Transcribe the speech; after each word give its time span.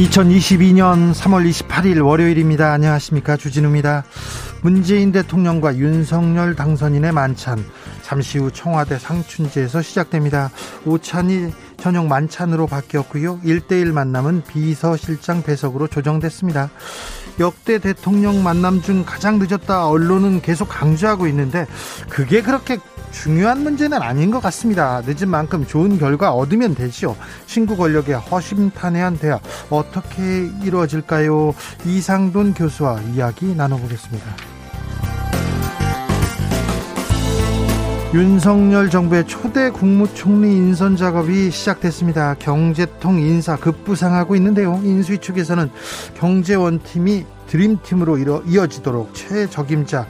2022년 0.00 1.12
3월 1.12 1.48
28일 1.50 2.04
월요일입니다. 2.04 2.72
안녕하십니까. 2.72 3.36
주진우입니다. 3.36 4.04
문재인 4.62 5.12
대통령과 5.12 5.76
윤석열 5.76 6.56
당선인의 6.56 7.12
만찬. 7.12 7.62
잠시 8.02 8.38
후 8.38 8.50
청와대 8.50 8.98
상춘제에서 8.98 9.82
시작됩니다. 9.82 10.50
오찬이 10.86 11.52
저녁 11.76 12.06
만찬으로 12.06 12.66
바뀌었고요. 12.66 13.40
1대1 13.40 13.92
만남은 13.92 14.44
비서실장 14.48 15.42
배석으로 15.42 15.86
조정됐습니다. 15.88 16.70
역대 17.38 17.78
대통령 17.78 18.42
만남 18.42 18.82
중 18.82 19.04
가장 19.04 19.38
늦었다 19.38 19.88
언론은 19.88 20.42
계속 20.42 20.68
강조하고 20.68 21.26
있는데 21.28 21.66
그게 22.08 22.42
그렇게 22.42 22.78
중요한 23.10 23.62
문제는 23.62 24.00
아닌 24.00 24.30
것 24.30 24.40
같습니다. 24.40 25.02
늦은 25.04 25.28
만큼 25.28 25.66
좋은 25.66 25.98
결과 25.98 26.32
얻으면 26.32 26.74
되지요. 26.74 27.16
신구 27.46 27.76
권력의 27.76 28.14
허심탄회한 28.16 29.18
대화 29.18 29.40
어떻게 29.68 30.48
이루어질까요? 30.62 31.54
이상돈 31.84 32.54
교수와 32.54 33.00
이야기 33.14 33.54
나눠보겠습니다. 33.54 34.26
윤석열 38.12 38.90
정부의 38.90 39.24
초대 39.28 39.70
국무총리 39.70 40.48
인선 40.56 40.96
작업이 40.96 41.52
시작됐습니다. 41.52 42.34
경제통 42.40 43.20
인사 43.20 43.54
급부상하고 43.54 44.34
있는데요. 44.34 44.80
인수위 44.82 45.18
측에서는 45.18 45.70
경제원팀이 46.18 47.24
드림팀으로 47.46 48.42
이어지도록 48.48 49.14
최적임자 49.14 50.08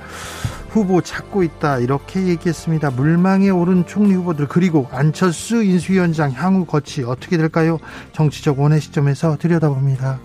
후보 0.70 1.00
찾고 1.00 1.42
있다 1.42 1.78
이렇게 1.78 2.28
얘기했습니다. 2.28 2.90
물망에 2.90 3.50
오른 3.50 3.84
총리 3.86 4.14
후보들 4.14 4.46
그리고 4.48 4.88
안철수 4.92 5.62
인수위원장 5.62 6.32
향후 6.32 6.64
거치 6.64 7.02
어떻게 7.02 7.36
될까요? 7.36 7.78
정치적 8.12 8.60
원의 8.60 8.80
시점에서 8.80 9.36
들여다봅니다. 9.36 10.20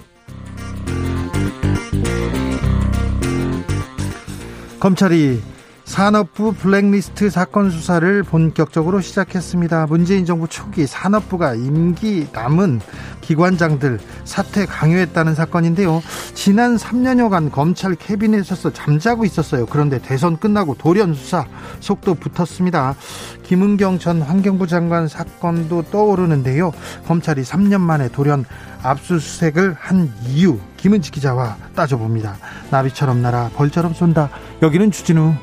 검찰이 4.80 5.42
산업부 5.86 6.54
블랙리스트 6.54 7.30
사건 7.30 7.70
수사를 7.70 8.24
본격적으로 8.24 9.02
시작했습니다. 9.02 9.86
문재인 9.86 10.26
정부 10.26 10.48
초기 10.48 10.88
산업부가 10.88 11.54
임기 11.54 12.28
남은 12.34 12.82
기관장들 13.22 14.00
사퇴 14.26 14.66
강요했다는 14.66 15.36
사건인데요. 15.36 16.02
지난 16.34 16.76
3년여간 16.76 17.52
검찰 17.52 17.96
캐비넷에서 17.96 18.74
잠자고 18.74 19.26
있었어요. 19.26 19.68
그런데 19.68 20.00
대선 20.00 20.38
끝나고 20.38 20.76
돌연 20.76 21.14
수사 21.14 21.46
속도 21.80 22.16
붙었습니다. 22.16 22.96
김은경 23.44 24.00
전 24.00 24.22
환경부 24.22 24.68
장관 24.68 25.08
사건도 25.08 25.84
떠오르는데요. 25.92 26.72
검찰이 27.08 27.44
3년 27.44 27.80
만에 27.80 28.10
돌연 28.10 28.44
압수수색을 28.82 29.76
한 29.80 30.12
이유 30.28 30.60
김은지 30.78 31.12
기자와 31.12 31.58
따져봅니다. 31.76 32.38
나비처럼 32.72 33.22
날아 33.22 33.52
벌처럼 33.56 33.94
쏜다. 33.94 34.30
여기는 34.64 34.92
주진우 34.92 35.34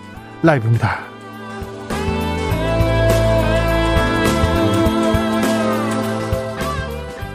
라이브입니다. 0.42 1.12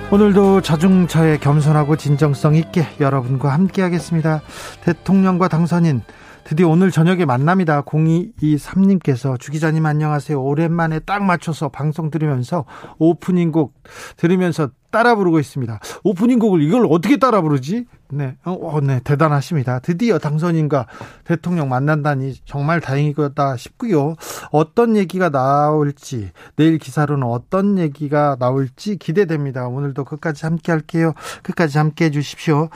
오늘도 0.10 0.62
자중차에 0.62 1.38
겸손하고 1.38 1.98
진정성 1.98 2.56
있게 2.56 2.86
여러분과 3.00 3.54
함께 3.54 3.82
하겠습니다. 3.82 4.42
대통령과 4.84 5.48
당선인 5.50 6.02
드디어 6.48 6.70
오늘 6.70 6.92
저녁에 6.92 7.26
만납니다. 7.26 7.82
0223님께서 7.82 9.38
주 9.38 9.52
기자님 9.52 9.86
안녕하세요. 9.86 10.42
오랜만에 10.42 11.00
딱 11.00 11.22
맞춰서 11.26 11.68
방송 11.68 12.10
들으면서 12.10 12.64
오프닝 13.00 13.52
곡 13.52 13.74
들으면서 14.16 14.70
따라 14.90 15.16
부르고 15.16 15.40
있습니다. 15.40 15.80
오프닝 16.06 16.40
곡을 16.40 16.62
이걸 16.62 16.88
어떻게 16.90 17.18
따라 17.18 17.42
부르지? 17.42 17.86
네, 18.10 18.38
어, 18.46 18.54
어, 18.54 18.80
네, 18.80 19.02
대단하십니다. 19.04 19.80
드디어 19.80 20.18
당선인과 20.18 20.88
대통령 21.26 21.68
만난다니 21.68 22.36
정말 22.46 22.80
다행이다 22.80 23.58
싶고요. 23.58 24.16
어떤 24.52 24.96
얘기가 24.96 25.30
나올지, 25.30 26.32
내일 26.56 26.78
기사로는 26.78 27.28
어떤 27.28 27.78
얘기가 27.78 28.38
나올지 28.40 28.96
기대됩니다. 28.96 29.68
오늘도 29.68 30.06
끝까지 30.06 30.46
함께 30.46 30.72
할게요. 30.72 31.14
끝까지 31.44 31.78
함께 31.78 32.06
해 32.06 32.12
주십시오. 32.12 32.70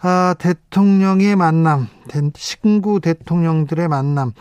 아, 0.00 0.34
대통령의 0.38 1.36
만남, 1.36 1.86
신구 2.36 3.00
대통령들의 3.00 3.88
만남, 3.88 4.32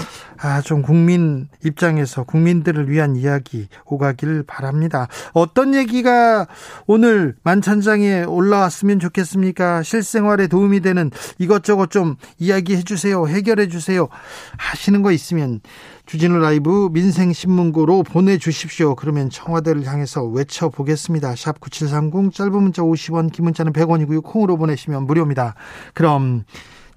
아, 0.42 0.62
좀 0.62 0.82
국민 0.82 1.48
입장에서 1.64 2.24
국민들을 2.24 2.90
위한 2.90 3.16
이야기 3.16 3.68
오가기를 3.86 4.44
바랍니다. 4.44 5.08
어떤 5.34 5.76
얘기가 5.76 6.48
오늘 6.88 7.36
만찬장에 7.44 8.24
올라왔으면 8.24 9.00
좋겠습니까? 9.00 9.84
실생활에 9.84 10.48
도움이 10.48 10.82
되는 10.82 11.12
이것저것 11.38 11.92
좀 11.92 12.16
이야기해 12.40 12.84
주세요. 12.84 13.28
해결해 13.28 13.68
주세요. 13.68 14.08
하시는 14.58 15.02
거 15.02 15.12
있으면 15.12 15.62
주진우 16.06 16.40
라이브 16.40 16.90
민생신문고로 16.92 18.04
보내주십시오. 18.04 18.96
그러면 18.96 19.30
청와대를 19.30 19.86
향해서 19.86 20.26
외쳐보겠습니다. 20.26 21.36
샵 21.36 21.60
9730 21.60 22.34
짧은 22.34 22.52
문자 22.52 22.82
50원 22.82 23.32
긴 23.32 23.46
문자는 23.46 23.72
100원이고요. 23.72 24.24
콩으로 24.24 24.58
보내시면 24.58 25.06
무료입니다. 25.06 25.56
그럼 25.94 26.44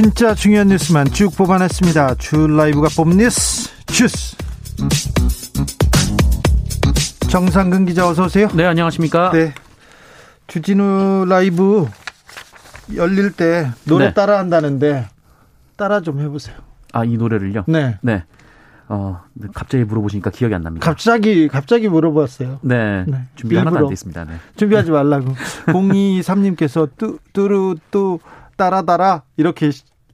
진짜 0.00 0.32
중요한 0.32 0.68
뉴스만 0.68 1.06
쭉 1.06 1.36
뽑아냈습니다. 1.36 2.14
주 2.18 2.46
라이브가 2.46 2.86
뽑는 2.96 3.16
뉴스 3.16 3.68
주스. 3.86 4.36
정상근 7.28 7.84
기자 7.84 8.08
어서 8.08 8.26
오세요. 8.26 8.46
네 8.54 8.64
안녕하십니까. 8.64 9.32
네. 9.32 9.52
주진우 10.46 11.24
라이브 11.28 11.88
열릴 12.94 13.32
때 13.32 13.72
노래 13.86 14.06
네. 14.06 14.14
따라 14.14 14.38
한다는데 14.38 15.08
따라 15.76 16.00
좀 16.00 16.20
해보세요. 16.20 16.54
아 16.92 17.04
이 17.04 17.16
노래를요? 17.16 17.64
네. 17.66 17.98
네. 18.00 18.22
어, 18.86 19.20
갑자기 19.52 19.82
물어보시니까 19.82 20.30
기억이 20.30 20.54
안 20.54 20.62
납니다. 20.62 20.86
갑자기, 20.88 21.48
갑자기 21.48 21.88
물어봤어요. 21.88 22.60
네. 22.62 23.04
네. 23.08 23.24
준비 23.34 23.56
하나도 23.56 23.78
안 23.78 23.88
됐습니다. 23.88 24.24
네. 24.24 24.34
준비하지 24.56 24.92
말라고. 24.92 25.34
023님께서 25.66 26.88
뚜, 26.96 27.18
뚜루, 27.32 27.74
뚜, 27.90 28.20
따라따라, 28.58 29.22
이렇게 29.38 29.70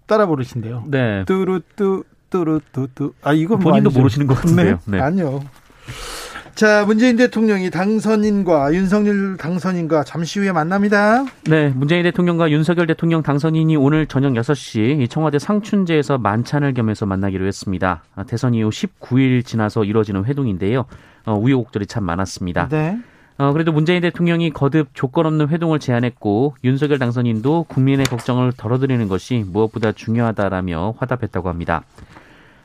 따라 0.06 0.26
부르신대요. 0.26 0.84
네. 0.86 1.24
뚜루, 1.24 1.62
뚜, 1.74 2.04
뚜루, 2.30 2.60
뚜, 2.72 2.86
뚜. 2.94 3.14
아, 3.22 3.32
이건 3.32 3.58
뭐 3.58 3.72
본인도 3.72 3.90
뭐 3.90 4.00
모르시는 4.00 4.28
것 4.28 4.34
같은데요. 4.34 4.78
네. 4.84 4.98
네. 4.98 5.00
아니요. 5.00 5.42
자, 6.54 6.84
문재인 6.84 7.16
대통령이 7.16 7.70
당선인과 7.70 8.74
윤석열 8.74 9.36
당선인과 9.36 10.04
잠시 10.04 10.38
후에 10.38 10.52
만납니다. 10.52 11.24
네, 11.48 11.70
문재인 11.70 12.04
대통령과 12.04 12.52
윤석열 12.52 12.86
대통령 12.86 13.24
당선인이 13.24 13.74
오늘 13.76 14.06
저녁 14.06 14.34
6시 14.34 15.10
청와대 15.10 15.40
상춘제에서 15.40 16.18
만찬을 16.18 16.74
겸해서 16.74 17.06
만나기로 17.06 17.44
했습니다. 17.46 18.04
대선 18.28 18.54
이후 18.54 18.68
19일 18.68 19.44
지나서 19.44 19.82
이뤄지는 19.82 20.26
회동인데요. 20.26 20.84
어, 21.26 21.34
우여곡절이 21.34 21.86
참 21.86 22.04
많았습니다. 22.04 22.68
네. 22.68 22.98
어, 23.36 23.52
그래도 23.52 23.72
문재인 23.72 24.00
대통령이 24.00 24.50
거듭 24.50 24.88
조건 24.94 25.26
없는 25.26 25.48
회동을 25.48 25.80
제안했고 25.80 26.54
윤석열 26.62 26.98
당선인도 26.98 27.64
국민의 27.64 28.06
걱정을 28.06 28.52
덜어드리는 28.56 29.08
것이 29.08 29.44
무엇보다 29.46 29.92
중요하다라며 29.92 30.94
화답했다고 30.98 31.48
합니다. 31.48 31.82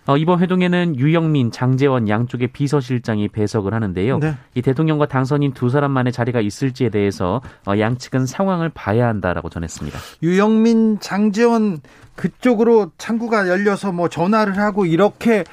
어, 0.05 0.17
이번 0.17 0.39
회동에는 0.39 0.97
유영민, 0.97 1.51
장재원 1.51 2.09
양쪽의 2.09 2.47
비서실장이 2.47 3.27
배석을 3.27 3.73
하는데요. 3.73 4.17
네. 4.17 4.35
이 4.55 4.61
대통령과 4.61 5.07
당선인 5.07 5.53
두 5.53 5.69
사람만의 5.69 6.13
자리가 6.13 6.41
있을지에 6.41 6.89
대해서 6.89 7.41
어, 7.67 7.77
양측은 7.77 8.25
상황을 8.25 8.69
봐야 8.69 9.07
한다라고 9.07 9.49
전했습니다. 9.49 9.99
유영민, 10.23 10.99
장재원 10.99 11.81
그쪽으로 12.15 12.91
창구가 12.97 13.49
열려서 13.49 13.91
뭐 13.91 14.09
전화를 14.09 14.57
하고 14.57 14.85
이렇게 14.85 15.43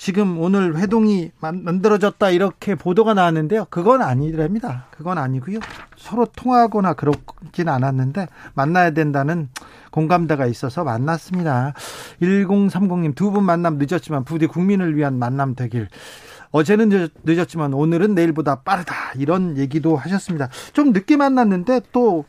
지금 0.00 0.40
오늘 0.40 0.78
회동이 0.78 1.30
만들어졌다 1.40 2.30
이렇게 2.30 2.74
보도가 2.74 3.12
나왔는데요. 3.12 3.66
그건 3.68 4.00
아니랍니다. 4.00 4.86
그건 4.92 5.18
아니고요. 5.18 5.58
서로 5.98 6.24
통화하거나 6.24 6.94
그렇진 6.94 7.68
않았는데 7.68 8.28
만나야 8.54 8.92
된다는 8.92 9.50
공감대가 9.90 10.46
있어서 10.46 10.84
만났습니다. 10.84 11.74
1030님 12.22 13.14
두 13.14 13.30
분 13.30 13.44
만남 13.44 13.76
늦었지만 13.78 14.24
부디 14.24 14.46
국민을 14.46 14.96
위한 14.96 15.18
만남 15.18 15.54
되길. 15.54 15.88
어제는 16.50 17.08
늦었지만 17.24 17.74
오늘은 17.74 18.14
내일보다 18.14 18.62
빠르다. 18.62 18.94
이런 19.18 19.58
얘기도 19.58 19.96
하셨습니다. 19.98 20.48
좀 20.72 20.92
늦게 20.94 21.18
만났는데 21.18 21.82
또 21.92 22.24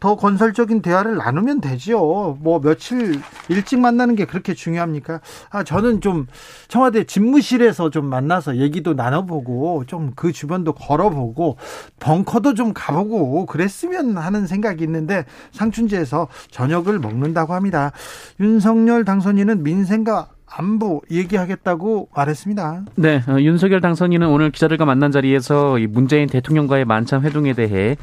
더 0.00 0.16
건설적인 0.16 0.82
대화를 0.82 1.16
나누면 1.16 1.60
되죠. 1.60 2.36
뭐 2.40 2.60
며칠 2.60 3.20
일찍 3.48 3.78
만나는 3.80 4.16
게 4.16 4.24
그렇게 4.26 4.52
중요합니까? 4.54 5.20
아, 5.50 5.64
저는 5.64 6.00
좀 6.00 6.26
청와대 6.68 7.04
집무실에서 7.04 7.90
좀 7.90 8.06
만나서 8.06 8.56
얘기도 8.56 8.94
나눠보고 8.94 9.84
좀 9.86 10.14
그 10.16 10.32
주변도 10.32 10.72
걸어보고 10.74 11.56
벙커도 12.00 12.54
좀 12.54 12.72
가보고 12.74 13.46
그랬으면 13.46 14.16
하는 14.16 14.46
생각이 14.46 14.82
있는데 14.84 15.24
상춘지에서 15.52 16.28
저녁을 16.50 16.98
먹는다고 16.98 17.54
합니다. 17.54 17.92
윤석열 18.40 19.04
당선인은 19.04 19.62
민생과 19.62 20.28
안보 20.46 21.02
얘기하겠다고 21.10 22.08
말했습니다. 22.14 22.84
네, 22.96 23.22
어, 23.28 23.40
윤석열 23.40 23.80
당선인은 23.80 24.28
오늘 24.28 24.50
기자들과 24.50 24.84
만난 24.84 25.10
자리에서 25.10 25.78
문재인 25.88 26.28
대통령과의 26.28 26.84
만찬 26.84 27.22
회동에 27.22 27.54
대해 27.54 27.92
어, 27.92 27.96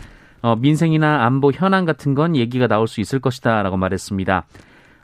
민생이나 0.59 1.25
안보 1.25 1.51
현안 1.51 1.85
같은 1.85 2.13
건 2.15 2.35
얘기가 2.35 2.67
나올 2.67 2.88
수 2.88 3.01
있을 3.01 3.19
것이다라고 3.19 3.77
말했습니다. 3.77 4.45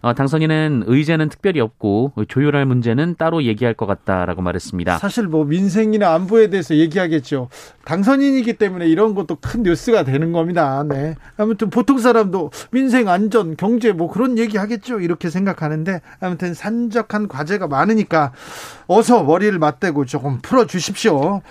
어, 0.01 0.13
당선인은 0.13 0.83
의제는 0.87 1.29
특별히 1.29 1.59
없고 1.59 2.13
조율할 2.27 2.65
문제는 2.65 3.15
따로 3.17 3.43
얘기할 3.43 3.73
것 3.73 3.85
같다라고 3.85 4.41
말했습니다. 4.41 4.97
사실 4.97 5.27
뭐 5.27 5.43
민생이나 5.45 6.13
안보에 6.13 6.49
대해서 6.49 6.75
얘기하겠죠. 6.75 7.49
당선인이기 7.85 8.53
때문에 8.53 8.87
이런 8.87 9.15
것도 9.15 9.37
큰 9.41 9.63
뉴스가 9.63 10.03
되는 10.03 10.31
겁니다. 10.31 10.83
네. 10.87 11.15
아무튼 11.37 11.69
보통 11.69 11.97
사람도 11.97 12.51
민생 12.71 13.07
안전 13.07 13.55
경제 13.55 13.91
뭐 13.91 14.09
그런 14.09 14.37
얘기 14.37 14.57
하겠죠. 14.57 14.99
이렇게 14.99 15.29
생각하는데 15.29 16.01
아무튼 16.19 16.53
산적한 16.53 17.27
과제가 17.27 17.67
많으니까 17.67 18.33
어서 18.87 19.23
머리를 19.23 19.57
맞대고 19.57 20.05
조금 20.05 20.39
풀어 20.41 20.65
주십시오. 20.65 21.41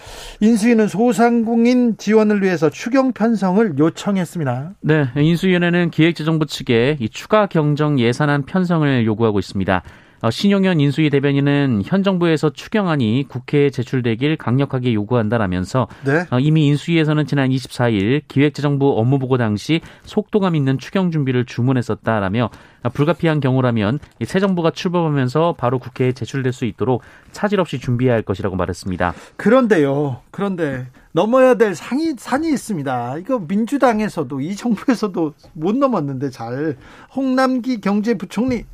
인수위는 0.41 0.89
소상공인 0.89 1.97
지원을 1.97 2.43
위해서 2.43 2.71
추경 2.71 3.13
편성을 3.13 3.79
요청했습니다. 3.79 4.71
네, 4.81 5.09
인수위원회는 5.17 5.91
기획재정부 5.91 6.47
측에 6.47 6.97
이 7.01 7.09
추가 7.09 7.47
경정 7.47 7.99
예산안 7.99 8.36
편성을 8.45 9.07
요구하고 9.07 9.39
있습니다. 9.39 9.83
어, 10.23 10.31
신용현 10.31 10.81
인수위 10.81 11.11
대변인은 11.11 11.83
현 11.85 12.03
정부에서 12.03 12.51
추경안이 12.51 13.27
국회에 13.29 13.71
제출되길 13.71 14.37
강력하게 14.37 14.95
요구한다라면서 14.95 15.89
네. 16.05 16.25
어, 16.31 16.39
이미 16.39 16.67
인수위에서는 16.69 17.27
지난 17.27 17.51
24일 17.51 18.23
기획재정부 18.27 18.99
업무보고 18.99 19.37
당시 19.37 19.81
속도감 20.05 20.55
있는 20.55 20.79
추경 20.79 21.11
준비를 21.11 21.45
주문했었다라며 21.45 22.51
어, 22.83 22.89
불가피한 22.89 23.41
경우라면 23.41 23.99
새 24.25 24.41
정부가 24.41 24.71
출범하면서 24.71 25.57
바로 25.59 25.79
국회에 25.79 26.13
제출될 26.13 26.53
수 26.53 26.65
있도록 26.65 27.03
차질 27.33 27.61
없이 27.61 27.79
준비해야 27.79 28.15
할 28.15 28.23
것이라고 28.23 28.57
말했습니다. 28.57 29.15
그런데요. 29.37 30.23
그런데 30.31 30.87
넘어야 31.17 31.55
될 31.55 31.75
상이 31.75 32.13
산이 32.19 32.51
있습니다. 32.51 33.17
이거 33.17 33.39
민주당에서도 33.39 34.39
이 34.43 34.55
정부에서도 34.55 35.33
못 35.55 35.75
넘었는데 35.75 36.29
잘 36.29 36.77
홍남기 37.15 37.81
경제부총리 37.81 38.65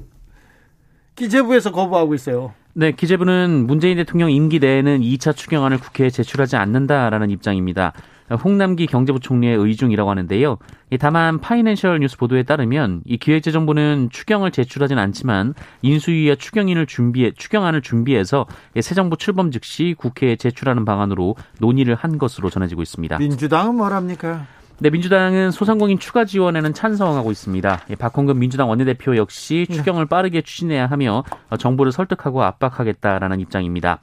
기재부에서 1.14 1.70
거부하고 1.70 2.14
있어요. 2.14 2.52
네, 2.72 2.90
기재부는 2.90 3.68
문재인 3.68 3.96
대통령 3.96 4.28
임기 4.32 4.58
내에는 4.58 5.02
2차 5.02 5.36
추경안을 5.36 5.78
국회에 5.78 6.10
제출하지 6.10 6.56
않는다라는 6.56 7.30
입장입니다. 7.30 7.92
홍남기 8.30 8.86
경제부총리의 8.86 9.56
의중이라고 9.56 10.10
하는데요. 10.10 10.58
다만 11.00 11.38
파이낸셜 11.40 12.00
뉴스 12.00 12.16
보도에 12.16 12.42
따르면 12.42 13.02
이 13.04 13.16
기획재정부는 13.18 14.08
추경을 14.10 14.50
제출하진 14.50 14.98
않지만 14.98 15.54
인수위와 15.82 16.36
추경인을 16.36 16.86
준비해 16.86 17.32
추경안을 17.36 17.82
준비해서 17.82 18.46
새 18.80 18.94
정부 18.94 19.16
출범 19.16 19.50
즉시 19.50 19.94
국회에 19.98 20.36
제출하는 20.36 20.84
방안으로 20.84 21.36
논의를 21.58 21.94
한 21.94 22.18
것으로 22.18 22.50
전해지고 22.50 22.82
있습니다. 22.82 23.18
민주당은 23.18 23.74
뭐랍니까? 23.74 24.46
네, 24.78 24.90
민주당은 24.90 25.52
소상공인 25.52 26.00
추가 26.00 26.24
지원에는 26.24 26.74
찬성하고 26.74 27.30
있습니다. 27.30 27.82
예, 27.90 27.94
박홍근 27.94 28.40
민주당 28.40 28.68
원내대표 28.68 29.16
역시 29.16 29.66
네. 29.68 29.76
추경을 29.76 30.06
빠르게 30.06 30.42
추진해야 30.42 30.86
하며 30.86 31.22
정부를 31.56 31.92
설득하고 31.92 32.42
압박하겠다라는 32.42 33.38
입장입니다. 33.38 34.00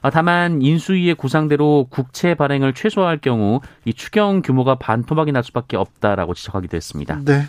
아, 0.00 0.10
다만 0.10 0.62
인수위의 0.62 1.14
구상대로 1.14 1.86
국채 1.90 2.34
발행을 2.34 2.74
최소화할 2.74 3.18
경우 3.18 3.60
이 3.84 3.92
추경 3.92 4.42
규모가 4.42 4.76
반토막이 4.76 5.32
날 5.32 5.42
수밖에 5.42 5.76
없다라고 5.76 6.34
지적하기도 6.34 6.76
했습니다. 6.76 7.20
네. 7.24 7.42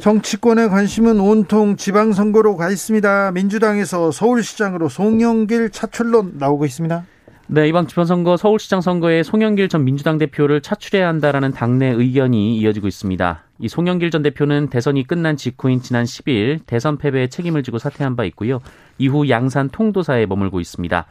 정치권의 0.00 0.70
관심은 0.70 1.20
온통 1.20 1.76
지방선거로 1.76 2.56
가 2.56 2.70
있습니다. 2.70 3.32
민주당에서 3.32 4.10
서울시장으로 4.10 4.88
송영길 4.88 5.70
차출론 5.70 6.32
나오고 6.38 6.64
있습니다. 6.64 7.04
네, 7.52 7.68
이번 7.68 7.88
지방선거 7.88 8.36
서울시장 8.36 8.80
선거에 8.80 9.24
송영길 9.24 9.68
전 9.68 9.84
민주당 9.84 10.18
대표를 10.18 10.60
차출해야 10.60 11.08
한다라는 11.08 11.50
당내 11.50 11.88
의견이 11.88 12.56
이어지고 12.58 12.86
있습니다. 12.86 13.42
이 13.58 13.68
송영길 13.68 14.12
전 14.12 14.22
대표는 14.22 14.68
대선이 14.68 15.04
끝난 15.06 15.36
직후인 15.36 15.82
지난 15.82 16.04
10일 16.04 16.60
대선 16.66 16.96
패배에 16.96 17.26
책임을 17.26 17.62
지고 17.62 17.78
사퇴한 17.78 18.14
바 18.14 18.24
있고요. 18.24 18.60
이후 18.98 19.28
양산 19.28 19.68
통도사에 19.68 20.26
머물고 20.26 20.60
있습니다. 20.60 21.06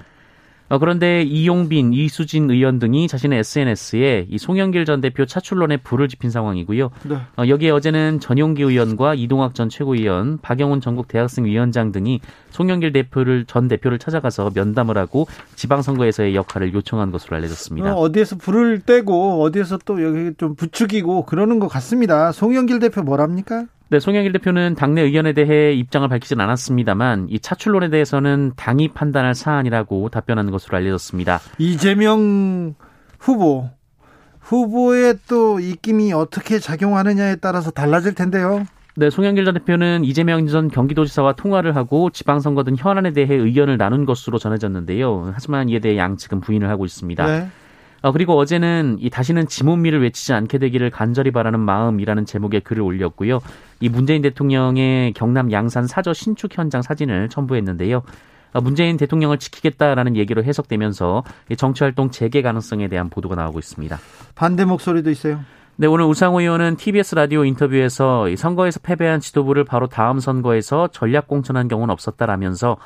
어, 0.69 0.77
그런데 0.77 1.23
이용빈, 1.23 1.93
이수진 1.93 2.49
의원 2.49 2.79
등이 2.79 3.07
자신의 3.07 3.39
SNS에 3.39 4.27
이 4.29 4.37
송영길 4.37 4.85
전 4.85 5.01
대표 5.01 5.25
차출론에 5.25 5.77
불을 5.77 6.07
지핀 6.07 6.29
상황이고요. 6.29 6.91
네. 7.03 7.15
어, 7.37 7.47
여기에 7.47 7.71
어제는 7.71 8.19
전용기 8.19 8.61
의원과 8.61 9.15
이동학 9.15 9.55
전 9.55 9.67
최고위원, 9.69 10.37
박영훈 10.41 10.79
전국 10.79 11.07
대학생 11.07 11.45
위원장 11.45 11.91
등이 11.91 12.21
송영길 12.51 12.93
대표를 12.93 13.45
전 13.45 13.67
대표를 13.67 13.97
찾아가서 13.97 14.51
면담을 14.53 14.97
하고 14.97 15.27
지방선거에서의 15.55 16.35
역할을 16.35 16.73
요청한 16.73 17.11
것으로 17.11 17.37
알려졌습니다. 17.37 17.95
어, 17.95 18.11
디에서 18.11 18.35
불을 18.35 18.81
떼고 18.81 19.41
어디에서 19.41 19.79
또 19.85 20.03
여기 20.03 20.33
좀 20.37 20.55
부추기고 20.55 21.25
그러는 21.25 21.59
것 21.59 21.67
같습니다. 21.67 22.31
송영길 22.31 22.79
대표 22.79 23.01
뭐랍니까? 23.01 23.65
네, 23.91 23.99
송영길 23.99 24.33
대표는 24.33 24.75
당내 24.75 25.01
의견에 25.01 25.33
대해 25.33 25.73
입장을 25.73 26.07
밝히진 26.07 26.39
않았습니다만 26.39 27.25
이 27.29 27.39
차출론에 27.39 27.89
대해서는 27.89 28.51
당이 28.55 28.89
판단할 28.89 29.33
사안이라고 29.33 30.09
답변하는 30.09 30.51
것으로 30.51 30.77
알려졌습니다. 30.77 31.39
이재명 31.57 32.75
후보 33.17 33.67
후보의 34.41 35.15
또 35.27 35.59
입김이 35.59 36.13
어떻게 36.13 36.59
작용하느냐에 36.59 37.37
따라서 37.37 37.71
달라질 37.71 38.13
텐데요. 38.13 38.63
네, 38.95 39.09
송영길 39.09 39.45
전 39.45 39.55
대표는 39.55 40.03
이재명 40.03 40.45
전 40.45 40.67
경기도지사와 40.67 41.33
통화를 41.33 41.75
하고 41.75 42.11
지방선거 42.11 42.63
등 42.63 42.75
현안에 42.77 43.11
대해 43.13 43.33
의견을 43.33 43.77
나눈 43.77 44.05
것으로 44.05 44.37
전해졌는데요. 44.37 45.31
하지만 45.33 45.67
이에 45.69 45.79
대해 45.79 45.97
양측은 45.97 46.41
부인을 46.41 46.69
하고 46.69 46.85
있습니다. 46.85 47.25
네. 47.25 47.47
어, 48.01 48.11
그리고 48.11 48.37
어제는 48.37 48.97
이 48.99 49.09
다시는 49.09 49.47
지문미를 49.47 50.01
외치지 50.01 50.33
않게 50.33 50.57
되기를 50.57 50.89
간절히 50.89 51.31
바라는 51.31 51.59
마음이라는 51.59 52.25
제목의 52.25 52.61
글을 52.61 52.81
올렸고요. 52.81 53.39
이 53.79 53.89
문재인 53.89 54.21
대통령의 54.21 55.13
경남 55.13 55.51
양산 55.51 55.87
사저 55.87 56.13
신축 56.13 56.57
현장 56.57 56.81
사진을 56.81 57.29
첨부했는데요. 57.29 58.01
어, 58.51 58.61
문재인 58.61 58.97
대통령을 58.97 59.37
지키겠다라는 59.37 60.15
얘기로 60.15 60.43
해석되면서 60.43 61.23
정치활동 61.55 62.09
재개 62.11 62.41
가능성에 62.41 62.87
대한 62.87 63.09
보도가 63.09 63.35
나오고 63.35 63.59
있습니다. 63.59 63.97
반대 64.35 64.65
목소리도 64.65 65.09
있어요. 65.11 65.41
네, 65.75 65.87
오늘 65.87 66.05
우상호 66.05 66.41
의원은 66.41 66.75
TBS 66.75 67.15
라디오 67.15 67.45
인터뷰에서 67.45 68.25
선거에서 68.35 68.81
패배한 68.81 69.21
지도부를 69.21 69.63
바로 69.63 69.87
다음 69.87 70.19
선거에서 70.19 70.89
전략 70.89 71.27
공천한 71.27 71.69
경우는 71.69 71.93
없었다라면서 71.93 72.71
어, 72.71 72.77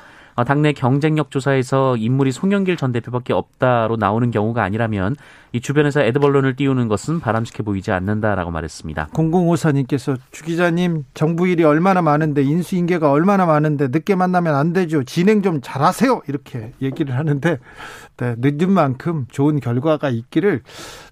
당내 0.42 0.72
경쟁력 0.72 1.30
조사에서 1.30 1.96
인물이 1.96 2.32
송영길 2.32 2.76
전 2.76 2.90
대표밖에 2.90 3.32
없다로 3.32 3.96
나오는 3.96 4.30
경우가 4.32 4.64
아니라면 4.64 5.14
이 5.52 5.60
주변에서 5.60 6.00
에드벌론을 6.00 6.56
띄우는 6.56 6.88
것은 6.88 7.20
바람직해 7.20 7.62
보이지 7.62 7.92
않는다라고 7.92 8.50
말했습니다. 8.50 9.10
공공호사님께서 9.12 10.16
주 10.32 10.42
기자님 10.42 11.04
정부 11.14 11.46
일이 11.46 11.62
얼마나 11.62 12.02
많은데 12.02 12.42
인수인계가 12.42 13.12
얼마나 13.12 13.46
많은데 13.46 13.88
늦게 13.88 14.16
만나면 14.16 14.56
안 14.56 14.72
되죠. 14.72 15.04
진행 15.04 15.42
좀 15.42 15.60
잘하세요. 15.62 16.22
이렇게 16.26 16.72
얘기를 16.82 17.16
하는데 17.16 17.58
네, 18.16 18.34
늦은 18.38 18.72
만큼 18.72 19.26
좋은 19.30 19.60
결과가 19.60 20.08
있기를 20.08 20.62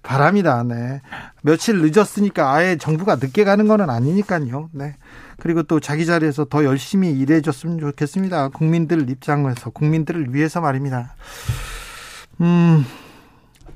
바랍니다. 0.01 0.63
네. 0.63 1.01
며칠 1.41 1.81
늦었으니까 1.81 2.53
아예 2.53 2.75
정부가 2.75 3.15
늦게 3.15 3.45
가는 3.45 3.67
거는 3.67 3.89
아니니까요. 3.89 4.69
네. 4.73 4.95
그리고 5.39 5.63
또 5.63 5.79
자기 5.79 6.05
자리에서 6.05 6.45
더 6.45 6.63
열심히 6.63 7.11
일해줬으면 7.11 7.79
좋겠습니다. 7.79 8.49
국민들 8.49 9.09
입장에서 9.09 9.69
국민들을 9.69 10.33
위해서 10.33 10.61
말입니다. 10.61 11.15
음, 12.41 12.85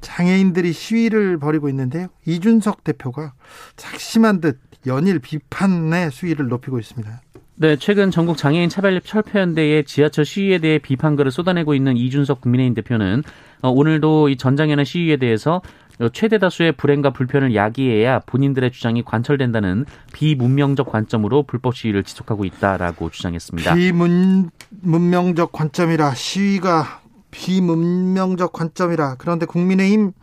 장애인들이 0.02 0.74
시위를 0.74 1.38
벌이고 1.38 1.70
있는데요. 1.70 2.08
이준석 2.26 2.84
대표가 2.84 3.34
작심한 3.76 4.42
듯 4.42 4.60
연일 4.86 5.20
비판의 5.20 6.12
수위를 6.12 6.48
높이고 6.48 6.80
있습니다. 6.80 7.22
네, 7.60 7.76
최근 7.76 8.12
전국 8.12 8.38
장애인 8.38 8.70
차별 8.70 9.02
철폐연대의 9.02 9.86
지하철 9.86 10.26
시위에 10.26 10.60
대해 10.60 10.78
비판글을 10.78 11.32
쏟아내고 11.32 11.74
있는 11.74 11.98
이준석 11.98 12.42
국민의힘 12.42 12.76
대표는 12.76 13.24
어, 13.64 13.70
오늘도 13.70 14.30
이 14.30 14.38
전장현의 14.38 14.86
시위에 14.86 15.18
대해서 15.18 15.64
최대 16.14 16.38
다수의 16.38 16.74
불행과 16.74 17.10
불편을 17.12 17.56
야기해야 17.56 18.20
본인들의 18.20 18.72
주장이 18.72 19.04
관철된다는 19.04 19.86
비문명적 20.14 20.92
관점으로 20.92 21.44
불법 21.44 21.76
시위를 21.76 22.04
지속하고 22.04 22.46
있다라고 22.46 23.10
주장했습니다. 23.10 23.74
비문명적 23.74 25.52
관점이라 25.52 26.14
시위가 26.14 27.02
비문명적 27.32 28.54
관점이라 28.54 29.16
그런데 29.18 29.46
국민의힘 29.46 30.14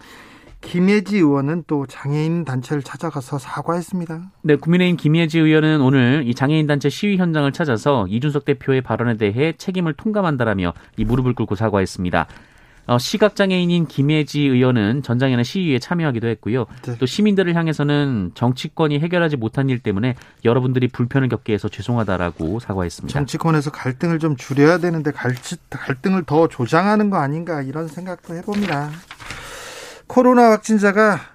김예지 0.65 1.19
의원은 1.19 1.65
또 1.67 1.87
장애인 1.87 2.45
단체를 2.45 2.83
찾아가서 2.83 3.39
사과했습니다. 3.39 4.33
네, 4.43 4.57
국민의힘 4.57 4.97
김예지 4.97 5.39
의원은 5.39 5.83
오늘 5.83 6.23
이 6.27 6.35
장애인 6.35 6.67
단체 6.67 6.89
시위 6.89 7.19
현장을 7.19 7.51
찾아서 7.53 8.07
이준석 8.09 8.47
대표의 8.47 8.81
발언에 8.81 9.19
대해 9.19 9.53
책임을 9.59 9.93
통감한다라며 9.93 10.73
이 10.97 11.05
무릎을 11.05 11.35
꿇고 11.35 11.55
사과했습니다. 11.55 12.27
어, 12.87 12.99
시각장애인인 12.99 13.87
김혜지 13.87 14.41
의원은 14.41 15.03
전장에는 15.03 15.43
시위에 15.45 15.79
참여하기도 15.79 16.29
했고요. 16.29 16.67
네. 16.83 16.99
또 16.99 17.07
시민들을 17.07 17.55
향해서는 17.55 18.33
정치권이 18.35 18.99
해결하지 19.01 19.37
못한 19.37 19.71
일 19.71 19.79
때문에 19.79 20.17
여러분들이 20.45 20.89
불편을 20.89 21.29
겪게 21.29 21.55
해서 21.55 21.69
죄송하다라고 21.69 22.61
사과했습니다. 22.61 23.13
정치권에서 23.13 23.71
갈등을 23.71 24.19
좀 24.19 24.37
줄여야 24.37 24.79
되는데 24.79 25.13
갈등을 25.71 26.25
더 26.25 26.49
조장하는 26.49 27.11
거 27.11 27.17
아닌가 27.19 27.63
이런 27.63 27.89
생각도 27.89 28.35
해봅니다. 28.35 28.91
코로나 30.07 30.51
확진자가 30.51 31.15
아, 31.15 31.34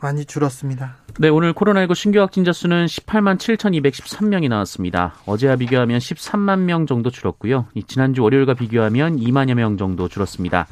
많이 0.00 0.24
줄었습니다. 0.24 0.96
네, 1.18 1.28
오늘 1.28 1.52
코로나19 1.52 1.94
신규 1.94 2.20
확진자 2.20 2.52
수는 2.52 2.86
18만 2.86 3.38
7,213명이 3.38 4.48
나왔습니다. 4.48 5.14
어제와 5.26 5.56
비교하면 5.56 5.98
13만 5.98 6.60
명 6.60 6.86
정도 6.86 7.10
줄었고요. 7.10 7.66
지난주 7.86 8.22
월요일과 8.22 8.54
비교하면 8.54 9.18
2만여 9.18 9.54
명 9.54 9.76
정도 9.76 10.08
줄었습니다. 10.08 10.66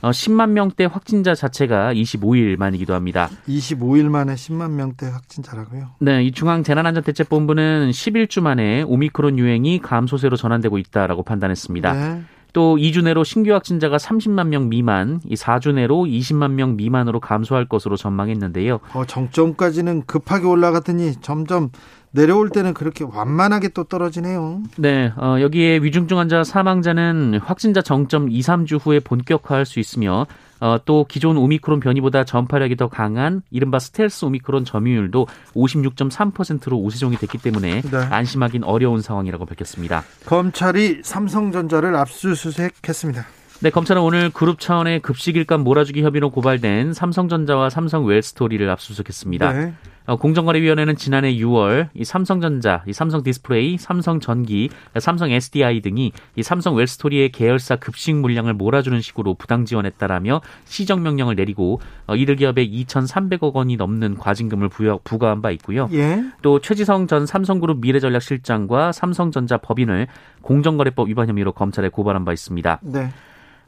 어, 0.00 0.10
10만 0.10 0.50
명대 0.50 0.84
확진자 0.84 1.34
자체가 1.34 1.92
25일 1.92 2.56
만이기도 2.56 2.94
합니다. 2.94 3.28
25일 3.48 4.08
만에 4.08 4.34
10만 4.34 4.70
명대 4.70 5.06
확진자라고요? 5.08 5.90
네, 5.98 6.22
이 6.22 6.30
중앙재난안전대책본부는 6.30 7.90
11주 7.90 8.40
만에 8.40 8.82
오미크론 8.82 9.38
유행이 9.38 9.80
감소세로 9.80 10.36
전환되고 10.36 10.78
있다라고 10.78 11.24
판단했습니다. 11.24 11.92
네. 11.92 12.22
또 12.58 12.76
2주 12.76 13.04
내로 13.04 13.22
신규 13.22 13.52
확진자가 13.52 13.98
30만 13.98 14.48
명 14.48 14.68
미만, 14.68 15.20
이 15.24 15.36
4주 15.36 15.74
내로 15.74 16.06
20만 16.06 16.50
명 16.54 16.74
미만으로 16.74 17.20
감소할 17.20 17.66
것으로 17.68 17.96
전망했는데요. 17.96 18.80
어, 18.94 19.04
정점까지는 19.04 20.06
급하게 20.06 20.48
올라가더니 20.48 21.12
점점 21.20 21.70
내려올 22.10 22.48
때는 22.48 22.74
그렇게 22.74 23.04
완만하게 23.04 23.68
또 23.68 23.84
떨어지네요. 23.84 24.64
네, 24.76 25.12
어, 25.16 25.36
여기에 25.40 25.82
위중증 25.84 26.18
환자 26.18 26.42
사망자는 26.42 27.38
확진자 27.44 27.80
정점 27.80 28.28
2, 28.28 28.40
3주 28.40 28.84
후에 28.84 28.98
본격화할 28.98 29.64
수 29.64 29.78
있으며 29.78 30.26
어, 30.60 30.78
또 30.84 31.06
기존 31.08 31.36
오미크론 31.36 31.80
변이보다 31.80 32.24
전파력이 32.24 32.76
더 32.76 32.88
강한 32.88 33.42
이른바 33.50 33.78
스텔스 33.78 34.24
오미크론 34.24 34.64
점유율도 34.64 35.26
56.3%로 35.54 36.76
우세종이 36.76 37.16
됐기 37.16 37.38
때문에 37.38 37.82
네. 37.82 37.96
안심하긴 37.96 38.64
어려운 38.64 39.00
상황이라고 39.00 39.46
밝혔습니다. 39.46 40.04
검찰이 40.26 41.00
삼성전자를 41.02 41.94
압수수색했습니다. 41.96 43.37
네, 43.60 43.70
검찰은 43.70 44.00
오늘 44.00 44.30
그룹 44.30 44.60
차원의 44.60 45.00
급식 45.00 45.34
일감 45.34 45.64
몰아주기 45.64 46.04
혐의로 46.04 46.30
고발된 46.30 46.92
삼성전자와 46.92 47.70
삼성 47.70 48.04
웰스토리를 48.04 48.70
압수수색했습니다. 48.70 49.52
네. 49.52 49.74
어, 50.06 50.14
공정거래위원회는 50.14 50.94
지난해 50.94 51.34
6월 51.34 51.88
이 51.92 52.04
삼성전자, 52.04 52.84
이 52.86 52.92
삼성 52.92 53.24
디스플레이, 53.24 53.76
삼성 53.76 54.20
전기, 54.20 54.70
삼성 55.00 55.32
SDI 55.32 55.80
등이 55.80 56.12
이 56.36 56.42
삼성 56.44 56.76
웰스토리의 56.76 57.32
계열사 57.32 57.76
급식 57.76 58.14
물량을 58.14 58.54
몰아주는 58.54 59.00
식으로 59.00 59.34
부당 59.34 59.64
지원했다라며 59.64 60.40
시정 60.64 61.02
명령을 61.02 61.34
내리고 61.34 61.80
어, 62.06 62.14
이들 62.14 62.36
기업에 62.36 62.64
2,300억 62.64 63.54
원이 63.54 63.76
넘는 63.76 64.18
과징금을 64.18 64.68
부여, 64.68 65.00
부과한 65.02 65.42
바 65.42 65.50
있고요. 65.50 65.88
예. 65.92 66.22
또 66.42 66.60
최지성 66.60 67.08
전 67.08 67.26
삼성그룹 67.26 67.80
미래전략실장과 67.80 68.92
삼성전자 68.92 69.58
법인을 69.58 70.06
공정거래법 70.42 71.08
위반 71.08 71.28
혐의로 71.28 71.50
검찰에 71.50 71.88
고발한 71.88 72.24
바 72.24 72.32
있습니다. 72.32 72.78
네. 72.82 73.10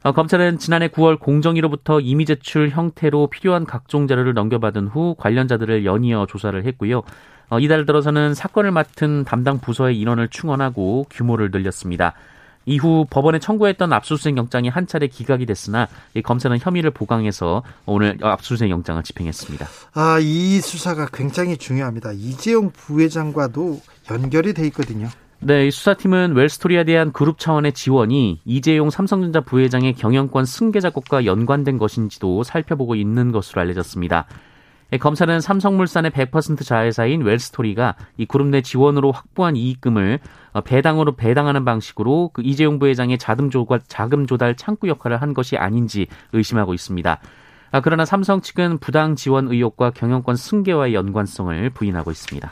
어, 0.03 0.13
검찰은 0.13 0.57
지난해 0.57 0.87
9월 0.87 1.19
공정위로부터 1.19 1.99
이미 1.99 2.25
제출 2.25 2.69
형태로 2.69 3.27
필요한 3.27 3.65
각종 3.65 4.07
자료를 4.07 4.33
넘겨받은 4.33 4.87
후 4.87 5.15
관련자들을 5.19 5.85
연이어 5.85 6.25
조사를 6.27 6.65
했고요. 6.65 7.03
어, 7.49 7.59
이달 7.59 7.85
들어서는 7.85 8.33
사건을 8.33 8.71
맡은 8.71 9.23
담당 9.25 9.59
부서의 9.59 9.99
인원을 9.99 10.29
충원하고 10.29 11.05
규모를 11.11 11.51
늘렸습니다. 11.51 12.13
이후 12.65 13.05
법원에 13.09 13.39
청구했던 13.39 13.93
압수수색 13.93 14.37
영장이 14.37 14.69
한 14.69 14.87
차례 14.87 15.07
기각이 15.07 15.45
됐으나 15.45 15.87
검사는 16.23 16.55
혐의를 16.59 16.91
보강해서 16.91 17.63
오늘 17.85 18.17
압수수색 18.21 18.69
영장을 18.69 19.01
집행했습니다. 19.03 19.67
아, 19.93 20.19
이 20.19 20.61
수사가 20.61 21.07
굉장히 21.11 21.57
중요합니다. 21.57 22.11
이재용 22.13 22.71
부회장과도 22.71 23.81
연결이 24.11 24.53
돼 24.53 24.65
있거든요. 24.67 25.09
네, 25.43 25.65
이 25.65 25.71
수사팀은 25.71 26.35
웰스토리에 26.35 26.83
대한 26.83 27.11
그룹 27.11 27.39
차원의 27.39 27.73
지원이 27.73 28.41
이재용 28.45 28.91
삼성전자 28.91 29.41
부회장의 29.41 29.93
경영권 29.93 30.45
승계 30.45 30.79
작업과 30.79 31.25
연관된 31.25 31.79
것인지도 31.79 32.43
살펴보고 32.43 32.93
있는 32.93 33.31
것으로 33.31 33.59
알려졌습니다. 33.61 34.27
예, 34.93 34.97
검찰은 34.99 35.41
삼성물산의 35.41 36.11
100% 36.11 36.63
자회사인 36.63 37.23
웰스토리가 37.23 37.95
이 38.17 38.25
그룹 38.25 38.49
내 38.49 38.61
지원으로 38.61 39.11
확보한 39.11 39.55
이익금을 39.55 40.19
어, 40.53 40.61
배당으로 40.61 41.15
배당하는 41.15 41.65
방식으로 41.65 42.29
그 42.33 42.43
이재용 42.45 42.77
부회장의 42.77 43.17
자금 43.17 43.49
조달, 43.49 43.81
자금 43.87 44.27
조달 44.27 44.55
창구 44.55 44.89
역할을 44.89 45.23
한 45.23 45.33
것이 45.33 45.57
아닌지 45.57 46.05
의심하고 46.33 46.75
있습니다. 46.75 47.19
아, 47.71 47.81
그러나 47.81 48.05
삼성 48.05 48.41
측은 48.41 48.77
부당 48.77 49.15
지원 49.15 49.47
의혹과 49.47 49.89
경영권 49.91 50.35
승계와의 50.35 50.93
연관성을 50.93 51.71
부인하고 51.71 52.11
있습니다. 52.11 52.51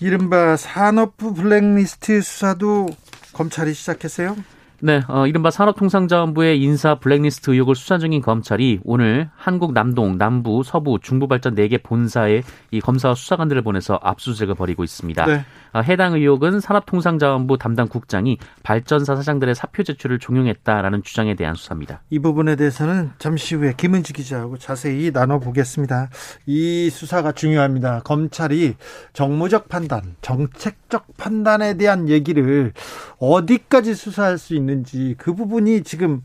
이른바 0.00 0.56
산업부 0.56 1.34
블랙리스트 1.34 2.20
수사도 2.22 2.88
검찰이 3.32 3.74
시작했어요? 3.74 4.36
네, 4.84 5.00
어, 5.08 5.26
이른바 5.26 5.50
산업통상자원부의 5.50 6.60
인사 6.60 6.96
블랙리스트 6.96 7.52
의혹을 7.52 7.74
수사 7.74 7.96
중인 7.96 8.20
검찰이 8.20 8.80
오늘 8.84 9.30
한국 9.34 9.72
남동, 9.72 10.18
남부, 10.18 10.62
서부, 10.62 10.98
중부 11.00 11.26
발전 11.26 11.54
4개 11.54 11.82
본사에 11.82 12.42
이 12.70 12.80
검사와 12.82 13.14
수사관들을 13.14 13.62
보내서 13.62 13.98
압수수색을 14.02 14.54
벌이고 14.54 14.84
있습니다. 14.84 15.24
네. 15.24 15.42
어, 15.72 15.80
해당 15.80 16.12
의혹은 16.12 16.60
산업통상자원부 16.60 17.56
담당 17.56 17.88
국장이 17.88 18.36
발전사 18.62 19.16
사장들의 19.16 19.54
사표 19.54 19.84
제출을 19.84 20.18
종용했다라는 20.18 21.02
주장에 21.02 21.34
대한 21.34 21.54
수사입니다. 21.54 22.02
이 22.10 22.18
부분에 22.18 22.54
대해서는 22.54 23.12
잠시 23.18 23.54
후에 23.54 23.72
김은지 23.78 24.12
기자하고 24.12 24.58
자세히 24.58 25.10
나눠보겠습니다. 25.14 26.10
이 26.44 26.90
수사가 26.90 27.32
중요합니다. 27.32 28.02
검찰이 28.04 28.74
정무적 29.14 29.70
판단, 29.70 30.14
정책적 30.20 31.16
판단에 31.16 31.78
대한 31.78 32.10
얘기를 32.10 32.74
어디까지 33.18 33.94
수사할 33.94 34.36
수 34.36 34.54
있는 34.54 34.73
있는지 34.74 35.14
그 35.18 35.34
부분이 35.34 35.82
지금 35.82 36.22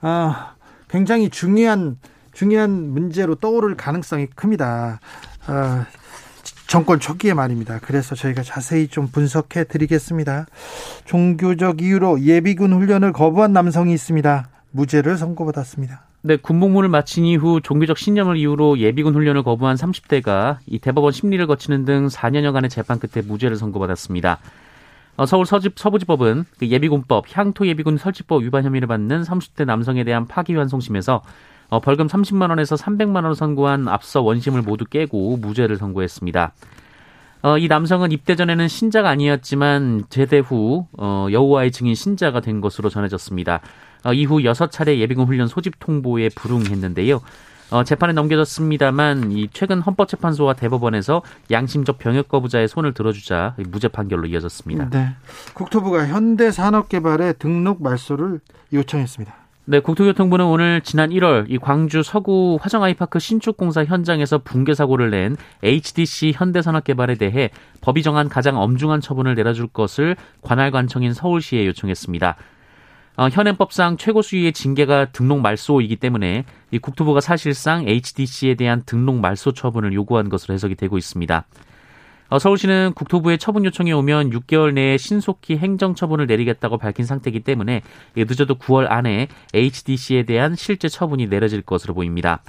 아, 0.00 0.54
굉장히 0.88 1.30
중요한 1.30 1.98
중요한 2.32 2.90
문제로 2.90 3.36
떠오를 3.36 3.76
가능성이 3.76 4.26
큽니다. 4.26 5.00
아, 5.46 5.86
정권 6.66 6.98
초기에 6.98 7.34
말입니다. 7.34 7.78
그래서 7.80 8.14
저희가 8.14 8.42
자세히 8.42 8.88
좀 8.88 9.08
분석해 9.08 9.64
드리겠습니다. 9.64 10.46
종교적 11.04 11.80
이유로 11.80 12.20
예비군 12.20 12.72
훈련을 12.72 13.12
거부한 13.12 13.52
남성이 13.52 13.94
있습니다. 13.94 14.48
무죄를 14.72 15.16
선고받았습니다. 15.16 16.02
네, 16.22 16.36
군복무를 16.36 16.88
마친 16.88 17.26
이후 17.26 17.60
종교적 17.62 17.98
신념을 17.98 18.38
이유로 18.38 18.78
예비군 18.78 19.14
훈련을 19.14 19.42
거부한 19.42 19.76
30대가 19.76 20.56
이 20.66 20.78
대법원 20.78 21.12
심리를 21.12 21.46
거치는 21.46 21.84
등 21.84 22.08
4년여간의 22.08 22.70
재판 22.70 22.98
끝에 22.98 23.22
무죄를 23.24 23.56
선고받았습니다. 23.56 24.40
어, 25.16 25.26
서울 25.26 25.46
서집, 25.46 25.78
서부지법은 25.78 26.44
그 26.58 26.68
예비군법, 26.68 27.26
향토예비군 27.30 27.98
설치법 27.98 28.42
위반 28.42 28.64
혐의를 28.64 28.88
받는 28.88 29.22
30대 29.22 29.64
남성에 29.64 30.02
대한 30.04 30.26
파기환송심에서 30.26 31.22
어, 31.68 31.80
벌금 31.80 32.06
30만 32.06 32.50
원에서 32.50 32.74
300만 32.76 33.16
원을 33.16 33.34
선고한 33.34 33.88
앞서 33.88 34.22
원심을 34.22 34.62
모두 34.62 34.84
깨고 34.84 35.36
무죄를 35.36 35.76
선고했습니다. 35.76 36.52
어, 37.42 37.58
이 37.58 37.68
남성은 37.68 38.10
입대 38.10 38.36
전에는 38.36 38.66
신자가 38.68 39.10
아니었지만 39.10 40.04
제대 40.08 40.38
후 40.38 40.86
어, 40.96 41.28
여호와의 41.30 41.72
증인 41.72 41.94
신자가 41.94 42.40
된 42.40 42.60
것으로 42.60 42.88
전해졌습니다. 42.88 43.60
어, 44.04 44.12
이후 44.12 44.38
6차례 44.38 44.98
예비군 44.98 45.26
훈련 45.26 45.46
소집 45.46 45.78
통보에 45.78 46.30
불응했는데요. 46.34 47.20
어, 47.70 47.84
재판에 47.84 48.12
넘겨졌습니다만 48.12 49.32
이 49.32 49.48
최근 49.52 49.80
헌법재판소와 49.80 50.54
대법원에서 50.54 51.22
양심적 51.50 51.98
병역 51.98 52.28
거부자의 52.28 52.68
손을 52.68 52.94
들어주자 52.94 53.54
무죄 53.68 53.88
판결로 53.88 54.26
이어졌습니다. 54.26 54.90
네. 54.90 55.14
국토부가 55.54 56.06
현대산업개발에 56.06 57.34
등록 57.34 57.82
말소를 57.82 58.40
요청했습니다. 58.72 59.44
네, 59.66 59.80
국토교통부는 59.80 60.44
오늘 60.44 60.82
지난 60.82 61.08
1월 61.08 61.46
이 61.48 61.56
광주 61.56 62.02
서구 62.02 62.58
화정 62.60 62.82
아이파크 62.82 63.18
신축 63.18 63.56
공사 63.56 63.82
현장에서 63.82 64.36
붕괴 64.36 64.74
사고를 64.74 65.10
낸 65.10 65.38
HDC 65.62 66.34
현대산업개발에 66.36 67.14
대해 67.14 67.48
법이 67.80 68.02
정한 68.02 68.28
가장 68.28 68.60
엄중한 68.60 69.00
처분을 69.00 69.34
내려줄 69.34 69.68
것을 69.68 70.16
관할관청인 70.42 71.14
서울시에 71.14 71.66
요청했습니다. 71.66 72.36
어, 73.16 73.28
현행법상 73.28 73.96
최고 73.96 74.22
수위의 74.22 74.52
징계가 74.52 75.06
등록 75.12 75.40
말소이기 75.40 75.96
때문에 75.96 76.44
이 76.72 76.78
국토부가 76.78 77.20
사실상 77.20 77.86
HDC에 77.86 78.54
대한 78.54 78.82
등록 78.84 79.20
말소 79.20 79.52
처분을 79.52 79.92
요구한 79.92 80.28
것으로 80.28 80.54
해석이 80.54 80.74
되고 80.74 80.98
있습니다. 80.98 81.46
어, 82.30 82.38
서울시는 82.40 82.94
국토부의 82.94 83.38
처분 83.38 83.64
요청이 83.64 83.92
오면 83.92 84.30
6개월 84.30 84.72
내에 84.72 84.96
신속히 84.96 85.58
행정 85.58 85.94
처분을 85.94 86.26
내리겠다고 86.26 86.78
밝힌 86.78 87.04
상태이기 87.06 87.40
때문에 87.40 87.82
늦어도 88.16 88.56
9월 88.56 88.90
안에 88.90 89.28
HDC에 89.52 90.24
대한 90.24 90.56
실제 90.56 90.88
처분이 90.88 91.28
내려질 91.28 91.62
것으로 91.62 91.94
보입니다. 91.94 92.42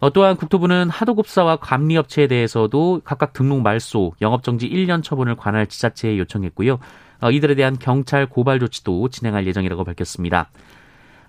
어, 0.00 0.10
또한 0.10 0.36
국토부는 0.36 0.90
하도급사와 0.90 1.56
감리업체에 1.56 2.26
대해서도 2.26 3.00
각각 3.04 3.32
등록 3.32 3.62
말소, 3.62 4.12
영업정지 4.20 4.68
1년 4.68 5.02
처분을 5.02 5.36
관할 5.36 5.66
지자체에 5.66 6.18
요청했고요. 6.18 6.78
어, 7.20 7.30
이들에 7.30 7.54
대한 7.54 7.78
경찰 7.78 8.26
고발 8.26 8.58
조치도 8.60 9.08
진행할 9.08 9.46
예정이라고 9.46 9.84
밝혔습니다. 9.84 10.50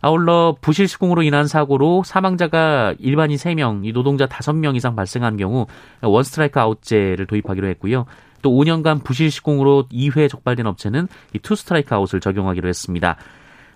아울러 0.01 0.55
부실 0.61 0.87
시공으로 0.87 1.23
인한 1.23 1.47
사고로 1.47 2.03
사망자가 2.03 2.93
일반인 2.99 3.37
3명, 3.37 3.85
이 3.85 3.93
노동자 3.93 4.27
5명 4.27 4.75
이상 4.75 4.95
발생한 4.95 5.37
경우 5.37 5.67
one 6.01 6.23
strike 6.23 6.59
out제를 6.59 7.25
도입하기로 7.25 7.67
했고요. 7.69 8.05
또 8.41 8.51
5년간 8.51 9.03
부실 9.03 9.31
시공으로 9.31 9.87
2회 9.91 10.29
적발된 10.29 10.67
업체는 10.67 11.07
이 11.33 11.39
two 11.39 11.55
strike 11.55 11.95
out을 11.95 12.19
적용하기로 12.19 12.67
했습니다. 12.69 13.15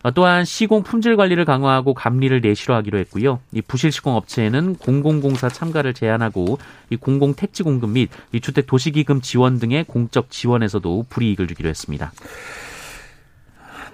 어, 0.03 0.11
또한 0.11 0.45
시공 0.45 0.83
품질 0.83 1.17
관리를 1.17 1.45
강화하고 1.45 1.93
감리를 1.93 2.39
내실화하기로 2.41 2.97
했고요. 2.99 3.39
이 3.51 3.61
부실 3.61 3.91
시공 3.91 4.15
업체에는 4.15 4.75
공공공사 4.75 5.49
참가를 5.49 5.93
제한하고 5.93 6.57
이 6.89 6.95
공공 6.95 7.33
택지 7.33 7.63
공급 7.63 7.91
및 7.91 8.09
이 8.31 8.39
주택 8.39 8.67
도시기금 8.67 9.21
지원 9.21 9.59
등의 9.59 9.83
공적 9.85 10.29
지원에서도 10.31 11.05
불이익을 11.09 11.47
주기로 11.47 11.69
했습니다. 11.69 12.11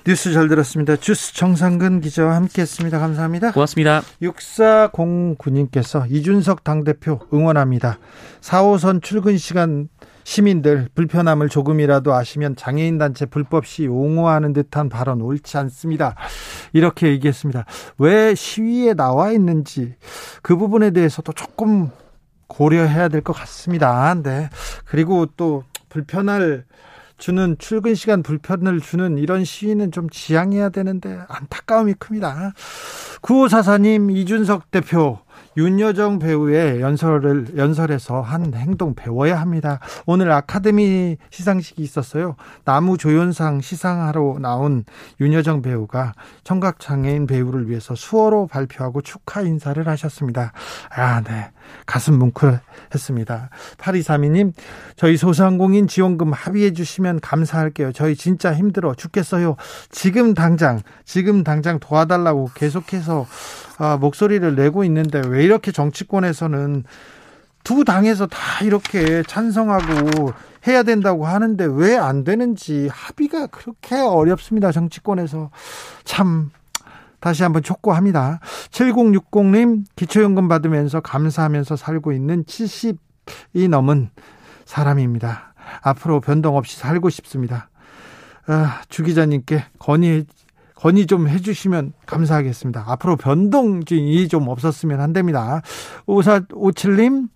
뉴스 0.07 0.31
잘 0.33 0.47
들었습니다. 0.47 0.97
주스 0.97 1.33
정상근 1.33 2.00
기자와 2.01 2.35
함께했습니다. 2.35 3.00
감사합니다. 3.00 3.51
고맙습니다. 3.53 4.03
6409님께서 4.21 6.05
이준석 6.12 6.63
당대표 6.63 7.21
응원합니다. 7.33 7.97
4호선 8.39 9.01
출근 9.01 9.39
시간 9.39 9.89
시민들 10.25 10.89
불편함을 10.96 11.50
조금이라도 11.50 12.13
아시면 12.13 12.55
장애인 12.55 12.98
단체 12.98 13.25
불법 13.27 13.65
시 13.65 13.88
옹호하는 13.88 14.53
듯한 14.53 14.89
발언 14.89 15.22
옳지 15.22 15.58
않습니다. 15.60 16.15
이렇게 16.74 17.08
얘기했습니다. 17.10 17.65
왜 18.00 18.34
시위에 18.34 18.96
나와 18.96 19.32
있는지 19.32 19.96
그 20.41 20.58
부분에 20.58 20.89
대해서도 20.91 21.32
조금 21.34 21.91
고려해야 22.48 23.08
될 23.08 23.22
것 23.22 23.34
같습니다. 23.34 24.15
네. 24.22 24.50
그리고 24.86 25.27
또 25.38 25.63
불편할 25.89 26.65
주는 27.17 27.55
출근 27.60 27.96
시간 27.96 28.24
불편을 28.24 28.82
주는 28.82 29.17
이런 29.17 29.46
시위는 29.46 29.91
좀 29.91 30.10
지양해야 30.10 30.70
되는데 30.70 31.20
안타까움이 31.29 31.94
큽니다. 31.94 32.51
구호사사님 33.22 34.12
이준석 34.12 34.72
대표 34.72 35.20
윤여정 35.57 36.19
배우의 36.19 36.81
연설을 36.81 37.57
연설에서 37.57 38.21
한 38.21 38.53
행동 38.53 38.93
배워야 38.93 39.39
합니다. 39.39 39.80
오늘 40.06 40.32
아카데미 40.32 41.17
시상식이 41.30 41.82
있었어요. 41.82 42.36
나무 42.63 42.97
조연상 42.97 43.62
시상하러 43.62 44.38
나온 44.41 44.84
윤여정 45.19 45.62
배우가 45.62 46.13
청각 46.43 46.80
장애인 46.80 47.27
배우를 47.27 47.69
위해서 47.69 47.95
수어로 47.95 48.47
발표하고 48.47 49.01
축하 49.01 49.41
인사를 49.41 49.88
하셨습니다. 49.88 50.51
아, 50.89 51.21
네. 51.21 51.51
가슴 51.86 52.17
뭉클했습니다. 52.19 53.49
8232님, 53.78 54.54
저희 54.95 55.17
소상공인 55.17 55.88
지원금 55.88 56.34
합의해 56.34 56.73
주시면 56.73 57.19
감사할게요. 57.21 57.91
저희 57.91 58.15
진짜 58.15 58.54
힘들어 58.54 58.93
죽겠어요. 58.93 59.56
지금 59.89 60.34
당장, 60.34 60.82
지금 61.04 61.43
당장 61.43 61.80
도와달라고 61.80 62.49
계속해서 62.56 63.25
아, 63.78 63.97
목소리를 63.97 64.56
내고 64.56 64.84
있는데 64.84 65.21
왜 65.28 65.43
이렇게 65.43 65.71
정치권에서는 65.71 66.84
두 67.63 67.84
당에서 67.84 68.28
다 68.28 68.63
이렇게 68.63 69.23
찬성하고 69.23 70.32
해야 70.67 70.84
된다고 70.84 71.25
하는데 71.25 71.65
왜 71.65 71.95
안 71.97 72.23
되는지 72.23 72.89
합의가 72.91 73.47
그렇게 73.47 73.95
어렵습니다. 73.95 74.71
정치권에서 74.71 75.49
참 76.04 76.51
다시 77.25 77.41
한번 77.41 77.63
촉구합니다. 77.63 78.39
7060님 78.69 79.85
기초연금 79.95 80.47
받으면서 80.47 80.99
감사하면서 80.99 81.75
살고 81.75 82.11
있는 82.11 82.43
70이 82.43 83.67
넘은 83.67 84.11
사람입니다. 84.65 85.55
앞으로 85.81 86.21
변동 86.21 86.55
없이 86.55 86.77
살고 86.77 87.09
싶습니다. 87.09 87.71
아, 88.45 88.79
주 88.89 89.01
기자님께 89.01 89.63
건의 89.79 90.27
건의 90.75 91.07
좀 91.07 91.27
해주시면 91.27 91.93
감사하겠습니다. 92.05 92.83
앞으로 92.85 93.15
변동이 93.15 94.27
좀 94.27 94.47
없었으면 94.47 95.01
한답니다. 95.01 95.63
5457님, 96.05 97.29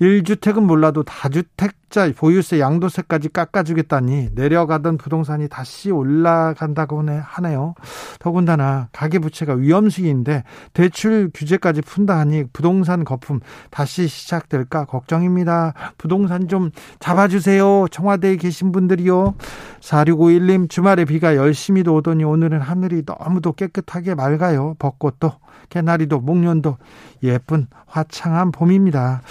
1주택은 0.00 0.62
몰라도 0.62 1.02
다주택자 1.04 2.10
보유세 2.16 2.58
양도세까지 2.58 3.28
깎아주겠다니 3.28 4.30
내려가던 4.34 4.98
부동산이 4.98 5.48
다시 5.48 5.90
올라간다고 5.90 7.04
하네요. 7.08 7.74
더군다나 8.18 8.88
가계부채가 8.92 9.54
위험수기인데 9.54 10.42
대출 10.72 11.30
규제까지 11.32 11.82
푼다 11.82 12.18
하니 12.18 12.44
부동산 12.52 13.04
거품 13.04 13.40
다시 13.70 14.08
시작될까 14.08 14.86
걱정입니다. 14.86 15.74
부동산 15.96 16.48
좀 16.48 16.70
잡아주세요. 16.98 17.86
청와대에 17.90 18.36
계신 18.36 18.72
분들이요. 18.72 19.34
4651님 19.80 20.68
주말에 20.68 21.04
비가 21.04 21.36
열심히도 21.36 21.94
오더니 21.94 22.24
오늘은 22.24 22.60
하늘이 22.60 23.02
너무도 23.06 23.52
깨끗하게 23.52 24.16
맑아요. 24.16 24.74
벚꽃도 24.78 25.32
개나리도 25.68 26.20
목련도 26.20 26.76
예쁜 27.22 27.68
화창한 27.86 28.50
봄입니다. 28.50 29.22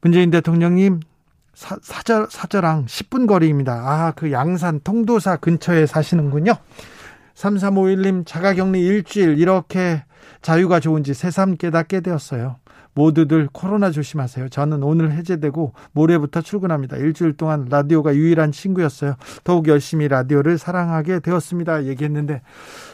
문재인 0.00 0.30
대통령님 0.30 1.00
사, 1.54 1.76
사절, 1.82 2.28
사절항 2.30 2.86
10분 2.86 3.26
거리입니다. 3.26 3.72
아, 3.72 4.12
그 4.14 4.30
양산 4.30 4.80
통도사 4.84 5.36
근처에 5.36 5.86
사시는군요. 5.86 6.52
3351님 7.34 8.24
자가격리 8.26 8.80
일주일 8.80 9.38
이렇게 9.38 10.04
자유가 10.40 10.78
좋은지 10.80 11.14
새삼 11.14 11.56
깨닫게 11.56 12.00
되었어요. 12.00 12.56
모두들 12.94 13.48
코로나 13.52 13.90
조심하세요. 13.90 14.48
저는 14.48 14.82
오늘 14.82 15.12
해제되고 15.12 15.72
모레부터 15.92 16.42
출근합니다. 16.42 16.96
일주일 16.96 17.36
동안 17.36 17.66
라디오가 17.70 18.14
유일한 18.14 18.50
친구였어요. 18.50 19.14
더욱 19.44 19.68
열심히 19.68 20.08
라디오를 20.08 20.58
사랑하게 20.58 21.20
되었습니다. 21.20 21.84
얘기했는데 21.84 22.42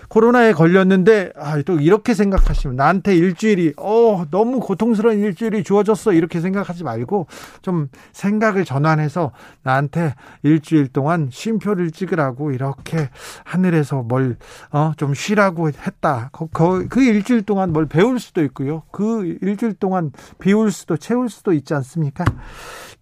코로나에 0.08 0.52
걸렸는데 0.52 1.32
아, 1.36 1.60
또 1.62 1.78
이렇게 1.80 2.14
생각하시면 2.14 2.76
나한테 2.76 3.16
일주일이 3.16 3.74
어 3.76 4.24
너무 4.30 4.60
고통스러운 4.60 5.18
일주일이 5.18 5.64
주어졌어 5.64 6.12
이렇게 6.12 6.40
생각하지 6.40 6.84
말고 6.84 7.26
좀 7.62 7.88
생각을 8.12 8.64
전환해서 8.64 9.32
나한테 9.62 10.14
일주일 10.42 10.88
동안 10.88 11.28
쉼표를 11.30 11.90
찍으라고 11.90 12.52
이렇게 12.52 13.10
하늘에서 13.44 14.02
뭘 14.02 14.36
어 14.72 14.94
좀 14.96 15.14
쉬라고 15.14 15.68
했다. 15.68 16.30
그, 16.32 16.46
그, 16.52 16.88
그 16.88 17.02
일주일 17.02 17.42
동안 17.42 17.72
뭘 17.72 17.86
배울 17.86 18.18
수도 18.18 18.42
있고요. 18.44 18.82
그 18.90 19.38
일주일 19.42 19.74
동안 19.74 20.12
비울 20.38 20.70
수도 20.70 20.96
채울 20.96 21.28
수도 21.28 21.52
있지 21.52 21.74
않습니까? 21.74 22.24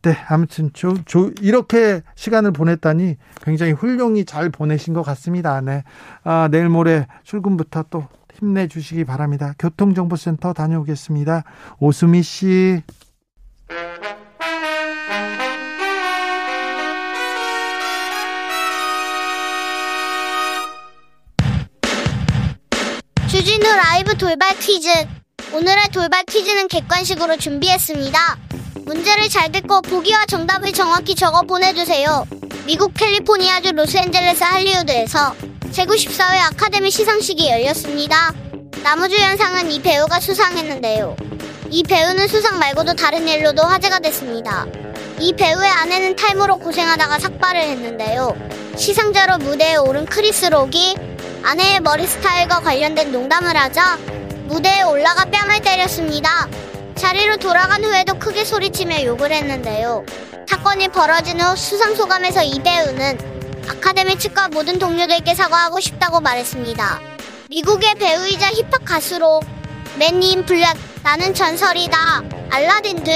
네, 0.03 0.17
아무튼 0.29 0.71
조, 0.73 0.95
조, 1.05 1.31
이렇게 1.41 2.03
시간을 2.17 2.51
보냈다니 2.53 3.17
굉장히 3.43 3.71
훌륭히 3.71 4.25
잘 4.25 4.51
보내신 4.51 4.95
것 4.95 5.03
같습니다. 5.03 5.61
네, 5.61 5.85
아, 6.25 6.49
내일 6.51 6.69
모레 6.69 7.07
출근부터 7.23 7.85
또 7.89 8.09
힘내 8.35 8.67
주시기 8.67 9.05
바랍니다. 9.05 9.55
교통정보센터 9.61 10.55
다녀오겠습니다. 10.55 11.45
오수미 11.79 12.23
씨. 12.23 12.83
주진우 23.29 23.65
라이브 23.65 24.17
돌발 24.19 24.51
퀴즈. 24.59 25.22
오늘의 25.51 25.89
돌발 25.93 26.25
퀴즈는 26.25 26.69
객관식으로 26.69 27.37
준비했습니다. 27.37 28.39
문제를 28.85 29.29
잘 29.29 29.51
듣고 29.53 29.83
보기와 29.83 30.25
정답을 30.27 30.73
정확히 30.73 31.15
적어 31.15 31.43
보내주세요. 31.43 32.27
미국 32.65 32.95
캘리포니아주 32.95 33.73
로스앤젤레스 33.73 34.45
할리우드에서 34.45 35.35
제94회 35.73 36.53
아카데미 36.53 36.91
시상식이 36.91 37.51
열렸습니다. 37.51 38.33
남우주연상은 38.83 39.71
이 39.71 39.83
배우가 39.83 40.21
수상했는데요. 40.21 41.17
이 41.71 41.83
배우는 41.83 42.29
수상 42.29 42.59
말고도 42.59 42.95
다른 42.95 43.27
일로도 43.27 43.63
화제가 43.63 43.99
됐습니다. 43.99 44.67
이 45.19 45.33
배우의 45.35 45.69
아내는 45.71 46.17
탈모로 46.17 46.59
고생하다가 46.59 47.19
삭발을 47.19 47.61
했는데요. 47.61 48.37
시상자로 48.77 49.39
무대에 49.39 49.77
오른 49.77 50.07
크리스 50.07 50.47
록이 50.47 50.97
아내의 51.43 51.81
머리 51.81 52.07
스타일과 52.07 52.61
관련된 52.61 53.13
농담을 53.13 53.57
하자 53.57 53.99
무대에 54.45 54.83
올라가 54.83 55.25
뺨을 55.25 55.61
때렸습니다. 55.61 56.49
자리로 56.95 57.37
돌아간 57.37 57.85
후에도 57.85 58.19
크게 58.19 58.45
소리치며 58.45 59.05
욕을 59.05 59.33
했는데요. 59.33 60.05
사건이 60.49 60.89
벌어진 60.89 61.41
후 61.41 61.57
수상 61.57 61.95
소감에서 61.95 62.43
이 62.43 62.61
배우는 62.63 63.19
아카데미 63.69 64.19
측과 64.19 64.49
모든 64.49 64.79
동료들께 64.79 65.35
사과하고 65.35 65.81
싶다고 65.81 66.21
말했습니다. 66.21 67.01
미국의 67.49 67.95
배우이자 67.97 68.51
힙합 68.51 68.85
가수로 68.85 69.41
맨인 69.99 70.45
블랙, 70.45 70.67
나는 71.03 71.35
전설이다, 71.35 72.23
알라딘 72.51 73.05
등 73.05 73.15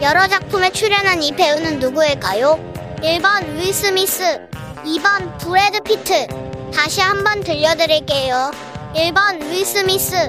여러 0.00 0.26
작품에 0.26 0.70
출연한 0.70 1.22
이 1.22 1.32
배우는 1.32 1.78
누구일까요? 1.78 2.58
1번 3.02 3.56
윌 3.56 3.72
스미스, 3.72 4.40
2번 4.84 5.38
브래드 5.38 5.80
피트. 5.82 6.26
다시 6.74 7.00
한번 7.00 7.42
들려드릴게요. 7.42 8.50
1번 8.94 9.40
윌 9.50 9.64
스미스, 9.64 10.28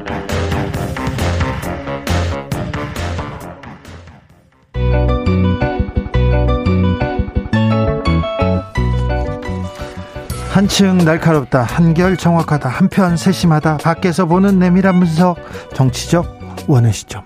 한층 10.61 10.99
날카롭다 10.99 11.63
한결 11.63 12.15
정확하다 12.15 12.69
한편 12.69 13.17
세심하다 13.17 13.77
밖에서 13.77 14.27
보는 14.27 14.59
내밀한 14.59 14.99
분석 14.99 15.37
정치적 15.73 16.67
원의 16.67 16.93
시점 16.93 17.23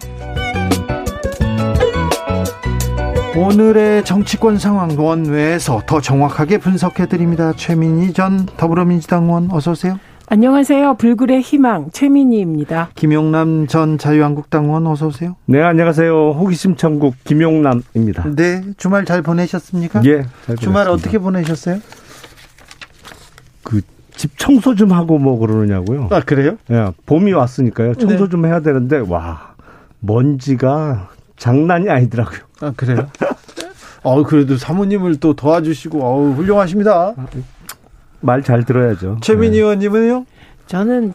오늘의 3.35 4.05
정치권 4.05 4.57
상황 4.57 4.97
원외에서 4.97 5.81
더 5.85 5.99
정확하게 5.99 6.59
분석해 6.59 7.07
드립니다 7.07 7.51
최민희 7.51 8.13
전 8.13 8.45
더불어민주당 8.55 9.25
의원 9.25 9.49
어서 9.51 9.71
오세요 9.71 9.99
안녕하세요. 10.27 10.95
불굴의 10.95 11.41
희망 11.41 11.91
최민희입니다. 11.91 12.89
김용남 12.95 13.67
전 13.67 13.99
자유한국당 13.99 14.65
의원 14.65 14.87
어서 14.87 15.05
오세요. 15.05 15.35
네, 15.45 15.61
안녕하세요. 15.61 16.31
호기심 16.31 16.77
천국 16.77 17.13
김용남입니다. 17.25 18.33
네, 18.35 18.63
주말 18.77 19.05
잘 19.05 19.21
보내셨습니까? 19.21 20.01
예, 20.05 20.23
잘 20.47 20.55
주말 20.55 20.85
보냈습니다. 20.85 20.91
어떻게 20.91 21.19
보내셨어요? 21.19 21.79
그 23.65 23.81
집 24.17 24.37
청소 24.39 24.75
좀 24.75 24.93
하고 24.93 25.17
뭐 25.19 25.37
그러느냐고요. 25.37 26.07
아, 26.09 26.21
그래요? 26.21 26.57
예, 26.71 26.87
봄이 27.05 27.33
왔으니까요. 27.33 27.95
청소 27.95 28.23
네. 28.23 28.29
좀 28.29 28.45
해야 28.45 28.61
되는데 28.61 28.99
와 28.99 29.55
먼지가 29.99 31.09
장난이 31.35 31.89
아니더라고요. 31.89 32.39
아, 32.61 32.71
그래요? 32.77 33.09
어, 34.03 34.23
그래도 34.23 34.55
사모님을 34.55 35.17
또 35.19 35.33
도와주시고 35.33 36.01
어우, 36.01 36.31
훌륭하십니다. 36.31 37.13
말 38.21 38.41
잘 38.41 38.63
들어야죠. 38.63 39.17
최민희 39.21 39.51
네. 39.51 39.57
의원님은요? 39.57 40.25
저는 40.67 41.13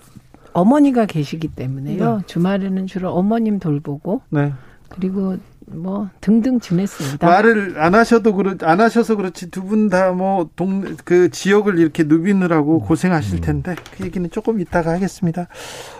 어머니가 0.52 1.06
계시기 1.06 1.48
때문에요. 1.48 2.16
네. 2.18 2.22
주말에는 2.26 2.86
주로 2.86 3.12
어머님 3.12 3.58
돌보고 3.60 4.20
네. 4.28 4.52
그리고 4.90 5.38
뭐 5.72 6.08
등등 6.20 6.58
지냈습니다. 6.58 7.26
말을 7.26 7.76
안 7.78 7.94
하셔도 7.94 8.34
그렇 8.34 8.56
안 8.62 8.80
하셔서 8.80 9.14
그렇지 9.16 9.50
두 9.50 9.62
분 9.62 9.88
다 9.88 10.10
뭐 10.12 10.48
동 10.56 10.96
그 11.04 11.30
지역을 11.30 11.78
이렇게 11.78 12.02
누비느라고 12.04 12.80
고생하실 12.80 13.40
텐데 13.40 13.76
그 13.96 14.04
얘기는 14.04 14.28
조금 14.30 14.60
이따가 14.60 14.90
하겠습니다. 14.92 15.46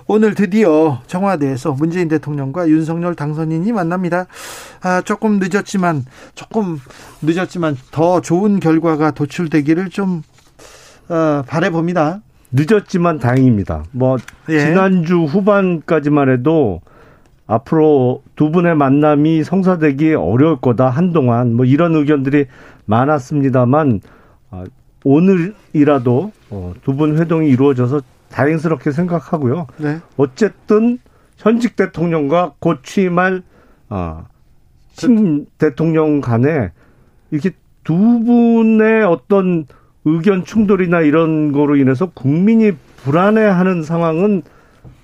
오늘 0.07 0.35
드디어 0.35 1.01
청와대에서 1.07 1.73
문재인 1.73 2.09
대통령과 2.09 2.69
윤석열 2.69 3.15
당선인이 3.15 3.71
만납니다. 3.73 4.27
아 4.83 5.03
조금 5.03 5.39
늦었지만 5.39 6.05
조금 6.35 6.81
늦었지만 7.23 7.77
더 7.93 8.21
좋은 8.21 8.59
결과가 8.61 9.13
도출되기를 9.13 9.91
좀 9.91 10.23
어, 11.09 11.43
바래봅니다. 11.47 12.23
늦었지만 12.53 13.21
다행입니다. 13.21 13.85
뭐 13.93 14.17
예. 14.49 14.59
지난주 14.61 15.23
후반까지만 15.25 16.29
해도 16.31 16.81
앞으로 17.51 18.23
두 18.37 18.53
분의 18.53 18.77
만남이 18.77 19.43
성사되기 19.43 20.15
어려울 20.15 20.61
거다 20.61 20.89
한동안 20.89 21.55
뭐 21.57 21.65
이런 21.65 21.97
의견들이 21.97 22.47
많았습니다만 22.85 24.01
아, 24.51 24.65
오늘이라도 25.05 26.31
어, 26.51 26.75
두분 26.85 27.19
회동이 27.19 27.49
이루어져서 27.49 28.03
다행스럽게 28.31 28.93
생각하고요. 28.93 29.67
네. 29.79 29.99
어쨌든 30.17 30.99
현직 31.39 31.75
대통령과 31.75 32.55
곧 32.61 32.85
취임할 32.85 33.43
아, 33.89 34.27
신 34.93 35.47
대통령 35.59 36.21
간에 36.21 36.71
이렇게 37.33 37.51
두 37.83 37.97
분의 37.97 39.03
어떤 39.05 39.67
의견 40.05 40.45
충돌이나 40.45 41.01
이런 41.01 41.51
거로 41.51 41.75
인해서 41.75 42.11
국민이 42.15 42.73
불안해하는 43.03 43.83
상황은 43.83 44.43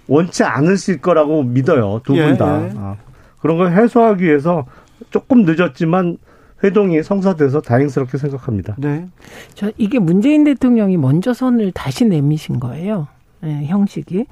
원치 0.08 0.44
않으실 0.44 1.00
거라고 1.00 1.42
믿어요. 1.42 2.00
두 2.04 2.14
분 2.14 2.36
다. 2.36 2.62
예, 2.62 2.66
예. 2.66 2.72
아, 2.76 2.96
그런 3.40 3.58
걸 3.58 3.72
해소하기 3.72 4.24
위해서 4.24 4.66
조금 5.10 5.44
늦었지만 5.44 6.18
회동이 6.64 7.02
성사돼서 7.02 7.60
다행스럽게 7.60 8.16
생각합니다. 8.18 8.74
네. 8.78 9.06
저 9.54 9.70
이게 9.76 9.98
문재인 9.98 10.44
대통령이 10.44 10.96
먼저 10.96 11.34
손을 11.34 11.72
다시 11.72 12.04
내미신 12.06 12.60
거예요. 12.60 13.08
예, 13.44 13.64
형식이. 13.66 14.24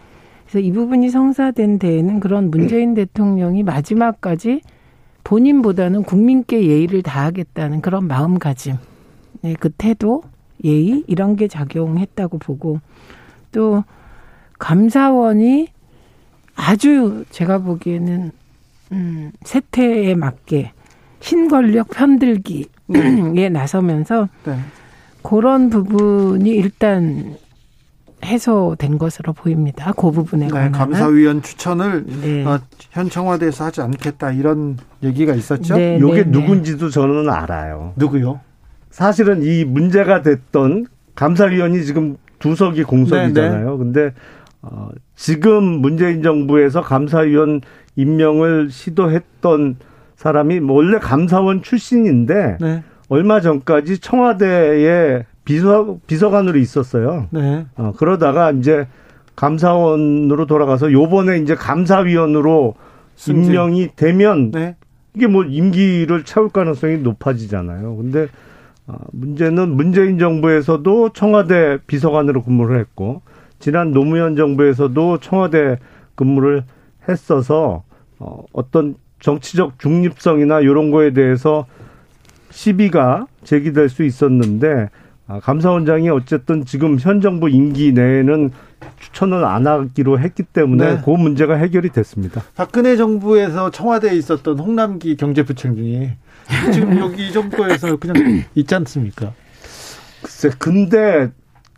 그래서 0.47 0.59
이 0.59 0.73
부분이 0.73 1.11
성사된 1.11 1.79
데에는 1.79 2.21
그런 2.21 2.51
문재인 2.51 2.95
대통령이 2.95 3.63
마지막까지 3.63 4.63
본인보다는 5.25 6.03
국민께 6.03 6.67
예의를 6.67 7.03
다하겠다는 7.03 7.81
그런 7.81 8.07
마음가짐, 8.07 8.77
예, 9.45 9.55
그 9.55 9.71
태도, 9.71 10.23
예의 10.65 11.05
이런 11.07 11.37
게 11.37 11.49
작용했다고 11.49 12.39
보고 12.39 12.81
또 13.53 13.85
감사원이 14.59 15.69
아주 16.57 17.25
제가 17.31 17.59
보기에는 17.59 18.31
음, 18.93 19.33
세태에 19.43 20.15
맞게 20.15 20.73
신권력 21.21 21.89
편들기에 21.91 22.65
나서면서 23.51 24.29
네. 24.45 24.59
그런 25.23 25.71
부분이 25.71 26.51
일단 26.51 27.37
해소된 28.25 28.99
것으로 28.99 29.33
보입니다. 29.33 29.93
그 29.93 30.11
부분에 30.11 30.47
네, 30.47 30.51
관한은 30.51 30.73
감사위원 30.73 31.43
추천을 31.43 32.05
네. 32.07 32.45
어, 32.45 32.61
현 32.91 33.11
청와대에서 33.11 33.65
하지 33.65 33.81
않겠다 33.83 34.33
이런 34.33 34.79
얘기가 35.03 35.35
있었죠. 35.35 35.77
네, 35.77 35.99
요게 36.01 36.15
네, 36.15 36.25
네. 36.25 36.31
누군지도 36.31 36.91
저는 36.91 37.29
알아요. 37.29 37.93
누구요? 37.97 38.41
사실은 38.91 39.43
이 39.43 39.65
문제가 39.65 40.23
됐던 40.23 40.87
감사위원이 41.15 41.85
지금 41.85 42.17
두석이 42.39 42.85
공석이잖아요. 42.85 43.79
근데 43.79 44.13
어, 44.65 44.89
지금 45.15 45.63
문재인 45.63 46.23
정부에서 46.23 46.81
감사위원 46.81 47.61
임명을 47.97 48.71
시도했던 48.71 49.77
사람이 50.17 50.61
뭐 50.61 50.77
원래 50.77 50.99
감사원 50.99 51.63
출신인데 51.63 52.59
네. 52.61 52.83
얼마 53.09 53.41
전까지 53.41 53.99
청와대에 53.99 55.25
비서 55.45 55.99
비서관으로 56.07 56.59
있었어요. 56.59 57.27
네. 57.31 57.67
어, 57.77 57.93
그러다가 57.97 58.51
이제 58.53 58.87
감사원으로 59.37 60.47
돌아가서 60.47 60.93
요번에 60.93 61.39
이제 61.39 61.55
감사위원으로 61.55 62.75
승진. 63.17 63.45
임명이 63.45 63.91
되면 63.97 64.51
네. 64.51 64.77
이게 65.15 65.27
뭐 65.27 65.45
임기를 65.45 66.25
채울 66.25 66.49
가능성이 66.49 66.99
높아지잖아요. 66.99 67.97
근데 67.97 68.29
어, 68.87 68.97
문제는 69.13 69.77
문재인 69.77 70.19
정부에서도 70.19 71.11
청와대 71.11 71.79
비서관으로 71.87 72.43
근무를 72.43 72.79
했고 72.81 73.23
지난 73.65 73.93
노무현 73.93 74.37
정부에서도 74.37 75.21
청와대 75.21 75.79
근무를 76.17 76.65
했어서 77.09 77.83
어, 78.19 78.45
어떤 78.53 78.95
정치적 79.21 79.79
중립성이나 79.79 80.61
이런 80.61 80.91
거에 80.91 81.15
대해서 81.15 81.65
시비가 82.51 83.27
제기될 83.43 83.89
수 83.89 84.05
있었는데 84.05 84.91
아, 85.27 85.41
감사원장이 85.41 86.11
어쨌든 86.11 86.67
지금 86.67 86.99
현 86.99 87.23
정부 87.23 87.49
임기 87.49 87.93
내에는 87.93 88.51
추천을 89.01 89.47
안 89.47 89.67
하기로 89.67 90.21
했기 90.21 90.43
때문에 90.43 90.97
네. 90.97 91.03
그 91.03 91.09
문제가 91.09 91.55
해결이 91.55 91.89
됐습니다. 91.89 92.43
박근혜 92.55 92.99
정부에서 92.99 93.71
청와대에 93.71 94.15
있었던 94.15 94.59
홍남기 94.59 95.17
경제부총리 95.17 96.11
지금 96.71 96.99
여기 97.01 97.29
이 97.29 97.33
정부에서 97.33 97.97
그냥 97.97 98.45
있지 98.55 98.75
않습니까? 98.75 99.33
글쎄, 100.21 100.51
근데 100.59 101.31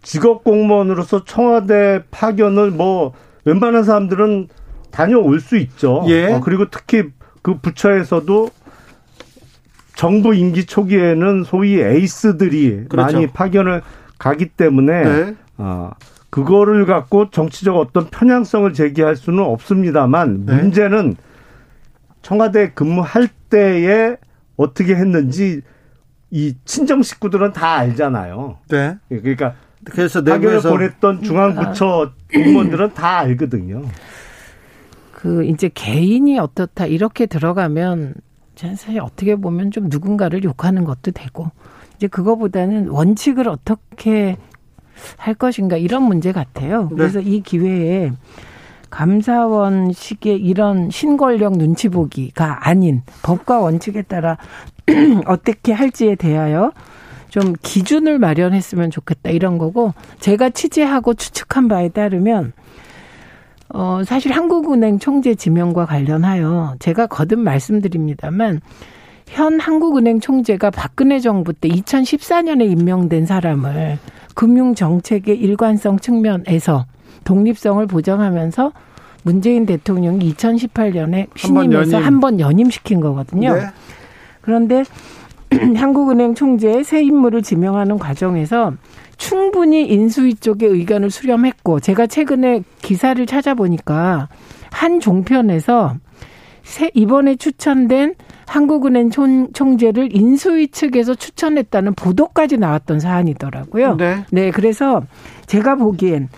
직업 0.07 0.45
공무원으로서 0.45 1.25
청와대 1.25 2.05
파견을 2.13 2.71
뭐 2.71 3.13
웬만한 3.45 3.83
사람들은 3.83 4.47
다녀올 4.93 5.41
수 5.41 5.57
있죠. 5.57 6.05
예. 6.07 6.33
어, 6.33 6.41
그리고 6.41 6.71
특히 6.71 7.11
그 7.43 7.59
부처에서도 7.59 8.49
정부 9.97 10.33
임기 10.33 10.67
초기에는 10.67 11.43
소위 11.43 11.81
에이스들이 11.81 12.85
그렇죠. 12.89 13.17
많이 13.17 13.27
파견을 13.27 13.83
가기 14.17 14.51
때문에 14.51 15.03
네. 15.03 15.35
어, 15.59 15.91
그거를 16.31 16.87
갖고 16.87 17.31
정치적 17.31 17.77
어떤 17.77 18.07
편향성을 18.09 18.73
제기할 18.75 19.17
수는 19.17 19.43
없습니다만 19.43 20.47
네. 20.47 20.55
문제는 20.55 21.17
청와대 22.23 22.71
근무할 22.71 23.27
때에 23.51 24.19
어떻게 24.57 24.95
했는지 24.95 25.63
이 26.31 26.55
친정 26.65 27.03
식구들은 27.03 27.53
다 27.53 27.75
알잖아요. 27.75 28.59
네. 28.69 28.99
그러니까 29.09 29.55
그래서 29.91 30.21
내부에서 30.21 30.71
보냈던 30.71 31.23
중앙부처 31.23 32.13
공무원들은 32.33 32.95
다 32.95 33.19
알거든요. 33.21 33.83
그 35.13 35.45
이제 35.45 35.71
개인이 35.73 36.39
어떻다 36.39 36.87
이렇게 36.87 37.27
들어가면 37.27 38.15
저는 38.55 38.77
사실 38.77 39.01
어떻게 39.01 39.37
보면 39.37 39.71
좀 39.71 39.89
누군가를 39.89 40.45
욕하는 40.45 40.85
것도 40.85 41.13
되고 41.13 41.51
이제 41.97 42.07
그거보다는 42.07 42.89
원칙을 42.89 43.49
어떻게 43.49 44.37
할 45.17 45.35
것인가 45.35 45.77
이런 45.77 46.03
문제 46.03 46.33
같아요. 46.33 46.89
네. 46.91 46.97
그래서 46.97 47.21
이 47.21 47.41
기회에 47.41 48.13
감사원식의 48.91 50.37
이런 50.41 50.91
신권력 50.91 51.59
눈치 51.59 51.89
보기가 51.89 52.69
아닌 52.69 53.03
법과 53.23 53.61
원칙에 53.61 54.03
따라 54.03 54.39
어떻게 55.27 55.73
할지에 55.73 56.15
대하여 56.15 56.73
좀 57.37 57.55
기준을 57.61 58.19
마련했으면 58.19 58.91
좋겠다 58.91 59.29
이런 59.29 59.59
거고 59.59 59.93
제가 60.21 60.49
취재하고 60.49 61.13
추측한 61.13 61.69
바에 61.69 61.91
따르면 61.91 62.55
어 63.69 64.01
사실 64.07 64.33
한국은행 64.33 64.99
총재 64.99 65.35
지명과 65.35 65.85
관련하여 65.85 66.77
제가 66.79 67.07
거듭 67.07 67.39
말씀드립니다만 67.41 68.63
현 69.27 69.61
한국은행 69.61 70.21
총재가 70.21 70.71
박근혜 70.71 71.21
정부 71.21 71.53
때 71.53 71.69
2014년에 71.69 72.71
임명된 72.71 73.27
사람을 73.27 73.99
금융 74.35 74.75
정책의 74.75 75.37
일관성 75.39 75.99
측면에서 75.99 76.87
독립성을 77.25 77.87
보장하면서 77.87 78.73
문재인 79.25 79.67
대통령이 79.67 80.33
2018년에 80.33 81.27
신임해서 81.37 81.93
연임. 81.97 82.07
한번 82.07 82.41
연임시킨 82.41 83.01
거거든요. 83.01 83.53
네. 83.53 83.67
그런데 84.41 84.85
한국은행 85.77 86.35
총재의 86.35 86.85
새 86.85 87.03
인물을 87.03 87.43
지명하는 87.43 87.99
과정에서 87.99 88.75
충분히 89.17 89.87
인수위 89.87 90.35
쪽의 90.35 90.69
의견을 90.69 91.11
수렴했고 91.11 91.81
제가 91.81 92.07
최근에 92.07 92.63
기사를 92.83 93.25
찾아보니까 93.25 94.29
한 94.71 95.01
종편에서 95.01 95.95
새 96.63 96.91
이번에 96.95 97.37
추천된 97.37 98.15
한국은행 98.47 99.11
총, 99.11 99.53
총재를 99.53 100.15
인수위 100.15 100.69
측에서 100.69 101.15
추천했다는 101.15 101.95
보도까지 101.95 102.59
나왔던 102.59 103.01
사안이더라고요. 103.01 103.97
네. 103.97 104.25
네, 104.31 104.51
그래서 104.51 105.03
제가 105.47 105.77
보기엔 105.77 106.29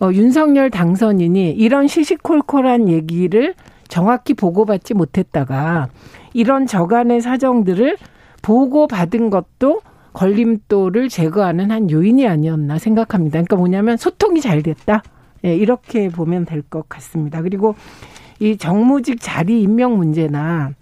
어, 0.00 0.10
윤석열 0.12 0.70
당선인이 0.70 1.52
이런 1.52 1.86
시시콜콜한 1.86 2.88
얘기를 2.88 3.54
정확히 3.88 4.34
보고받지 4.34 4.94
못했다가 4.94 5.88
이런 6.32 6.66
저간의 6.66 7.20
사정들을 7.20 7.96
보고받은 8.44 9.30
것도 9.30 9.80
걸림돌을 10.12 11.08
제거하는 11.08 11.70
한 11.70 11.90
요인이 11.90 12.28
아니었나 12.28 12.78
생각합니다. 12.78 13.32
그러니까 13.38 13.56
뭐냐면 13.56 13.96
소통이 13.96 14.40
잘 14.42 14.62
됐다. 14.62 15.02
예, 15.44 15.56
이렇게 15.56 16.08
보면 16.08 16.44
될 16.44 16.62
것 16.62 16.88
같습니다. 16.88 17.42
그리고 17.42 17.74
이 18.40 18.56
정무직 18.56 19.18
자리 19.20 19.62
임명 19.62 19.96
문제나 19.96 20.72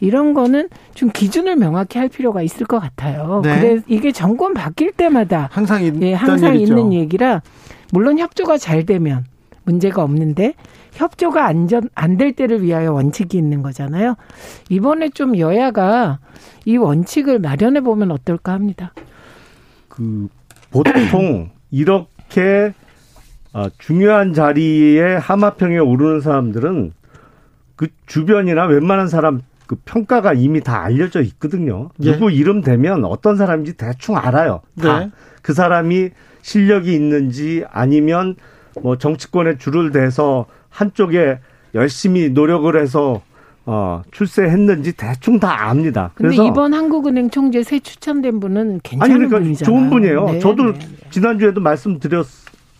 이런 0.00 0.32
거는 0.32 0.68
좀 0.94 1.10
기준을 1.10 1.56
명확히 1.56 1.98
할 1.98 2.08
필요가 2.08 2.40
있을 2.42 2.66
것 2.66 2.78
같아요. 2.78 3.40
네. 3.44 3.58
그래 3.60 3.80
이게 3.88 4.12
정권 4.12 4.54
바뀔 4.54 4.92
때마다 4.92 5.48
항상 5.50 5.82
있던 5.84 6.02
예, 6.02 6.14
항상. 6.14 6.54
있는 6.56 6.92
얘기라 6.92 7.42
물론 7.90 8.18
협조가 8.18 8.58
잘 8.58 8.86
되면 8.86 9.24
문제가 9.64 10.02
없는데 10.02 10.54
협조가 10.92 11.46
안전 11.46 11.88
안 11.94 12.16
될 12.16 12.32
때를 12.32 12.62
위하여 12.62 12.92
원칙이 12.92 13.36
있는 13.36 13.62
거잖아요. 13.62 14.16
이번에 14.68 15.08
좀 15.10 15.38
여야가 15.38 16.18
이 16.66 16.76
원칙을 16.76 17.38
마련해 17.38 17.80
보면 17.80 18.10
어떨까 18.10 18.52
합니다. 18.52 18.92
그 19.88 20.28
보통 20.70 21.50
이렇게 21.70 22.72
어, 23.54 23.66
중요한 23.78 24.32
자리에 24.34 25.16
하마평에 25.16 25.78
오르는 25.78 26.20
사람들은 26.20 26.92
그 27.76 27.88
주변이나 28.06 28.66
웬만한 28.66 29.08
사람 29.08 29.42
그 29.66 29.76
평가가 29.84 30.34
이미 30.34 30.60
다 30.60 30.82
알려져 30.82 31.22
있거든요. 31.22 31.88
예. 32.02 32.12
누구 32.12 32.30
이름 32.30 32.60
되면 32.60 33.04
어떤 33.04 33.36
사람인지 33.36 33.74
대충 33.78 34.16
알아요. 34.16 34.60
다. 34.80 35.00
네. 35.00 35.10
그 35.40 35.54
사람이 35.54 36.10
실력이 36.42 36.92
있는지 36.94 37.64
아니면 37.70 38.36
뭐 38.82 38.96
정치권에 38.98 39.56
줄을 39.58 39.90
대서 39.90 40.46
한쪽에 40.72 41.38
열심히 41.74 42.30
노력을 42.30 42.80
해서 42.80 43.22
어, 43.64 44.02
출세했는지 44.10 44.94
대충 44.94 45.38
다 45.38 45.68
압니다. 45.68 46.10
그래서 46.14 46.44
이번 46.44 46.74
한국은행 46.74 47.30
총재 47.30 47.62
새 47.62 47.78
추천된 47.78 48.40
분은 48.40 48.80
괜찮은 48.82 49.02
아니 49.02 49.14
그러니까 49.14 49.38
분이잖아요. 49.38 49.64
좋은 49.64 49.90
분이에요. 49.90 50.24
네, 50.26 50.38
저도 50.40 50.72
네, 50.72 50.78
네. 50.78 51.10
지난주에도 51.10 51.60
말씀드렸 51.60 52.26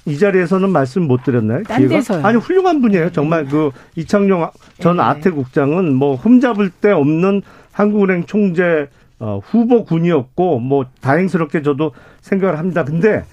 이 0.05 0.19
자리에서는 0.19 0.69
말씀 0.71 1.03
못 1.03 1.23
드렸나요? 1.23 1.63
딴 1.63 1.79
기회가? 1.79 1.95
데서요. 1.95 2.27
아니 2.27 2.37
훌륭한 2.37 2.81
분이에요. 2.81 3.13
정말 3.13 3.47
그 3.47 3.71
이창용 3.95 4.51
전 4.81 4.97
네. 4.97 5.03
아태 5.05 5.31
국장은 5.31 5.95
뭐 5.95 6.17
흠잡을 6.17 6.71
데 6.71 6.91
없는 6.91 7.43
한국은행 7.71 8.25
총재 8.25 8.89
어, 9.21 9.39
후보군이었고 9.45 10.59
뭐 10.59 10.87
다행스럽게 11.01 11.63
저도 11.63 11.93
생각을 12.23 12.59
합니다. 12.59 12.85
근데 12.85 13.25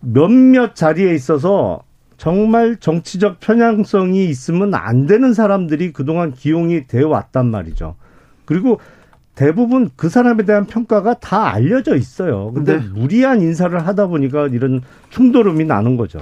몇몇 0.00 0.74
자리에 0.74 1.14
있어서 1.14 1.82
정말 2.18 2.76
정치적 2.78 3.38
편향성이 3.40 4.26
있으면 4.28 4.74
안 4.74 5.06
되는 5.06 5.32
사람들이 5.32 5.92
그동안 5.92 6.32
기용이 6.34 6.86
되어 6.88 7.08
왔단 7.08 7.46
말이죠. 7.50 7.94
그리고 8.44 8.80
대부분 9.36 9.88
그 9.94 10.08
사람에 10.08 10.44
대한 10.44 10.66
평가가 10.66 11.14
다 11.20 11.52
알려져 11.52 11.94
있어요. 11.94 12.50
근데 12.52 12.78
네. 12.78 12.84
무리한 12.92 13.40
인사를 13.40 13.86
하다 13.86 14.08
보니까 14.08 14.48
이런 14.48 14.82
충돌음이 15.10 15.64
나는 15.64 15.96
거죠. 15.96 16.18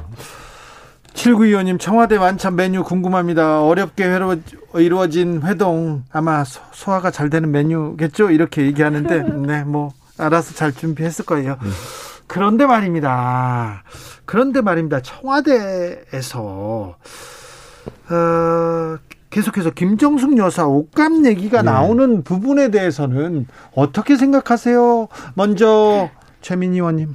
7925님 1.14 1.80
청와대 1.80 2.16
완찬 2.16 2.56
메뉴 2.56 2.82
궁금합니다. 2.84 3.62
어렵게 3.62 4.04
회로, 4.04 4.36
이루어진 4.74 5.40
회동 5.44 6.02
아마 6.12 6.44
소- 6.44 6.60
소화가 6.72 7.10
잘 7.10 7.30
되는 7.30 7.50
메뉴겠죠? 7.50 8.30
이렇게 8.32 8.66
얘기하는데 8.66 9.22
네, 9.48 9.64
뭐 9.64 9.92
알아서 10.18 10.54
잘 10.54 10.72
준비했을 10.74 11.24
거예요. 11.24 11.56
그런데 12.36 12.66
말입니다. 12.66 13.82
그런데 14.26 14.60
말입니다. 14.60 15.00
청와대에서 15.00 16.96
어, 18.10 18.96
계속해서 19.30 19.70
김정숙 19.70 20.36
여사 20.36 20.66
옷감 20.66 21.24
얘기가 21.24 21.62
네. 21.62 21.70
나오는 21.70 22.22
부분에 22.22 22.70
대해서는 22.70 23.46
어떻게 23.74 24.18
생각하세요? 24.18 25.08
먼저 25.32 26.10
최민희 26.42 26.76
의원님. 26.76 27.14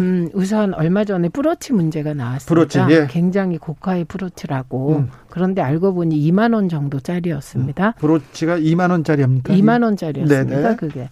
음, 0.00 0.30
우선 0.32 0.74
얼마 0.74 1.04
전에 1.04 1.28
브로치 1.28 1.72
문제가 1.72 2.12
나왔습니다. 2.12 2.48
브로치, 2.48 2.92
예. 2.92 3.06
굉장히 3.08 3.56
고가의 3.58 4.04
브로치라고. 4.06 4.96
음. 4.96 5.10
그런데 5.28 5.62
알고 5.62 5.94
보니 5.94 6.18
2만 6.32 6.54
원 6.54 6.68
정도짜리였습니다. 6.68 7.92
브로치가 8.00 8.58
2만 8.58 8.90
원짜리입니까? 8.90 9.54
2만 9.54 9.84
원짜리였습니다. 9.84 10.60
네네. 10.60 10.76
그게. 10.76 11.08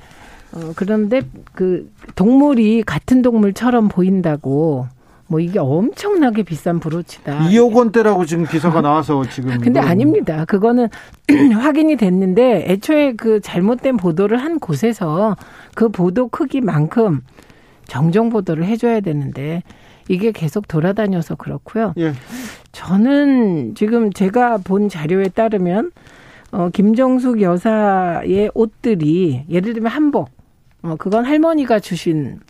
어, 0.54 0.72
그런데 0.76 1.22
그 1.54 1.90
동물이 2.14 2.82
같은 2.82 3.22
동물처럼 3.22 3.88
보인다고 3.88 4.86
뭐 5.28 5.40
이게 5.40 5.58
엄청나게 5.58 6.42
비싼 6.42 6.78
브로치다. 6.78 7.48
2억 7.48 7.72
원대라고 7.74 8.26
지금 8.26 8.44
기사가 8.44 8.82
나와서 8.82 9.24
지금. 9.30 9.58
근데 9.58 9.80
이거- 9.80 9.88
아닙니다. 9.88 10.44
그거는 10.44 10.88
확인이 11.58 11.96
됐는데 11.96 12.66
애초에 12.68 13.14
그 13.14 13.40
잘못된 13.40 13.96
보도를 13.96 14.36
한 14.36 14.58
곳에서 14.58 15.36
그 15.74 15.88
보도 15.88 16.28
크기만큼 16.28 17.20
정정 17.86 18.28
보도를 18.28 18.64
해줘야 18.66 19.00
되는데 19.00 19.62
이게 20.08 20.32
계속 20.32 20.68
돌아다녀서 20.68 21.36
그렇고요. 21.36 21.94
예. 21.96 22.12
저는 22.72 23.74
지금 23.74 24.12
제가 24.12 24.58
본 24.58 24.88
자료에 24.90 25.28
따르면 25.28 25.92
어 26.50 26.68
김정숙 26.70 27.40
여사의 27.40 28.50
옷들이 28.54 29.44
예를 29.48 29.72
들면 29.72 29.90
한복 29.90 30.28
어, 30.82 30.96
그건 30.96 31.24
할머니가 31.24 31.80
주신 31.80 32.40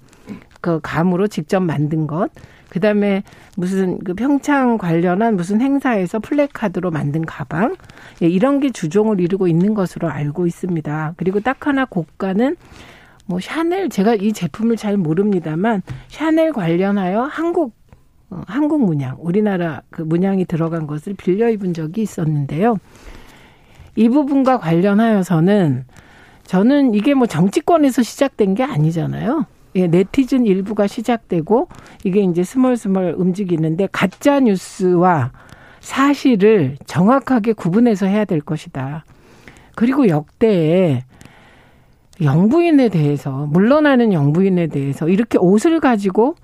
그 0.60 0.80
감으로 0.82 1.28
직접 1.28 1.60
만든 1.60 2.06
것. 2.06 2.30
그 2.70 2.80
다음에 2.80 3.22
무슨 3.56 3.98
그 3.98 4.14
평창 4.14 4.78
관련한 4.78 5.36
무슨 5.36 5.60
행사에서 5.60 6.20
플래카드로 6.20 6.90
만든 6.90 7.22
가방. 7.26 7.76
예, 8.22 8.28
이런 8.28 8.60
게 8.60 8.70
주종을 8.70 9.20
이루고 9.20 9.46
있는 9.46 9.74
것으로 9.74 10.08
알고 10.08 10.46
있습니다. 10.46 11.14
그리고 11.18 11.40
딱 11.40 11.66
하나 11.66 11.84
고가는 11.84 12.56
뭐 13.26 13.40
샤넬, 13.40 13.90
제가 13.90 14.14
이 14.14 14.32
제품을 14.32 14.76
잘 14.76 14.96
모릅니다만 14.96 15.82
샤넬 16.08 16.52
관련하여 16.52 17.22
한국 17.24 17.74
어, 18.30 18.40
한국 18.46 18.82
문양, 18.86 19.18
우리나라 19.20 19.82
그 19.90 20.00
문양이 20.00 20.46
들어간 20.46 20.86
것을 20.86 21.12
빌려 21.14 21.50
입은 21.50 21.74
적이 21.74 22.00
있었는데요. 22.00 22.78
이 23.96 24.08
부분과 24.08 24.58
관련하여서는 24.58 25.84
저는 26.44 26.94
이게 26.94 27.14
뭐 27.14 27.26
정치권에서 27.26 28.02
시작된 28.02 28.54
게 28.54 28.62
아니잖아요. 28.62 29.46
예, 29.74 29.86
네티즌 29.86 30.46
일부가 30.46 30.86
시작되고 30.86 31.68
이게 32.04 32.20
이제 32.20 32.42
스멀스멀 32.42 33.14
움직이는데 33.16 33.88
가짜 33.90 34.40
뉴스와 34.40 35.32
사실을 35.80 36.76
정확하게 36.86 37.54
구분해서 37.54 38.06
해야 38.06 38.24
될 38.24 38.40
것이다. 38.40 39.04
그리고 39.74 40.08
역대에 40.08 41.04
영부인에 42.20 42.88
대해서 42.90 43.46
물러나는 43.46 44.12
영부인에 44.12 44.68
대해서 44.68 45.08
이렇게 45.08 45.38
옷을 45.38 45.80
가지고 45.80 46.36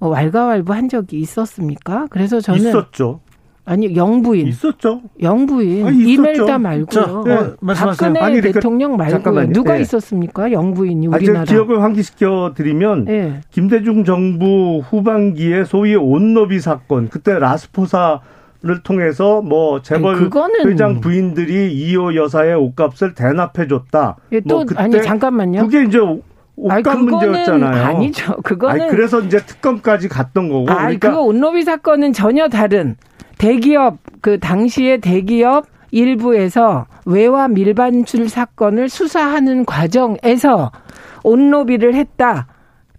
왈가왈부한 0.00 0.88
적이 0.88 1.20
있었습니까? 1.20 2.06
그래서 2.10 2.40
저는 2.40 2.60
있었죠. 2.60 3.20
아니 3.66 3.96
영부인 3.96 4.46
있었죠. 4.48 5.00
영부인 5.22 5.86
아니, 5.86 5.96
있었죠. 6.12 6.12
이멜다 6.42 6.58
말고요. 6.58 6.86
자, 6.86 7.22
네, 7.24 7.50
말씀하세요. 7.60 7.96
박근혜 8.12 8.20
아니, 8.20 8.34
그러니까 8.36 8.60
대통령 8.60 8.96
말고요. 8.96 9.10
잠깐만요. 9.16 9.52
누가 9.52 9.74
네. 9.74 9.80
있었습니까? 9.80 10.52
영부인이 10.52 11.06
아, 11.06 11.16
우리나라. 11.16 11.44
기억을 11.44 11.82
환기시켜 11.82 12.52
드리면 12.54 13.06
예. 13.08 13.40
김대중 13.50 14.04
정부 14.04 14.82
후반기에 14.86 15.64
소위 15.64 15.94
온너비 15.94 16.60
사건 16.60 17.08
그때 17.08 17.38
라스포사 17.38 18.20
를 18.66 18.82
통해서 18.82 19.42
뭐 19.42 19.82
재벌 19.82 20.14
아니, 20.16 20.24
그거는- 20.30 20.66
회장 20.66 20.98
부인들이 21.02 21.70
이호 21.74 22.14
여사의 22.14 22.54
옷값을 22.56 23.14
대납해 23.14 23.66
줬다. 23.68 24.16
예, 24.32 24.40
또 24.40 24.56
뭐 24.56 24.64
그때 24.64 24.82
아니 24.82 25.02
잠깐만요. 25.02 25.60
그게 25.64 25.84
이제 25.84 25.98
아니, 25.98 26.22
옷값 26.56 26.82
그거는 26.82 27.04
문제였잖아요. 27.28 27.84
아니죠. 27.84 28.36
그거는 28.42 28.80
아니, 28.80 28.90
그래서 28.90 29.20
이제 29.20 29.36
특검까지 29.44 30.08
갔던 30.08 30.48
거고. 30.48 30.70
아니 30.70 30.98
그러니까 30.98 31.10
그거 31.10 31.20
온로비 31.24 31.62
사건은 31.62 32.14
전혀 32.14 32.48
다른 32.48 32.96
대기업 33.44 33.98
그 34.22 34.38
당시에 34.40 34.96
대기업 34.96 35.66
일부에서 35.90 36.86
외화 37.04 37.46
밀반출 37.46 38.30
사건을 38.30 38.88
수사하는 38.88 39.66
과정에서 39.66 40.72
온로비를 41.24 41.94
했다. 41.94 42.46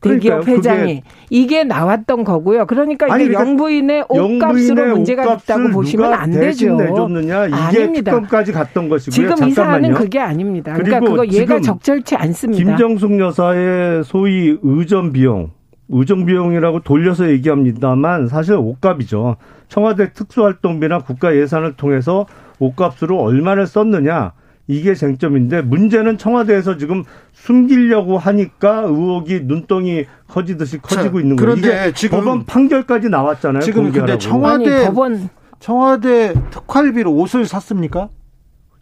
대기업 0.01 0.45
그러니까요. 0.45 0.57
회장이 0.57 1.01
이게 1.31 1.63
나왔던 1.63 2.23
거고요. 2.23 2.67
그러니까 2.67 3.07
아니, 3.09 3.23
이게 3.23 3.33
그러니까 3.33 3.49
영부인의 3.49 4.05
옷값으로 4.07 4.95
문제가 4.95 5.33
있다고 5.33 5.69
보시면 5.69 6.13
안 6.13 6.29
되죠. 6.29 6.75
내줬느냐 6.75 7.47
이게 7.47 7.55
아닙니다. 7.55 8.11
특검까지 8.11 8.51
갔던 8.51 8.87
것이고요. 8.87 9.29
지금 9.35 9.47
이 9.47 9.51
사안은. 9.51 9.93
그게 9.95 10.19
아닙니다. 10.19 10.73
그러니까 10.73 10.99
그거 10.99 11.25
얘가 11.25 11.59
적절치 11.59 12.15
않습니다. 12.17 12.63
김정숙 12.63 13.19
여사의 13.19 14.03
소위 14.03 14.59
의전 14.61 15.11
비용, 15.11 15.49
의전 15.89 16.25
비용이라고 16.25 16.79
돌려서 16.81 17.29
얘기합니다만 17.29 18.27
사실 18.27 18.55
옷값이죠. 18.55 19.35
청와대 19.67 20.13
특수활동비나 20.13 20.99
국가 20.99 21.35
예산을 21.35 21.73
통해서 21.75 22.25
옷값으로 22.59 23.19
얼마를 23.21 23.67
썼느냐 23.67 24.33
이게 24.67 24.95
쟁점인데 24.95 25.61
문제는 25.61 26.17
청와대에서 26.17 26.77
지금 26.77 27.03
숨기려고 27.33 28.17
하니까 28.17 28.81
의혹이 28.81 29.41
눈덩이 29.43 30.05
커지듯이 30.27 30.79
커지고 30.79 31.17
자, 31.19 31.21
있는 31.21 31.35
거예요. 31.35 31.55
그런데 31.55 31.67
이게 31.87 31.93
지금- 31.93 32.19
법원 32.19 32.45
판결까지 32.45 33.09
나왔잖아요. 33.09 33.61
지금 33.61 33.83
근데 33.91 33.99
공개하라고. 33.99 34.19
청와- 34.19 34.45
아니 34.55 34.65
청와대- 34.65 34.85
법원 34.87 35.29
청와대 35.59 36.33
특활비로 36.49 37.13
옷을 37.13 37.45
샀습니까? 37.45 38.09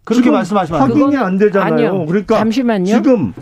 그렇게 0.05 0.31
말씀하시면 0.31 0.81
안 0.81 0.87
돼요. 0.93 1.03
확인이 1.05 1.17
안 1.21 1.37
되잖아요. 1.37 1.73
아니요. 1.73 2.05
그러니까 2.05 2.37
잠시만요. 2.37 2.85
지금 2.85 3.33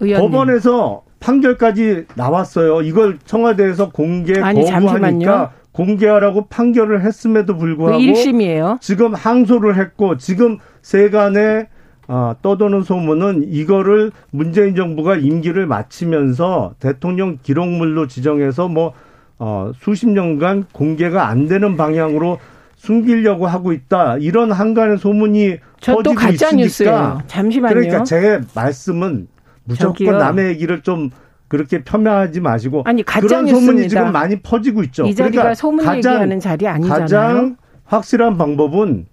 의원님. 0.00 0.30
법원에서 0.30 1.02
판결까지 1.22 2.06
나왔어요. 2.16 2.82
이걸 2.82 3.18
청와대에서 3.24 3.90
공개 3.90 4.40
아니, 4.40 4.62
거부하니까. 4.64 5.52
공개하라고 5.72 6.46
판결을 6.48 7.02
했음에도 7.02 7.54
그 7.54 7.60
불구하고 7.60 7.98
1심이에요. 7.98 8.80
지금 8.80 9.14
항소를 9.14 9.76
했고 9.78 10.18
지금 10.18 10.58
세간에 10.82 11.68
아, 12.08 12.34
떠도는 12.42 12.82
소문은 12.82 13.44
이거를 13.48 14.12
문재인 14.30 14.74
정부가 14.74 15.16
임기를 15.16 15.66
마치면서 15.66 16.74
대통령 16.78 17.38
기록물로 17.42 18.06
지정해서 18.06 18.68
뭐 18.68 18.92
어, 19.38 19.72
수십 19.80 20.08
년간 20.08 20.66
공개가 20.72 21.28
안 21.28 21.48
되는 21.48 21.76
방향으로 21.76 22.38
숨기려고 22.76 23.46
하고 23.46 23.72
있다. 23.72 24.16
이런 24.18 24.52
한간의 24.52 24.98
소문이 24.98 25.58
퍼지고 25.84 26.14
있으니까. 26.32 27.22
잠시만요. 27.28 27.74
그러니까 27.74 28.04
제 28.04 28.40
말씀은 28.54 29.28
무조건 29.64 29.92
저기요. 29.92 30.18
남의 30.18 30.48
얘기를 30.48 30.82
좀 30.82 31.10
그렇게 31.48 31.84
폄하하지 31.84 32.40
마시고 32.40 32.82
아니, 32.86 33.02
가짜 33.02 33.26
그런. 33.26 33.46
소문이 33.46 33.88
지금 33.88 34.10
많이 34.12 34.40
퍼지고 34.40 34.82
있죠. 34.84 35.04
이 35.04 35.14
자리가 35.14 35.42
그러니까 35.42 35.54
소문 35.54 35.84
가장, 35.84 35.96
얘기하는 35.96 36.40
자리 36.40 36.66
아니잖아요. 36.66 37.00
가장 37.00 37.56
확실한 37.84 38.38
방법은 38.38 39.06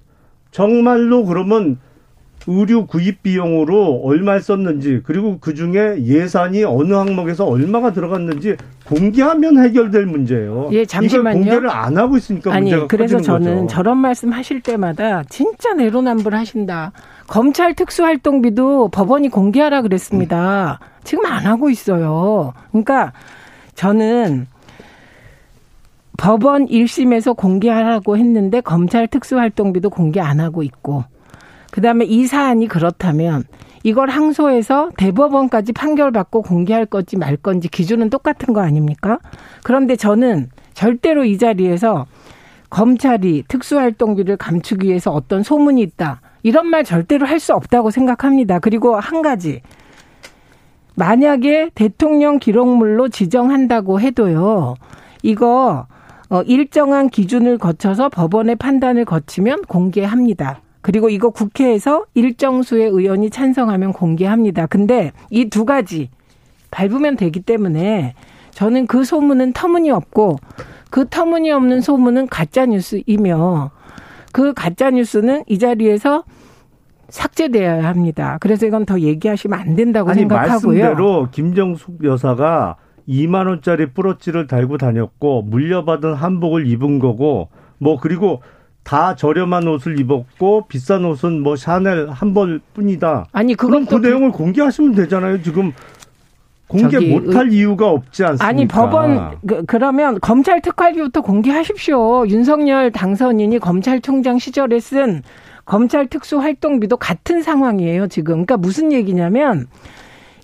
정말로 0.52 1.26
그러면 1.26 1.78
의류 2.48 2.86
구입 2.86 3.22
비용으로 3.22 4.02
얼마 4.04 4.40
썼는지 4.40 5.02
그리고 5.04 5.38
그 5.40 5.54
중에 5.54 6.04
예산이 6.04 6.64
어느 6.64 6.94
항목에서 6.94 7.46
얼마가 7.46 7.94
들어갔는지 7.94 8.56
공개하면 8.86 9.64
해결될 9.64 10.06
문제예요. 10.06 10.70
예, 10.72 10.86
잠시만요. 10.86 11.40
공개를 11.40 11.70
안 11.70 11.98
하고 11.98 12.18
있으니까 12.18 12.54
아니 12.54 12.72
문제가 12.72 12.88
그래서 12.88 13.20
저는 13.22 13.56
거죠. 13.62 13.68
저런 13.68 13.98
말씀 13.98 14.32
하실 14.32 14.62
때마다 14.62 15.24
진짜 15.30 15.74
내로남불 15.74 16.34
하신다. 16.34 16.92
검찰 17.28 17.76
특수활동비도 17.76 18.90
법원이 18.90 19.30
공개하라 19.30 19.84
그랬습니다. 19.84 20.80
지금 21.04 21.26
안 21.26 21.46
하고 21.46 21.70
있어요. 21.70 22.54
그러니까 22.72 23.14
저는 23.76 24.48
법원 26.18 26.66
1심에서 26.68 27.36
공개하라고 27.36 28.18
했는데 28.18 28.60
검찰 28.62 29.08
특수활동비도 29.08 29.90
공개 29.90 30.20
안 30.20 30.40
하고 30.40 30.64
있고 30.64 31.06
그다음에 31.72 32.06
이 32.06 32.26
사안이 32.26 32.68
그렇다면 32.68 33.44
이걸 33.84 34.10
항소해서 34.10 34.90
대법원까지 34.98 35.74
판결받고 35.74 36.42
공개할 36.42 36.86
건지 36.86 37.18
말 37.18 37.38
건지 37.38 37.70
기준은 37.70 38.10
똑같은 38.10 38.54
거 38.54 38.62
아닙니까? 38.62 39.20
그런데 39.64 39.96
저는 39.96 40.50
절대로 40.74 41.24
이 41.24 41.38
자리에서 41.38 42.06
검찰이 42.70 43.46
특수활동비를 43.48 44.38
감추기 44.38 44.88
위해서 44.88 45.12
어떤 45.12 45.44
소문이 45.44 45.82
있다. 45.82 46.22
이런 46.44 46.68
말 46.68 46.84
절대로 46.84 47.26
할 47.26 47.40
수 47.40 47.54
없다고 47.54 47.90
생각합니다. 47.90 48.60
그리고 48.60 48.98
한 48.98 49.22
가지. 49.22 49.62
만약에 50.96 51.72
대통령 51.74 52.40
기록물로 52.40 53.08
지정한다고 53.10 54.02
해도요. 54.02 54.76
이거 55.24 55.88
어, 56.30 56.42
일정한 56.44 57.10
기준을 57.10 57.58
거쳐서 57.58 58.10
법원의 58.10 58.58
판단을 58.58 59.06
거치면 59.06 59.64
공개합니다. 59.64 60.62
그리고 60.82 61.10
이거 61.10 61.30
국회에서 61.30 62.06
일정 62.14 62.62
수의 62.64 62.88
의원이 62.90 63.30
찬성하면 63.30 63.94
공개합니다. 63.94 64.68
근데 64.68 65.12
이 65.30 65.50
두 65.50 65.66
가지 65.66 66.10
밟으면 66.72 67.18
되기 67.18 67.40
때문에 67.42 68.14
저는 68.52 68.88
그 68.88 69.04
소문은 69.04 69.54
터무니없고 69.54 70.38
그 70.90 71.08
터무니없는 71.10 71.82
소문은 71.82 72.28
가짜 72.28 72.66
뉴스이며 72.66 73.72
그 74.32 74.54
가짜 74.54 74.90
뉴스는 74.92 75.44
이 75.48 75.58
자리에서 75.60 76.24
삭제되어야 77.10 77.88
합니다. 77.88 78.38
그래서 78.40 78.66
이건 78.68 78.86
더 78.86 79.00
얘기하시면 79.00 79.60
안 79.60 79.76
된다고 79.76 80.12
아니 80.12 80.20
생각하고요. 80.20 80.80
말씀대로 80.84 81.28
김정숙 81.32 82.04
여사가 82.04 82.76
2만 83.08 83.48
원짜리 83.48 83.88
뿌러치를 83.88 84.46
달고 84.46 84.78
다녔고 84.78 85.42
물려받은 85.44 86.14
한복을 86.14 86.68
입은 86.68 87.00
거고 87.00 87.50
뭐 87.80 87.98
그리고 88.00 88.42
다 88.84 89.16
저렴한 89.16 89.68
옷을 89.68 90.00
입었고 90.00 90.66
비싼 90.68 91.06
옷은 91.06 91.42
뭐 91.42 91.56
샤넬 91.56 92.10
한 92.10 92.34
벌뿐이다. 92.34 93.28
아니 93.32 93.54
그럼 93.56 93.86
그 93.86 93.96
내용을 93.96 94.32
공개하시면 94.32 94.96
되잖아요. 94.96 95.42
지금 95.44 95.74
공개 96.68 97.00
못할 97.00 97.52
이유가 97.52 97.90
없지 97.90 98.24
않습니까? 98.24 98.46
아니 98.46 98.68
법원 98.68 99.38
그, 99.46 99.64
그러면 99.66 100.20
검찰 100.22 100.62
특활비부터 100.62 101.22
공개하십시오. 101.22 102.28
윤석열 102.28 102.92
당선인이 102.92 103.60
검찰총장 103.60 104.40
시절에 104.40 104.80
쓴 104.80 105.24
검찰 105.66 106.08
특수활동비도 106.08 106.98
같은 106.98 107.42
상황이에요 107.42 108.08
지금. 108.08 108.34
그러니까 108.46 108.58
무슨 108.58 108.92
얘기냐면 108.92 109.68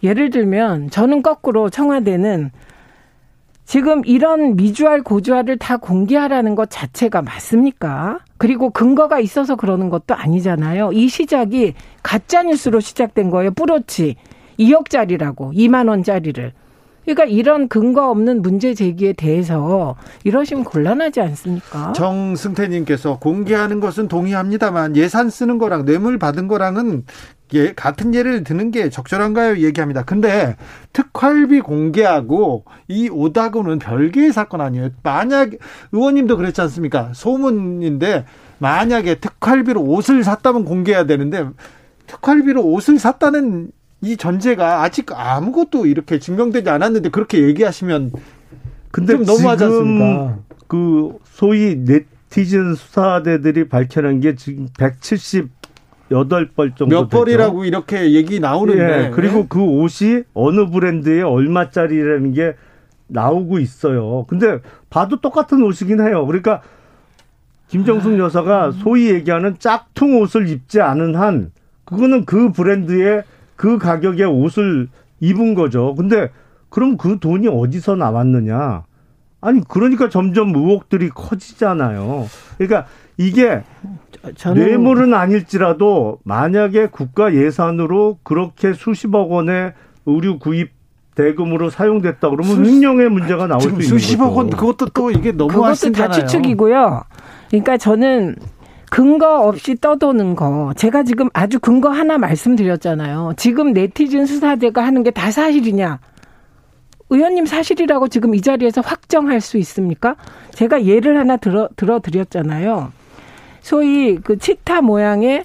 예를 0.04 0.30
들면 0.30 0.90
저는 0.90 1.24
거꾸로 1.24 1.70
청와대는 1.70 2.52
지금 3.66 4.04
이런 4.06 4.56
미주알 4.56 5.02
고주알을 5.02 5.58
다 5.58 5.78
공개하라는 5.78 6.54
것 6.56 6.70
자체가 6.70 7.24
맞습니까? 7.24 8.20
그리고 8.38 8.70
근거가 8.70 9.20
있어서 9.20 9.56
그러는 9.56 9.90
것도 9.90 10.14
아니잖아요. 10.14 10.92
이 10.94 11.10
시작이 11.10 11.74
가짜 12.04 12.44
뉴스로 12.44 12.80
시작된 12.80 13.32
거예요. 13.32 13.52
뿌로치. 13.52 14.16
2억짜리라고 14.60 15.54
2만 15.54 15.90
원짜리를 15.90 16.54
그러니까 17.06 17.26
이런 17.26 17.68
근거 17.68 18.10
없는 18.10 18.42
문제 18.42 18.74
제기에 18.74 19.14
대해서 19.14 19.96
이러시면 20.24 20.64
곤란하지 20.64 21.22
않습니까? 21.22 21.94
정승태님께서 21.94 23.20
공개하는 23.20 23.80
것은 23.80 24.08
동의합니다만 24.08 24.96
예산 24.96 25.30
쓰는 25.30 25.58
거랑 25.58 25.86
뇌물 25.86 26.18
받은 26.18 26.48
거랑은 26.48 27.06
예, 27.54 27.74
같은 27.74 28.16
예를 28.16 28.44
드는 28.44 28.72
게 28.72 28.90
적절한가요? 28.90 29.58
얘기합니다. 29.58 30.04
근데 30.04 30.56
특활비 30.94 31.62
공개하고 31.62 32.66
이 32.88 33.08
오다고는 33.10 33.78
별개의 33.78 34.34
사건 34.34 34.62
아니에요. 34.62 34.90
만약 35.04 35.52
의원님도 35.92 36.38
그랬지 36.38 36.60
않습니까? 36.62 37.12
소문인데 37.14 38.26
만약에 38.58 39.16
특활비로 39.16 39.82
옷을 39.82 40.24
샀다면 40.24 40.66
공개해야 40.66 41.06
되는데 41.06 41.48
특활비로 42.08 42.64
옷을 42.64 42.98
샀다는 42.98 43.70
이 44.02 44.18
전제가 44.18 44.84
아직 44.84 45.12
아무것도 45.12 45.86
이렇게 45.86 46.20
증명되지 46.20 46.70
않았는데 46.70 47.10
그렇게 47.10 47.42
얘기하시면 47.44 48.12
근데 48.92 49.14
좀 49.14 49.24
너무하지 49.24 49.64
않습니까? 49.66 50.38
그 50.68 51.18
소위 51.26 51.76
네티즌 51.76 52.76
수사대들이 52.76 53.68
밝혀낸 53.68 54.20
게 54.20 54.36
지금 54.36 54.68
178벌 54.70 56.76
정도 56.76 56.88
몇 56.88 57.10
벌이라고 57.10 57.66
이렇게 57.66 58.14
얘기 58.14 58.40
나오는데 58.40 59.08
예, 59.08 59.10
그리고 59.10 59.48
그 59.48 59.62
옷이 59.62 60.24
어느 60.34 60.70
브랜드에 60.70 61.22
얼마짜리라는 61.22 62.34
게 62.34 62.56
나오고 63.08 63.60
있어요. 63.60 64.26
근데 64.28 64.60
봐도 64.90 65.20
똑같은 65.20 65.62
옷이긴 65.64 66.02
해요. 66.02 66.26
그러니까 66.26 66.62
김정숙 67.68 68.14
아. 68.14 68.18
여사가 68.18 68.72
소위 68.72 69.10
얘기하는 69.10 69.58
짝퉁 69.60 70.22
옷을 70.22 70.50
입지 70.50 70.82
않은 70.82 71.16
한 71.16 71.52
그거는 71.84 72.26
그 72.26 72.52
브랜드의 72.52 73.24
그 73.56 73.78
가격의 73.78 74.26
옷을 74.26 74.90
입은 75.20 75.56
거죠. 75.56 75.96
근데 75.96 76.30
그럼 76.70 76.98
그 76.98 77.20
돈이 77.20 77.48
어디서 77.48 77.96
나왔느냐? 77.96 78.84
아니 79.42 79.62
그러니까 79.68 80.10
점점 80.10 80.56
의혹들이 80.56 81.10
커지잖아요. 81.10 82.28
그러니까 82.58 82.88
이게 83.18 83.62
저는... 84.36 84.66
뇌물은 84.66 85.14
아닐지라도 85.14 86.20
만약에 86.24 86.88
국가 86.88 87.34
예산으로 87.34 88.18
그렇게 88.24 88.74
수십억 88.74 89.32
원의 89.32 89.74
의류 90.06 90.40
구입 90.40 90.72
대금으로 91.16 91.70
사용됐다 91.70 92.30
그러면 92.30 92.66
횡령의 92.66 93.10
문제가 93.10 93.48
나올 93.48 93.62
수 93.62 93.68
있는 93.70 93.80
거죠. 93.80 93.98
수십억 93.98 94.36
원 94.36 94.50
그것도 94.50 94.88
또 94.88 95.12
이게 95.12 95.32
너무 95.32 95.54
그것도 95.54 95.92
다 95.94 96.10
추측이고요. 96.10 97.04
그러니까 97.50 97.78
저는 97.78 98.36
근거 98.96 99.42
없이 99.42 99.76
떠도는 99.76 100.38
거. 100.38 100.72
제가 100.78 101.04
지금 101.04 101.28
아주 101.34 101.60
근거 101.60 101.90
하나 101.90 102.18
말씀드렸잖아요. 102.18 103.34
지금 103.36 103.74
네티즌 103.74 104.26
수사대가 104.26 104.86
하는 104.86 105.04
게 105.04 105.12
다 105.12 105.32
사실이냐? 105.32 106.00
의원님 107.10 107.46
사실이라고 107.46 108.08
지금 108.08 108.34
이 108.36 108.40
자리에서 108.42 108.80
확정할 108.80 109.42
수 109.42 109.58
있습니까? 109.58 110.16
제가 110.52 110.86
예를 110.86 111.20
하나 111.20 111.36
들어, 111.36 111.68
들어드렸잖아요. 111.76 112.94
소위 113.60 114.16
그 114.16 114.38
치타 114.38 114.80
모양의 114.80 115.44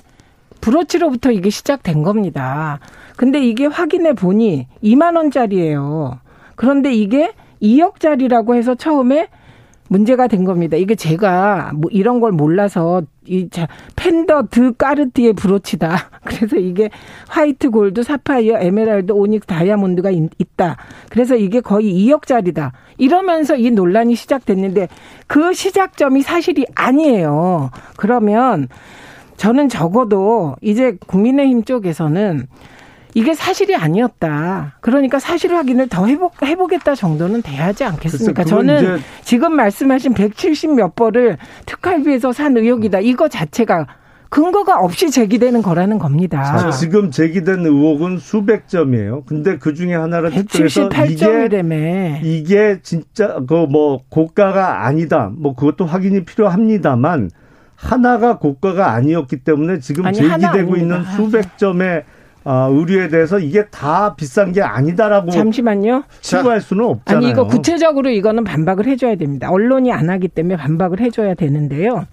브로치로부터 0.60 1.32
이게 1.32 1.50
시작된 1.50 2.04
겁니다. 2.04 2.78
근데 3.16 3.44
이게 3.44 3.66
확인해 3.66 4.12
보니 4.12 4.68
2만 4.84 5.16
원짜리예요. 5.16 6.20
그런데 6.54 6.92
이게 6.92 7.32
2억짜리라고 7.60 8.54
해서 8.54 8.76
처음에 8.76 9.26
문제가 9.90 10.28
된 10.28 10.44
겁니다. 10.44 10.76
이게 10.76 10.94
제가 10.94 11.72
뭐 11.74 11.90
이런 11.90 12.20
걸 12.20 12.30
몰라서 12.30 13.02
이 13.26 13.50
자, 13.50 13.66
펜더 13.96 14.44
드 14.48 14.72
까르티의 14.76 15.32
브로치다. 15.32 16.10
그래서 16.22 16.56
이게 16.56 16.90
화이트 17.28 17.70
골드, 17.70 18.04
사파이어, 18.04 18.60
에메랄드, 18.60 19.10
오닉스, 19.10 19.48
다이아몬드가 19.48 20.10
있, 20.10 20.30
다 20.54 20.76
그래서 21.08 21.34
이게 21.34 21.60
거의 21.60 21.92
2억짜리다. 22.06 22.70
이러면서 22.98 23.56
이 23.56 23.72
논란이 23.72 24.14
시작됐는데 24.14 24.88
그 25.26 25.52
시작점이 25.52 26.22
사실이 26.22 26.66
아니에요. 26.76 27.70
그러면 27.96 28.68
저는 29.38 29.68
적어도 29.68 30.54
이제 30.60 30.98
국민의힘 31.04 31.64
쪽에서는 31.64 32.46
이게 33.14 33.34
사실이 33.34 33.74
아니었다. 33.74 34.76
그러니까 34.80 35.18
사실 35.18 35.54
확인을 35.54 35.88
더 35.88 36.06
해보, 36.06 36.30
해보겠다 36.42 36.94
정도는 36.94 37.42
돼야지 37.42 37.84
않겠습니까? 37.84 38.44
저는 38.44 39.00
지금 39.22 39.54
말씀하신 39.56 40.14
170 40.14 40.74
몇 40.74 40.94
벌을 40.94 41.36
특활비에서 41.66 42.32
산 42.32 42.56
의혹이다. 42.56 43.00
이거 43.00 43.28
자체가 43.28 43.86
근거가 44.28 44.78
없이 44.78 45.10
제기되는 45.10 45.60
거라는 45.60 45.98
겁니다. 45.98 46.44
자, 46.56 46.70
지금 46.70 47.10
제기된 47.10 47.66
의혹은 47.66 48.18
수백 48.18 48.68
점이에요. 48.68 49.24
근데 49.26 49.58
그 49.58 49.74
중에 49.74 49.92
하나를 49.92 50.30
178점이라며. 50.30 52.18
이게, 52.22 52.38
이게 52.38 52.78
진짜 52.82 53.40
그 53.48 53.66
뭐 53.70 54.02
고가가 54.08 54.86
아니다. 54.86 55.32
뭐 55.36 55.54
그것도 55.56 55.84
확인이 55.84 56.24
필요합니다만 56.24 57.30
하나가 57.74 58.38
고가가 58.38 58.92
아니었기 58.92 59.38
때문에 59.38 59.80
지금 59.80 60.06
아니, 60.06 60.16
제기되고 60.18 60.76
있는 60.76 61.02
수백 61.16 61.58
점의 61.58 62.04
어, 62.44 62.68
의류에 62.70 63.08
대해서 63.08 63.38
이게 63.38 63.66
다 63.66 64.14
비싼 64.14 64.52
게 64.52 64.62
아니다라고 64.62 65.30
잠시만요. 65.30 66.04
치부할 66.20 66.60
수는 66.60 66.84
없잖아요. 66.84 67.22
아니 67.22 67.30
이거 67.30 67.46
구체적으로 67.46 68.08
이거는 68.10 68.44
반박을 68.44 68.86
해줘야 68.86 69.16
됩니다. 69.16 69.50
언론이 69.50 69.92
안 69.92 70.08
하기 70.08 70.28
때문에 70.28 70.56
반박을 70.56 71.00
해줘야 71.00 71.34
되는데요. 71.34 72.06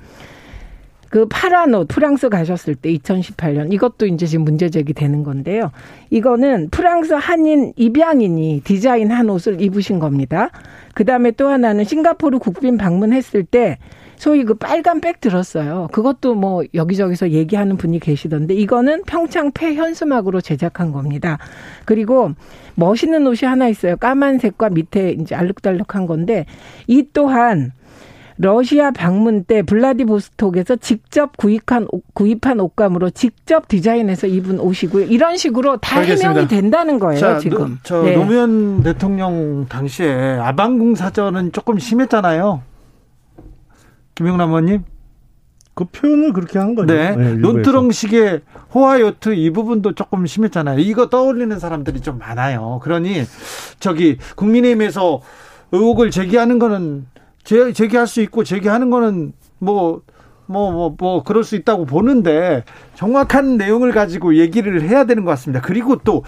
그 1.09 1.25
파라노 1.29 1.85
프랑스 1.85 2.27
가셨을 2.27 2.75
때 2.75 2.91
2018년 2.93 3.71
이것도 3.71 4.07
이제 4.07 4.25
지금 4.25 4.43
문제 4.43 4.69
제기되는 4.69 5.23
건데요. 5.23 5.71
이거는 6.09 6.69
프랑스 6.69 7.13
한인 7.13 7.71
입양인이 7.77 8.61
디자인한 8.65 9.29
옷을 9.29 9.61
입으신 9.61 9.99
겁니다. 9.99 10.49
그 10.93 11.05
다음에 11.05 11.31
또 11.31 11.47
하나는 11.47 11.85
싱가포르 11.85 12.39
국빈 12.39 12.77
방문했을 12.77 13.43
때 13.43 13.77
소위 14.17 14.43
그 14.43 14.55
빨간 14.55 14.99
백 14.99 15.21
들었어요. 15.21 15.87
그것도 15.91 16.35
뭐 16.35 16.63
여기저기서 16.73 17.31
얘기하는 17.31 17.77
분이 17.77 17.99
계시던데 17.99 18.53
이거는 18.55 19.03
평창 19.05 19.51
폐현수막으로 19.51 20.41
제작한 20.41 20.91
겁니다. 20.91 21.37
그리고 21.85 22.31
멋있는 22.75 23.25
옷이 23.27 23.47
하나 23.47 23.67
있어요. 23.67 23.95
까만색과 23.95 24.69
밑에 24.69 25.11
이제 25.11 25.35
알록달록한 25.35 26.07
건데 26.07 26.45
이 26.87 27.05
또한 27.13 27.71
러시아 28.39 28.91
방문 28.91 29.43
때 29.43 29.63
블라디보스톡에서 29.63 30.75
직접 30.75 31.35
구입한 31.37 31.87
구입한 32.13 32.59
옷감으로 32.59 33.09
직접 33.09 33.67
디자인해서 33.67 34.27
입은 34.27 34.59
옷이고요. 34.59 35.05
이런 35.05 35.37
식으로 35.37 35.77
다 35.77 35.97
알겠습니다. 35.99 36.29
해명이 36.29 36.47
된다는 36.47 36.99
거예요. 36.99 37.19
자, 37.19 37.39
지금. 37.39 37.57
노, 37.57 37.77
저 37.83 38.03
네. 38.03 38.15
노무현 38.15 38.83
대통령 38.83 39.65
당시에 39.67 40.37
아방궁 40.39 40.93
사전은 40.93 41.51
조금 41.51 41.79
심했잖아요. 41.79 42.61
김영남 44.17 44.49
의원님? 44.49 44.83
그 45.75 45.85
표현을 45.85 46.33
그렇게 46.33 46.57
한 46.57 46.73
거죠. 46.73 46.91
네. 46.91 47.15
네 47.15 47.33
논두렁식의 47.35 48.41
호화요트 48.73 49.35
이 49.35 49.51
부분도 49.51 49.93
조금 49.93 50.25
심했잖아요. 50.25 50.79
이거 50.79 51.07
떠올리는 51.07 51.57
사람들이 51.59 52.01
좀 52.01 52.17
많아요. 52.17 52.79
그러니 52.81 53.21
저기 53.79 54.17
국민의힘에서 54.35 55.21
의혹을 55.71 56.09
제기하는 56.09 56.57
거는 56.57 57.05
제, 57.43 57.71
제기할 57.73 58.07
수 58.07 58.21
있고 58.21 58.43
제기하는 58.43 58.89
거는 58.89 59.33
뭐 59.59 60.01
뭐, 60.47 60.71
뭐, 60.71 60.95
뭐, 60.97 61.23
그럴 61.23 61.43
수 61.43 61.55
있다고 61.55 61.85
보는데 61.85 62.63
정확한 62.95 63.57
내용을 63.57 63.91
가지고 63.91 64.35
얘기를 64.35 64.81
해야 64.81 65.03
되는 65.03 65.23
것 65.25 65.31
같습니다. 65.31 65.61
그리고 65.61 65.97
또 65.97 66.23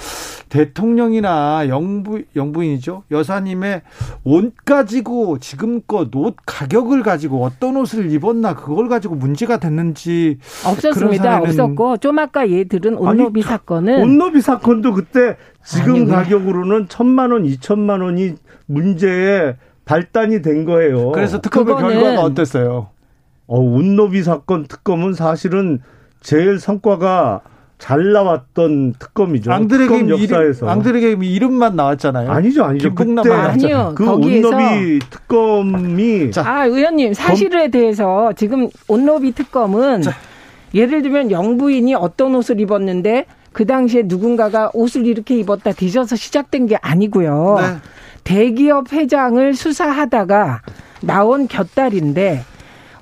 대통령이나 0.49 1.67
영부, 1.69 2.21
영부인이죠. 2.35 3.03
여사님의 3.11 3.81
옷 4.25 4.53
가지고 4.65 5.39
지금껏 5.39 6.13
옷 6.15 6.35
가격을 6.45 7.01
가지고 7.03 7.43
어떤 7.43 7.77
옷을 7.77 8.11
입었나 8.11 8.55
그걸 8.55 8.89
가지고 8.89 9.15
문제가 9.15 9.57
됐는지. 9.57 10.37
없었습니다. 10.65 11.39
없었고 11.39 11.97
좀 11.97 12.19
아까 12.19 12.49
얘 12.49 12.65
들은 12.65 12.97
옷노비 12.97 13.41
사건은. 13.41 14.01
옷노비 14.01 14.41
사건도 14.41 14.93
그때 14.93 15.37
지금 15.63 15.95
아니, 15.95 16.07
가격으로는 16.07 16.87
천만 16.89 17.31
원, 17.31 17.45
이천만 17.45 18.01
원이 18.01 18.35
문제에 18.65 19.55
발단이 19.85 20.41
된 20.41 20.65
거예요. 20.65 21.11
그래서 21.11 21.41
특허의 21.41 21.65
결과가 21.65 22.21
어땠어요? 22.21 22.89
어, 23.49 23.59
운노비 23.59 24.21
사건 24.21 24.67
특검은 24.67 25.13
사실은 25.13 25.79
제일 26.21 26.59
성과가 26.59 27.41
잘 27.79 28.11
나왔던 28.11 28.93
특검이죠. 28.99 29.51
앙드레게 29.51 30.07
역사에서. 30.07 30.65
이름, 30.65 30.69
앙드레게 30.69 31.17
이름만 31.25 31.75
나왔잖아요. 31.75 32.29
아니죠, 32.29 32.63
아니죠. 32.63 32.93
그때 32.93 33.31
아니요. 33.31 33.93
그 33.95 34.07
온노비 34.07 34.99
특검이 35.09 36.31
자, 36.31 36.43
아 36.45 36.65
의원님 36.65 37.13
사실에 37.13 37.63
검... 37.63 37.71
대해서 37.71 38.33
지금 38.35 38.69
온노비 38.87 39.31
특검은 39.31 40.03
자. 40.03 40.11
예를 40.75 41.01
들면 41.01 41.31
영부인이 41.31 41.95
어떤 41.95 42.35
옷을 42.35 42.59
입었는데 42.59 43.25
그 43.51 43.65
당시에 43.65 44.03
누군가가 44.05 44.69
옷을 44.73 45.07
이렇게 45.07 45.39
입었다 45.39 45.71
뒤져서 45.71 46.17
시작된 46.17 46.67
게 46.67 46.75
아니고요. 46.75 47.57
네. 47.59 47.63
대기업 48.25 48.93
회장을 48.93 49.55
수사하다가 49.55 50.61
나온 51.01 51.47
곁다리인데 51.47 52.43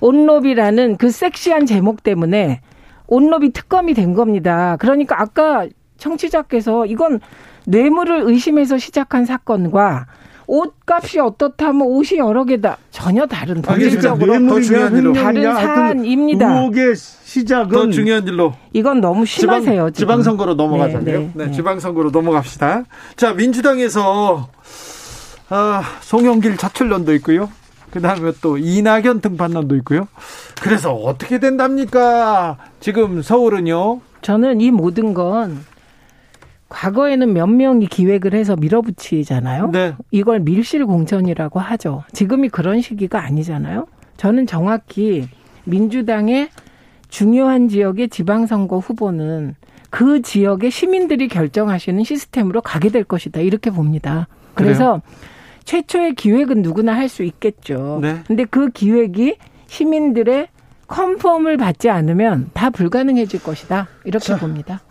온로비라는 0.01 0.97
그 0.97 1.09
섹시한 1.09 1.65
제목 1.65 2.03
때문에 2.03 2.61
온로비 3.07 3.51
특검이 3.51 3.93
된 3.93 4.13
겁니다. 4.13 4.77
그러니까 4.79 5.21
아까 5.21 5.67
청취자께서 5.97 6.85
이건 6.85 7.19
뇌물을 7.65 8.21
의심해서 8.25 8.77
시작한 8.77 9.25
사건과 9.25 10.07
옷값이 10.47 11.19
어떻다 11.19 11.73
면 11.73 11.81
옷이 11.87 12.19
여러 12.19 12.45
개다 12.45 12.77
전혀 12.89 13.25
다른 13.25 13.61
본질적으로 13.61 14.39
뇌물이냐 14.39 15.13
다른 15.13 15.43
사안입니다. 15.53 16.59
의혹의 16.59 16.95
시작은 16.95 17.69
더 17.69 17.89
중요한 17.89 18.25
일로 18.25 18.53
이건 18.71 19.01
너무 19.01 19.25
심하세요. 19.25 19.91
지방, 19.91 20.23
선거로 20.23 20.53
넘어가잖아요. 20.53 21.03
네, 21.03 21.11
네, 21.17 21.31
네, 21.35 21.45
네. 21.47 21.51
지방선거로 21.51 22.11
넘어갑시다. 22.11 22.83
자, 23.17 23.33
민주당에서 23.33 24.47
아, 25.49 25.83
송영길 26.01 26.55
자출론도 26.55 27.13
있고요. 27.15 27.49
그다음에 27.91 28.31
또 28.41 28.57
이낙연 28.57 29.21
등판론도 29.21 29.75
있고요. 29.77 30.07
그래서 30.61 30.93
어떻게 30.93 31.39
된답니까? 31.39 32.57
지금 32.79 33.21
서울은요. 33.21 34.01
저는 34.21 34.61
이 34.61 34.71
모든 34.71 35.13
건 35.13 35.59
과거에는 36.69 37.33
몇 37.33 37.47
명이 37.47 37.87
기획을 37.87 38.33
해서 38.33 38.55
밀어붙이잖아요. 38.55 39.69
네. 39.71 39.95
이걸 40.11 40.39
밀실 40.41 40.85
공천이라고 40.85 41.59
하죠. 41.59 42.03
지금이 42.11 42.49
그런 42.49 42.81
시기가 42.81 43.23
아니잖아요. 43.23 43.87
저는 44.17 44.47
정확히 44.47 45.27
민주당의 45.63 46.49
중요한 47.09 47.69
지역의 47.69 48.09
지방선거 48.09 48.79
후보는 48.79 49.55
그 49.89 50.21
지역의 50.21 50.71
시민들이 50.71 51.29
결정하시는 51.29 52.03
시스템으로 52.03 52.61
가게 52.61 52.89
될 52.89 53.05
것이다. 53.05 53.39
이렇게 53.39 53.69
봅니다. 53.69 54.27
그래서 54.53 55.01
최초의 55.67 56.15
기획은 56.15 56.61
누구나 56.61 56.95
할 56.95 57.09
수 57.09 57.23
있겠죠. 57.23 57.99
네. 58.01 58.21
근데 58.25 58.45
그 58.45 58.69
기획이 58.69 59.37
시민들의 59.67 60.47
컨펌을 60.87 61.57
받지 61.57 61.89
않으면 61.89 62.49
다 62.53 62.69
불가능해질 62.69 63.43
것이다. 63.43 63.87
이렇게 64.05 64.25
자. 64.25 64.37
봅니다. 64.37 64.81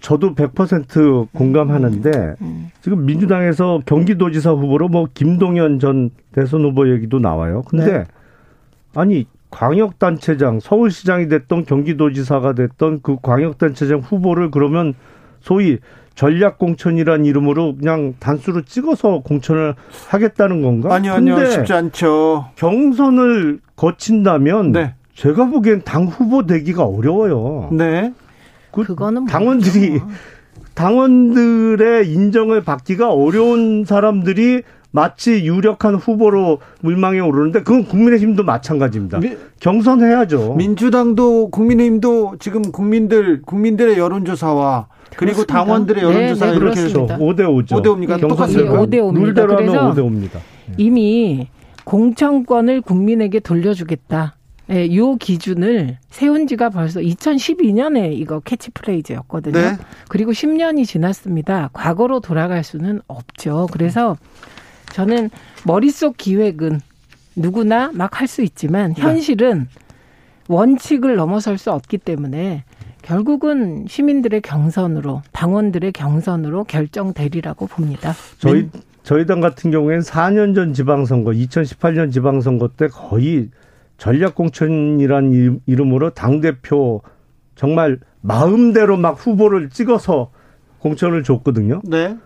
저도 0.00 0.34
100% 0.34 1.28
공감하는데 1.32 2.34
음. 2.42 2.70
지금 2.82 3.06
민주당에서 3.06 3.80
경기도지사 3.86 4.50
후보로 4.52 4.88
뭐 4.88 5.08
김동연 5.12 5.78
전 5.80 6.10
대선 6.32 6.62
후보 6.64 6.90
얘기도 6.90 7.18
나와요. 7.18 7.62
근데 7.68 7.98
네. 7.98 8.04
아니 8.94 9.26
광역단체장 9.50 10.60
서울시장이 10.60 11.28
됐던 11.28 11.64
경기도지사가 11.64 12.52
됐던 12.52 13.00
그 13.02 13.16
광역단체장 13.22 14.00
후보를 14.00 14.50
그러면 14.50 14.94
소위 15.40 15.78
전략 16.16 16.58
공천이란 16.58 17.26
이름으로 17.26 17.76
그냥 17.76 18.14
단수로 18.18 18.62
찍어서 18.62 19.20
공천을 19.20 19.74
하겠다는 20.08 20.62
건가? 20.62 20.94
아니요, 20.94 21.12
아니요. 21.12 21.50
쉽지 21.50 21.72
않죠. 21.74 22.46
경선을 22.56 23.60
거친다면 23.76 24.72
네. 24.72 24.94
제가 25.14 25.46
보기엔 25.46 25.82
당 25.84 26.04
후보 26.04 26.46
되기가 26.46 26.84
어려워요. 26.84 27.68
네. 27.70 28.12
그 28.72 28.82
그거는 28.82 29.26
당원들이 29.26 29.90
모르죠. 29.90 30.08
당원들의 30.74 32.10
인정을 32.10 32.64
받기가 32.64 33.12
어려운 33.12 33.84
사람들이 33.84 34.62
마치 35.00 35.44
유력한 35.44 35.94
후보로 35.94 36.60
물망에 36.80 37.20
오르는데 37.20 37.62
그건 37.62 37.84
국민의힘도 37.84 38.44
마찬가지입니다. 38.44 39.18
미- 39.20 39.36
경선해야죠. 39.60 40.54
민주당도 40.54 41.50
국민의힘도 41.50 42.36
지금 42.38 42.62
국민들 42.72 43.42
국민들의 43.42 43.98
여론조사와 43.98 44.88
그리고. 45.16 45.44
당원들의 45.44 46.02
네, 46.02 46.08
여론조사 46.08 46.46
네, 46.46 46.52
이렇게 46.56 46.80
그렇습니다. 46.80 47.18
5대 47.18 47.40
5죠. 47.40 47.68
5대 47.72 47.84
5입니까? 47.84 48.20
똑같습니까? 48.26 48.72
예, 48.72 48.76
5대 48.78 48.94
5입니다. 48.94 49.22
룰대로 49.22 49.52
하면 49.56 49.66
그래서 49.66 49.92
5대 49.92 49.98
5입니다. 49.98 50.38
이미 50.78 51.48
공천권을 51.84 52.80
국민에게 52.80 53.40
돌려주겠다. 53.40 54.34
예, 54.70 54.96
요 54.96 55.14
기준을 55.16 55.98
세운 56.08 56.46
지가 56.48 56.70
벌써 56.70 57.00
2012년에 57.00 58.12
이거 58.14 58.40
캐치프레이즈였거든요. 58.40 59.52
네. 59.60 59.76
그리고 60.08 60.32
10년이 60.32 60.86
지났습니다. 60.86 61.68
과거로 61.74 62.18
돌아갈 62.20 62.64
수는 62.64 63.00
없죠. 63.06 63.68
그래서 63.72 64.16
저는 64.92 65.30
머릿속 65.64 66.16
기획은 66.16 66.80
누구나 67.36 67.90
막 67.92 68.20
할 68.20 68.26
수 68.28 68.42
있지만 68.42 68.94
네. 68.94 69.02
현실은 69.02 69.66
원칙을 70.48 71.16
넘어설 71.16 71.58
수 71.58 71.70
없기 71.72 71.98
때문에 71.98 72.64
결국은 73.02 73.84
시민들의 73.88 74.40
경선으로 74.40 75.22
당원들의 75.32 75.92
경선으로 75.92 76.64
결정되리라고 76.64 77.66
봅니다. 77.66 78.14
저희 78.38 78.68
저희 79.02 79.26
당 79.26 79.40
같은 79.40 79.70
경우에는 79.70 80.02
4년 80.02 80.54
전 80.54 80.72
지방선거, 80.72 81.30
2018년 81.30 82.12
지방선거 82.12 82.70
때 82.76 82.88
거의 82.88 83.50
전략공천이란 83.98 85.32
이- 85.32 85.60
이름으로 85.66 86.10
당 86.10 86.40
대표 86.40 87.02
정말 87.54 87.98
마음대로 88.20 88.96
막 88.96 89.12
후보를 89.12 89.70
찍어서 89.70 90.30
공천을 90.80 91.22
줬거든요. 91.22 91.82
네. 91.84 92.16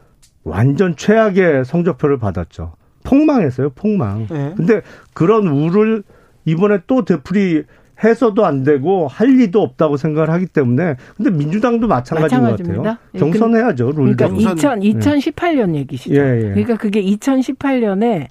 완전 0.44 0.96
최악의 0.96 1.64
성적표를 1.64 2.18
받았죠. 2.18 2.74
폭망했어요, 3.04 3.70
폭망. 3.70 4.26
네. 4.28 4.52
근데 4.56 4.82
그런 5.14 5.46
우를 5.48 6.02
이번에 6.44 6.78
또 6.86 7.04
되풀이 7.04 7.64
해서도 8.02 8.46
안 8.46 8.62
되고 8.62 9.08
할 9.08 9.28
리도 9.36 9.60
없다고 9.60 9.98
생각을 9.98 10.30
하기 10.30 10.46
때문에 10.46 10.96
근데 11.16 11.30
민주당도 11.30 11.86
마찬가지인 11.86 12.40
것 12.40 12.50
같아요. 12.56 12.78
마찬가지입니다. 12.82 12.98
예, 13.14 13.18
경선해야죠, 13.18 13.92
그러니까 13.94 14.26
룰대로. 14.26 14.34
우선- 14.54 14.82
2000, 14.82 15.00
2018년 15.34 15.74
얘기시죠. 15.74 16.14
예, 16.14 16.36
예. 16.38 16.42
그러니까 16.50 16.76
그게 16.76 17.02
2018년에 17.02 18.28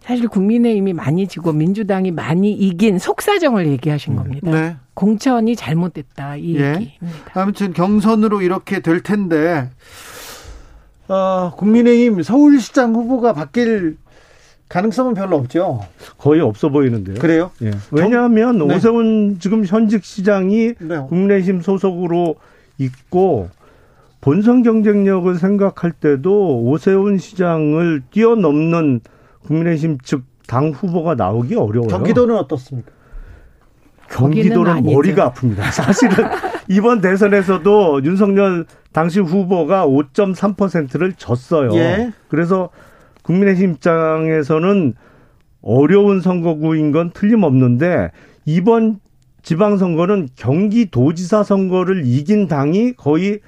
사실 0.00 0.26
국민의힘이 0.28 0.94
많이 0.94 1.28
지고 1.28 1.52
민주당이 1.52 2.10
많이 2.12 2.50
이긴 2.52 2.98
속사정을 2.98 3.66
얘기하신 3.66 4.16
겁니다. 4.16 4.50
네. 4.50 4.76
공천이 4.94 5.54
잘못됐다 5.54 6.36
이 6.36 6.56
예. 6.56 6.68
얘기입니다. 6.70 7.30
아무튼 7.34 7.74
경선으로 7.74 8.40
이렇게 8.40 8.80
될 8.80 9.02
텐데 9.02 9.68
어, 11.10 11.52
국민의힘 11.56 12.22
서울시장 12.22 12.94
후보가 12.94 13.32
바뀔 13.32 13.96
가능성은 14.68 15.14
별로 15.14 15.36
없죠. 15.36 15.80
거의 16.16 16.40
없어 16.40 16.68
보이는데요. 16.68 17.16
그래요? 17.18 17.50
예. 17.62 17.72
왜냐하면 17.90 18.58
네. 18.58 18.76
오세훈 18.76 19.38
지금 19.40 19.64
현직 19.64 20.04
시장이 20.04 20.74
네. 20.78 20.98
국민의힘 21.08 21.62
소속으로 21.62 22.36
있고 22.78 23.48
본선 24.20 24.62
경쟁력을 24.62 25.34
생각할 25.34 25.90
때도 25.90 26.60
오세훈 26.62 27.18
시장을 27.18 28.04
뛰어넘는 28.12 29.00
국민의힘 29.46 29.98
측당 30.04 30.70
후보가 30.70 31.16
나오기 31.16 31.56
어려워요. 31.56 31.88
경기도는 31.88 32.36
어떻습니까? 32.36 32.92
경기도는. 34.08 34.84
머리가 34.84 35.32
아픕니다. 35.32 35.72
사실은 35.72 36.28
이번 36.68 37.00
대선에서도 37.00 38.04
윤석열 38.04 38.66
당시 38.92 39.20
후보가 39.20 39.86
5.3%를 39.86 41.12
졌어요. 41.14 41.74
예. 41.74 42.12
그래서 42.28 42.70
국민의힘 43.22 43.72
입장에서는 43.72 44.94
어려운 45.62 46.20
선거구인 46.20 46.90
건 46.92 47.10
틀림없는데 47.12 48.10
이번 48.46 48.98
지방선거는 49.42 50.28
경기도지사 50.36 51.42
선거를 51.42 52.02
이긴 52.04 52.46
당이 52.48 52.94
거의 52.94 53.40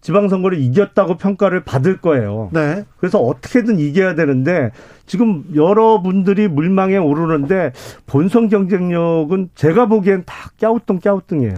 지방선거를 0.00 0.58
이겼다고 0.58 1.16
평가를 1.16 1.62
받을 1.64 1.98
거예요. 1.98 2.50
네. 2.52 2.84
그래서 2.96 3.20
어떻게든 3.20 3.78
이겨야 3.78 4.14
되는데 4.14 4.70
지금 5.06 5.44
여러분들이 5.54 6.48
물망에 6.48 6.96
오르는데 6.96 7.72
본선 8.06 8.48
경쟁력은 8.48 9.50
제가 9.54 9.86
보기엔 9.86 10.24
다 10.26 10.50
깨우뚱 10.58 10.98
깨우뚱이에요. 10.98 11.54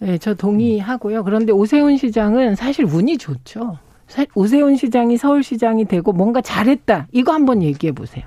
네, 0.00 0.18
저 0.18 0.34
동의하고요. 0.34 1.24
그런데 1.24 1.52
오세훈 1.52 1.96
시장은 1.96 2.56
사실 2.56 2.84
운이 2.86 3.18
좋죠. 3.18 3.78
사- 4.08 4.24
오세훈 4.34 4.76
시장이 4.76 5.16
서울시장이 5.16 5.84
되고 5.84 6.12
뭔가 6.12 6.40
잘했다. 6.40 7.06
이거 7.12 7.32
한번 7.32 7.62
얘기해 7.62 7.92
보세요. 7.92 8.24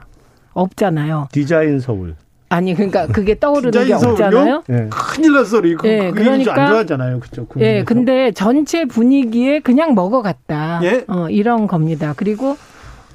없잖아요. 0.53 1.29
디자인 1.31 1.79
서울. 1.79 2.15
아니 2.49 2.75
그러니까 2.75 3.07
그게 3.07 3.39
떠오르는 3.39 3.71
게? 3.87 3.93
없잖아요. 3.93 4.63
예. 4.69 4.87
큰일 4.91 5.33
났어. 5.33 5.59
이거 5.61 5.87
예, 5.89 5.97
그 5.97 6.05
얘기 6.05 6.13
그러니까- 6.13 6.53
안 6.63 6.69
좋아하잖아요. 6.69 7.19
그죠? 7.19 7.47
예, 7.57 7.83
근데 7.83 8.31
전체 8.31 8.85
분위기에 8.85 9.59
그냥 9.59 9.95
먹어갔다. 9.95 10.81
예. 10.83 11.03
어, 11.07 11.27
이런 11.31 11.65
겁니다. 11.65 12.13
그리고 12.15 12.55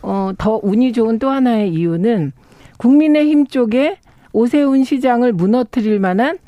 어, 0.02 0.32
더 0.36 0.58
운이 0.60 0.92
좋은 0.92 1.20
또 1.20 1.28
하나의 1.30 1.72
이유는 1.72 2.32
국민의힘 2.78 3.46
쪽에 3.46 3.98
오세훈 4.32 4.82
시장을 4.82 5.32
무너뜨릴 5.32 6.00
만한 6.00 6.38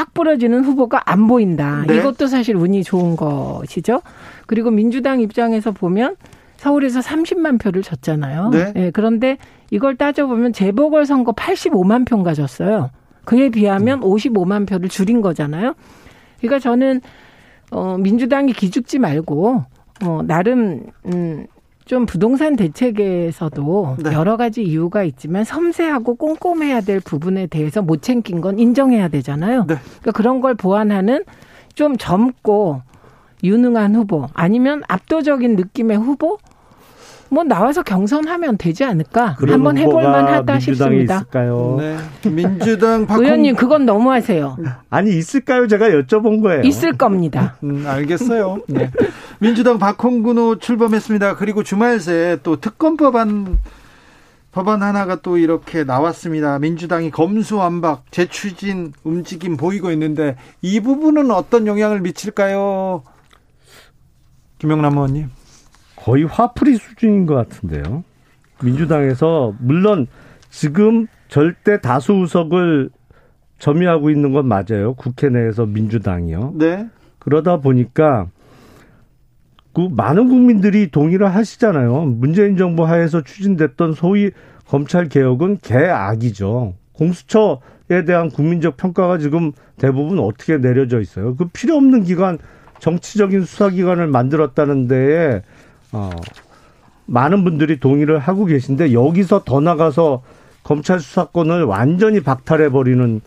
딱 0.00 0.14
부러지는 0.14 0.64
후보가 0.64 1.02
안 1.04 1.26
보인다. 1.26 1.84
네. 1.86 1.96
이것도 1.96 2.26
사실 2.26 2.56
운이 2.56 2.84
좋은 2.84 3.16
것이죠. 3.16 4.00
그리고 4.46 4.70
민주당 4.70 5.20
입장에서 5.20 5.72
보면 5.72 6.16
서울에서 6.56 7.00
30만 7.00 7.60
표를 7.60 7.82
줬잖아요. 7.82 8.48
네. 8.48 8.72
예, 8.76 8.90
그런데 8.92 9.36
이걸 9.70 9.96
따져보면 9.96 10.54
재보궐 10.54 11.04
선거 11.04 11.32
85만 11.32 12.08
표가 12.08 12.32
졌어요. 12.32 12.88
그에 13.26 13.50
비하면 13.50 14.00
55만 14.00 14.66
표를 14.66 14.88
줄인 14.88 15.20
거잖아요. 15.20 15.74
그러니까 16.38 16.58
저는 16.60 17.02
어 17.70 17.98
민주당이 17.98 18.54
기죽지 18.54 19.00
말고 19.00 19.64
어 20.06 20.22
나름 20.24 20.86
음 21.04 21.46
좀 21.90 22.06
부동산 22.06 22.54
대책에서도 22.54 23.96
네. 24.04 24.12
여러 24.12 24.36
가지 24.36 24.62
이유가 24.62 25.02
있지만 25.02 25.42
섬세하고 25.42 26.14
꼼꼼해야 26.14 26.82
될 26.82 27.00
부분에 27.00 27.48
대해서 27.48 27.82
못 27.82 28.00
챙긴 28.00 28.40
건 28.40 28.60
인정해야 28.60 29.08
되잖아요. 29.08 29.64
네. 29.66 29.74
그러니까 29.98 30.12
그런 30.12 30.40
걸 30.40 30.54
보완하는 30.54 31.24
좀 31.74 31.96
젊고 31.96 32.82
유능한 33.42 33.96
후보 33.96 34.28
아니면 34.34 34.84
압도적인 34.86 35.56
느낌의 35.56 35.96
후보 35.96 36.38
뭐 37.30 37.44
나와서 37.44 37.82
경선하면 37.82 38.58
되지 38.58 38.84
않을까 38.84 39.36
한번 39.38 39.78
해볼만 39.78 40.26
하다 40.26 40.58
싶습니다. 40.58 41.16
있을까요? 41.16 41.76
네. 41.78 41.96
민주당 42.28 43.06
박홍 43.06 43.24
의원님 43.24 43.54
그건 43.54 43.86
너무하세요. 43.86 44.56
아니 44.90 45.16
있을까요? 45.16 45.68
제가 45.68 45.90
여쭤본 45.90 46.42
거예요. 46.42 46.62
있을 46.62 46.92
겁니다. 46.98 47.56
음, 47.62 47.84
알겠어요. 47.86 48.58
네. 48.66 48.90
민주당 49.38 49.78
박홍근호 49.78 50.58
출범했습니다. 50.58 51.36
그리고 51.36 51.62
주말 51.62 52.00
새에 52.00 52.36
또 52.42 52.56
특검 52.56 52.96
법안 52.96 53.58
법안 54.52 54.82
하나가 54.82 55.14
또 55.22 55.38
이렇게 55.38 55.84
나왔습니다. 55.84 56.58
민주당이 56.58 57.12
검수완박 57.12 58.10
재추진 58.10 58.92
움직임 59.04 59.56
보이고 59.56 59.92
있는데 59.92 60.34
이 60.62 60.80
부분은 60.80 61.30
어떤 61.30 61.68
영향을 61.68 62.00
미칠까요? 62.00 63.04
김영남 64.58 64.94
의원님. 64.94 65.30
거의 66.02 66.24
화풀이 66.24 66.76
수준인 66.76 67.26
것 67.26 67.34
같은데요. 67.34 68.04
민주당에서 68.62 69.54
물론 69.58 70.06
지금 70.48 71.06
절대 71.28 71.80
다수 71.80 72.12
의석을 72.14 72.90
점유하고 73.58 74.10
있는 74.10 74.32
건 74.32 74.46
맞아요. 74.46 74.94
국회 74.94 75.28
내에서 75.28 75.66
민주당이요. 75.66 76.54
네. 76.56 76.88
그러다 77.18 77.58
보니까 77.58 78.28
그 79.72 79.88
많은 79.90 80.28
국민들이 80.28 80.90
동의를 80.90 81.32
하시잖아요. 81.34 82.06
문재인 82.06 82.56
정부 82.56 82.84
하에서 82.84 83.22
추진됐던 83.22 83.92
소위 83.92 84.30
검찰 84.66 85.08
개혁은 85.08 85.58
개악이죠. 85.62 86.74
공수처에 86.92 88.04
대한 88.06 88.30
국민적 88.30 88.76
평가가 88.76 89.18
지금 89.18 89.52
대부분 89.76 90.18
어떻게 90.18 90.56
내려져 90.56 91.00
있어요. 91.00 91.36
그 91.36 91.46
필요 91.52 91.76
없는 91.76 92.02
기관 92.04 92.38
정치적인 92.80 93.42
수사기관을 93.42 94.06
만들었다는 94.06 94.88
데에 94.88 95.42
어, 95.92 96.10
많은 97.06 97.44
분들이 97.44 97.80
동의를 97.80 98.18
하고 98.18 98.44
계신데 98.44 98.92
여기서 98.92 99.42
더 99.44 99.60
나가서 99.60 100.22
검찰 100.62 101.00
수사권을 101.00 101.64
완전히 101.64 102.20
박탈해 102.20 102.70
버리는 102.70 103.20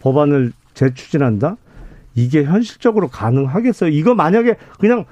법안을 0.00 0.52
재추진한다? 0.74 1.56
이게 2.14 2.44
현실적으로 2.44 3.08
가능하겠어요? 3.08 3.90
이거 3.90 4.14
만약에 4.14 4.56
그냥 4.78 5.04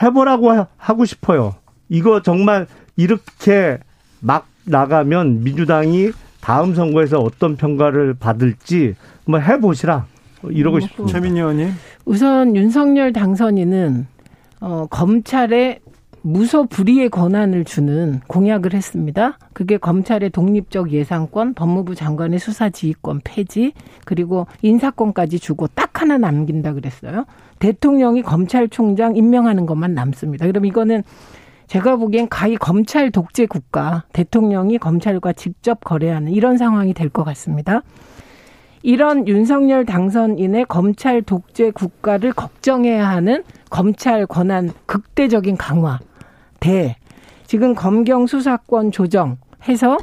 해보라고 0.00 0.66
하고 0.76 1.04
싶어요. 1.04 1.54
이거 1.88 2.22
정말 2.22 2.66
이렇게 2.96 3.78
막 4.20 4.46
나가면 4.64 5.44
민주당이 5.44 6.10
다음 6.40 6.74
선거에서 6.74 7.20
어떤 7.20 7.56
평가를 7.56 8.14
받을지 8.14 8.94
한번 9.24 9.42
해보시라. 9.42 10.06
이러고 10.50 10.80
싶습니다. 10.80 11.12
최민희 11.12 11.40
의원님. 11.40 11.70
우선 12.04 12.54
윤석열 12.56 13.12
당선인은 13.12 14.06
어, 14.60 14.86
검찰에 14.90 15.80
무소 16.26 16.64
불위의 16.64 17.10
권한을 17.10 17.64
주는 17.64 18.20
공약을 18.28 18.72
했습니다. 18.72 19.36
그게 19.52 19.76
검찰의 19.76 20.30
독립적 20.30 20.90
예산권, 20.90 21.52
법무부 21.52 21.94
장관의 21.94 22.38
수사 22.38 22.70
지휘권 22.70 23.20
폐지, 23.24 23.74
그리고 24.06 24.46
인사권까지 24.62 25.38
주고 25.38 25.66
딱 25.66 26.00
하나 26.00 26.16
남긴다 26.16 26.72
그랬어요. 26.72 27.26
대통령이 27.58 28.22
검찰총장 28.22 29.16
임명하는 29.16 29.66
것만 29.66 29.92
남습니다. 29.92 30.46
그럼 30.46 30.64
이거는 30.64 31.02
제가 31.66 31.96
보기엔 31.96 32.30
가히 32.30 32.56
검찰 32.56 33.10
독재 33.10 33.44
국가, 33.44 34.04
대통령이 34.14 34.78
검찰과 34.78 35.34
직접 35.34 35.84
거래하는 35.84 36.32
이런 36.32 36.56
상황이 36.56 36.94
될 36.94 37.10
것 37.10 37.22
같습니다. 37.24 37.82
이런 38.82 39.28
윤석열 39.28 39.84
당선인의 39.84 40.64
검찰 40.70 41.20
독재 41.20 41.72
국가를 41.72 42.32
걱정해야 42.32 43.06
하는 43.10 43.44
검찰 43.68 44.26
권한 44.26 44.70
극대적인 44.86 45.58
강화. 45.58 45.98
대 46.64 46.96
지금 47.46 47.74
검경 47.74 48.26
수사권 48.26 48.90
조정 48.90 49.36
해서 49.68 49.98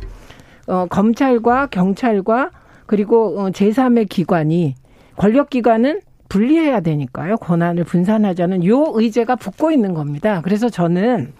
어, 0.67 0.85
검찰과 0.87 1.67
경찰과 1.67 2.51
그리고 2.85 3.39
어, 3.39 3.49
제3의 3.49 4.07
기관이 4.07 4.75
권력 5.17 5.49
기관은 5.49 6.01
분리해야 6.29 6.79
되니까요. 6.81 7.37
권한을 7.37 7.83
분산하자는 7.83 8.65
요 8.65 8.85
의제가 8.93 9.35
붙고 9.37 9.71
있는 9.71 9.93
겁니다. 9.95 10.41
그래서 10.43 10.69
저는 10.69 11.33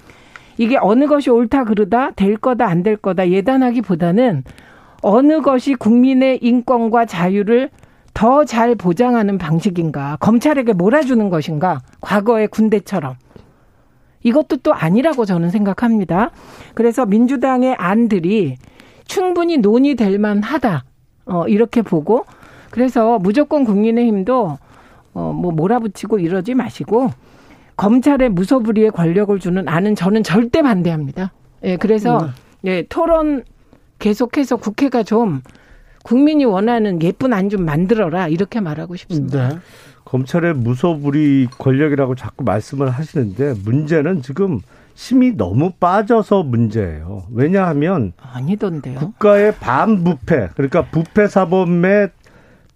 이게 0.57 0.77
어느 0.81 1.05
것이 1.07 1.29
옳다 1.29 1.65
그르다 1.65 2.11
될 2.11 2.35
거다 2.35 2.65
안 2.65 2.81
될 2.83 2.97
거다 2.97 3.29
예단하기보다는 3.29 4.43
어느 5.03 5.41
것이 5.41 5.75
국민의 5.75 6.39
인권과 6.41 7.05
자유를 7.05 7.69
더 8.13 8.43
잘 8.43 8.75
보장하는 8.75 9.37
방식인가 9.37 10.17
검찰에게 10.19 10.73
몰아주는 10.73 11.29
것인가 11.29 11.79
과거의 12.01 12.47
군대처럼 12.49 13.15
이것도 14.23 14.57
또 14.57 14.73
아니라고 14.73 15.25
저는 15.25 15.49
생각합니다. 15.49 16.31
그래서 16.73 17.05
민주당의 17.05 17.75
안들이 17.75 18.57
충분히 19.05 19.57
논의될 19.57 20.19
만하다. 20.19 20.83
어, 21.25 21.47
이렇게 21.47 21.81
보고 21.81 22.25
그래서 22.69 23.19
무조건 23.19 23.63
국민의힘도 23.65 24.57
어, 25.13 25.33
뭐 25.33 25.51
몰아붙이고 25.51 26.19
이러지 26.19 26.55
마시고 26.55 27.09
검찰에 27.77 28.29
무소불위의 28.29 28.91
권력을 28.91 29.37
주는 29.39 29.67
안은 29.67 29.95
저는 29.95 30.23
절대 30.23 30.61
반대합니다. 30.61 31.31
예, 31.63 31.77
그래서 31.77 32.29
예, 32.65 32.83
토론 32.83 33.43
계속해서 33.99 34.57
국회가 34.57 35.03
좀 35.03 35.41
국민이 36.03 36.45
원하는 36.45 37.01
예쁜 37.03 37.33
안 37.33 37.49
좀 37.49 37.65
만들어라 37.65 38.27
이렇게 38.27 38.59
말하고 38.59 38.95
싶습니다. 38.95 39.49
네. 39.49 39.55
검찰의 40.05 40.53
무소불위 40.55 41.47
권력이라고 41.57 42.15
자꾸 42.15 42.43
말씀을 42.43 42.89
하시는데 42.89 43.55
문제는 43.63 44.21
지금 44.21 44.59
힘이 44.95 45.35
너무 45.37 45.71
빠져서 45.79 46.43
문제예요. 46.43 47.23
왜냐하면 47.31 48.13
아니던데요. 48.17 48.99
국가의 48.99 49.55
반부패 49.55 50.49
그러니까 50.55 50.83
부패 50.85 51.27
사범에 51.27 52.09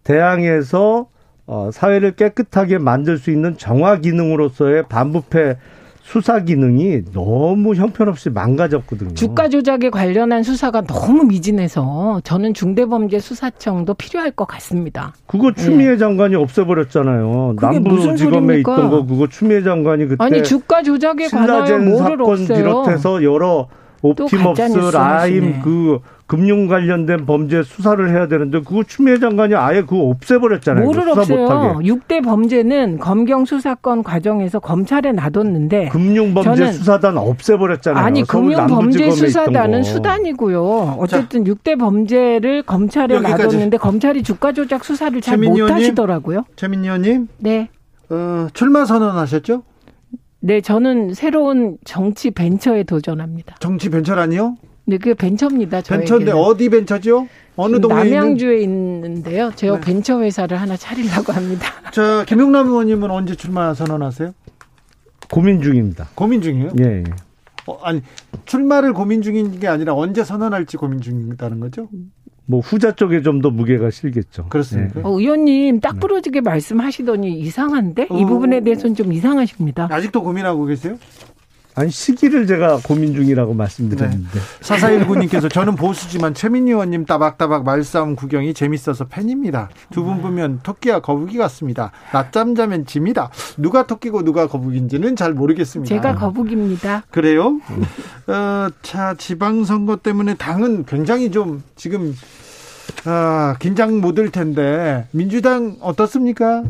대항해서 0.03 1.07
어, 1.47 1.69
사회를 1.71 2.15
깨끗하게 2.15 2.79
만들 2.79 3.17
수 3.17 3.29
있는 3.31 3.57
정화 3.57 3.97
기능으로서의 3.97 4.85
반부패 4.89 5.57
수사 6.05 6.39
기능이 6.39 7.01
너무 7.13 7.73
형편없이 7.73 8.29
망가졌거든요. 8.29 9.15
주가 9.15 9.49
조작에 9.49 9.89
관련한 9.89 10.43
수사가 10.43 10.81
너무 10.81 11.23
미진해서 11.23 12.21
저는 12.23 12.53
중대범죄수사청도 12.53 13.95
필요할 13.95 14.29
것 14.29 14.45
같습니다. 14.45 15.15
그거 15.25 15.51
추미애 15.51 15.91
네. 15.91 15.97
장관이 15.97 16.35
없애버렸잖아요. 16.35 17.55
남부지검에 17.59 18.59
있던 18.59 18.89
거 18.91 19.03
그거 19.03 19.27
추미애 19.27 19.63
장관이 19.63 20.05
그때 20.05 20.23
아니 20.23 20.43
주가 20.43 20.83
조작에 20.83 21.27
관한 21.27 21.85
뭐를 21.89 21.97
사건 21.97 22.21
없애요. 22.21 22.57
비롯해서 22.57 23.23
여러 23.23 23.67
옵티머스 24.03 24.77
라임 24.93 25.59
그 25.61 25.99
금융 26.27 26.67
관련된 26.67 27.27
범죄 27.27 27.61
수사를 27.61 28.09
해야 28.09 28.27
되는데 28.27 28.59
그거 28.61 28.83
추미애 28.83 29.19
장관이 29.19 29.53
아예 29.53 29.81
그거 29.81 30.05
없애버렸잖아요. 30.09 30.83
뭐를 30.83 31.09
없애요? 31.09 31.47
6대 31.83 32.23
범죄는 32.23 32.97
검경 32.97 33.45
수사권 33.45 34.01
과정에서 34.01 34.59
검찰에 34.59 35.11
놔뒀는데 35.11 35.89
금융 35.89 36.33
범죄 36.33 36.71
수사단 36.71 37.17
없애버렸잖아요. 37.17 38.03
아니 38.03 38.23
금융 38.23 38.65
범죄 38.65 39.11
수사단은 39.11 39.83
수단이고요. 39.83 40.97
어쨌든 40.99 41.45
자, 41.45 41.51
6대 41.51 41.77
범죄를 41.79 42.63
검찰에 42.63 43.13
여기까지. 43.15 43.43
놔뒀는데 43.43 43.77
검찰이 43.77 44.23
주가 44.23 44.51
조작 44.51 44.83
수사를 44.83 45.19
잘 45.21 45.37
못하시더라고요. 45.37 46.45
최민희 46.55 46.85
의원님. 46.85 47.27
네. 47.37 47.69
어, 48.09 48.47
출마 48.53 48.85
선언하셨죠? 48.85 49.61
네, 50.39 50.61
저는 50.61 51.13
새로운 51.13 51.77
정치 51.85 52.31
벤처에 52.31 52.83
도전합니다. 52.83 53.55
정치 53.59 53.89
벤처라니요? 53.89 54.55
네, 54.85 54.97
그게 54.97 55.13
벤처입니다. 55.13 55.81
벤처인데 55.81 56.31
어디 56.31 56.69
벤처죠? 56.69 57.27
어느 57.55 57.79
동네 57.79 58.09
남양주에 58.09 58.59
있는? 58.61 59.23
데요 59.23 59.51
제가 59.55 59.75
네. 59.75 59.81
벤처 59.81 60.21
회사를 60.21 60.59
하나 60.59 60.77
차리려고 60.77 61.33
합니다. 61.33 61.67
자, 61.91 62.23
김용남 62.27 62.67
의원님은 62.67 63.09
언제 63.09 63.35
출마 63.35 63.73
선언하세요? 63.73 64.33
고민 65.31 65.61
중입니다. 65.61 66.09
고민 66.15 66.41
중이에요? 66.41 66.71
예. 66.79 66.83
예. 66.83 67.03
어, 67.67 67.79
아니 67.81 68.03
출마를 68.45 68.93
고민 68.93 69.21
중인 69.21 69.59
게 69.59 69.67
아니라 69.67 69.95
언제 69.95 70.23
선언할지 70.23 70.77
고민 70.77 71.01
중이다는 71.01 71.59
거죠? 71.59 71.89
뭐 72.45 72.59
후자 72.59 72.91
쪽에 72.91 73.23
좀 73.23 73.41
더 73.41 73.49
무게가 73.49 73.89
실겠죠. 73.89 74.47
그렇습니까? 74.49 74.93
네. 74.95 75.01
어, 75.03 75.19
의원님 75.19 75.79
딱 75.79 75.99
부러지게 75.99 76.41
네. 76.41 76.49
말씀하시더니 76.49 77.39
이상한데 77.39 78.07
어... 78.09 78.17
이 78.19 78.25
부분에 78.25 78.61
대해서는 78.61 78.95
좀 78.95 79.11
이상하십니다. 79.11 79.87
아직도 79.89 80.21
고민하고 80.21 80.65
계세요? 80.65 80.97
아니 81.75 81.91
시기를 81.91 82.47
제가 82.47 82.79
고민 82.83 83.13
중이라고 83.13 83.53
말씀드렸는데. 83.53 84.29
네. 84.31 84.39
사사일구님께서 84.61 85.49
저는 85.49 85.75
보수지만 85.75 86.33
최민희 86.33 86.71
의원님 86.71 87.05
따박따박 87.05 87.63
말싸움 87.65 88.15
구경이 88.15 88.53
재밌어서 88.53 89.05
팬입니다. 89.05 89.69
두 89.91 90.05
분 90.05 90.21
보면 90.21 90.61
토끼와 90.63 90.99
거북이 91.01 91.37
같습니다. 91.37 91.91
낮잠 92.13 92.55
자면 92.55 92.85
짐이다. 92.85 93.29
누가 93.57 93.85
토끼고 93.87 94.23
누가 94.23 94.47
거북인지는 94.47 95.15
잘 95.15 95.33
모르겠습니다. 95.33 95.93
제가 95.93 96.15
거북입니다. 96.15 97.03
그래요? 97.11 97.59
어, 98.27 98.67
자 98.81 99.13
지방선거 99.17 99.97
때문에 99.97 100.35
당은 100.35 100.85
굉장히 100.85 101.29
좀 101.31 101.61
지금 101.75 102.15
아, 103.05 103.55
긴장 103.59 103.99
못할 103.99 104.29
텐데 104.29 105.07
민주당 105.11 105.75
어떻습니까? 105.81 106.63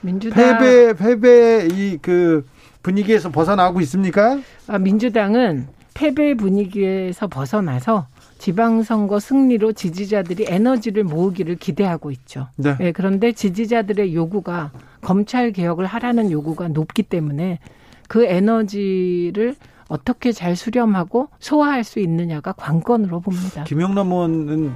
민주당 0.00 0.58
패배 0.58 0.94
패배 0.94 1.68
이그 1.72 2.44
분위기에서 2.82 3.30
벗어나고 3.30 3.80
있습니까? 3.82 4.38
아, 4.66 4.78
민주당은 4.78 5.66
패배 5.94 6.34
분위기에서 6.34 7.28
벗어나서 7.28 8.06
지방선거 8.38 9.20
승리로 9.20 9.72
지지자들이 9.72 10.46
에너지를 10.48 11.04
모으기를 11.04 11.56
기대하고 11.56 12.10
있죠. 12.10 12.48
네. 12.56 12.74
예, 12.80 12.92
그런데 12.92 13.32
지지자들의 13.32 14.14
요구가 14.14 14.72
검찰 15.00 15.52
개혁을 15.52 15.86
하라는 15.86 16.30
요구가 16.32 16.68
높기 16.68 17.04
때문에 17.04 17.60
그 18.08 18.24
에너지를 18.24 19.54
어떻게 19.86 20.32
잘 20.32 20.56
수렴하고 20.56 21.28
소화할 21.38 21.84
수 21.84 22.00
있느냐가 22.00 22.52
관건으로 22.52 23.20
봅니다. 23.20 23.64
김영남 23.64 24.10
의원은 24.10 24.72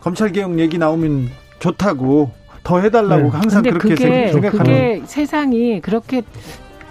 검찰 0.00 0.32
개혁 0.32 0.58
얘기 0.58 0.78
나오면 0.78 1.28
좋다고 1.58 2.30
더 2.64 2.80
해달라고 2.80 3.22
네. 3.22 3.28
항상 3.28 3.62
그렇게 3.62 3.88
그게 3.90 4.32
생각하는 4.32 4.64
그게 4.64 5.02
세상이 5.04 5.80
그렇게 5.80 6.22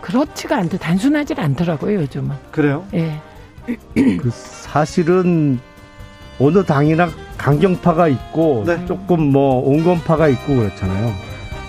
그렇지가 0.05 0.57
않더 0.57 0.77
단순하질 0.77 1.39
않더라고요 1.39 2.01
요즘은. 2.01 2.35
그래요? 2.51 2.85
예. 2.93 3.19
그 3.95 4.29
사실은 4.31 5.59
어느 6.39 6.63
당이나 6.63 7.09
강경파가 7.39 8.07
있고 8.09 8.63
네. 8.67 8.85
조금 8.85 9.31
뭐 9.31 9.67
온건파가 9.67 10.27
있고 10.27 10.57
그렇잖아요. 10.57 11.11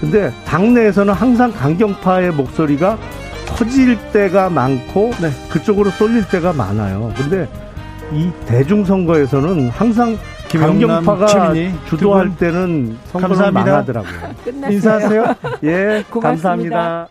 근데 0.00 0.30
당내에서는 0.44 1.14
항상 1.14 1.50
강경파의 1.50 2.32
목소리가 2.32 2.98
커질 3.48 3.96
때가 4.12 4.50
많고 4.50 5.12
네. 5.22 5.30
그쪽으로 5.50 5.88
쏠릴 5.90 6.28
때가 6.28 6.52
많아요. 6.52 7.14
근데 7.16 7.48
이 8.12 8.30
대중선거에서는 8.44 9.70
항상 9.70 10.18
강경파가 10.50 11.26
최민희 11.26 11.74
주도할 11.88 12.36
때는 12.36 12.98
선거는 13.12 13.28
감사합니다. 13.36 13.64
망하더라고요. 13.64 14.34
인사하세요. 14.70 15.34
예, 15.64 16.04
고맙습니다. 16.10 16.20
감사합니다. 16.20 17.08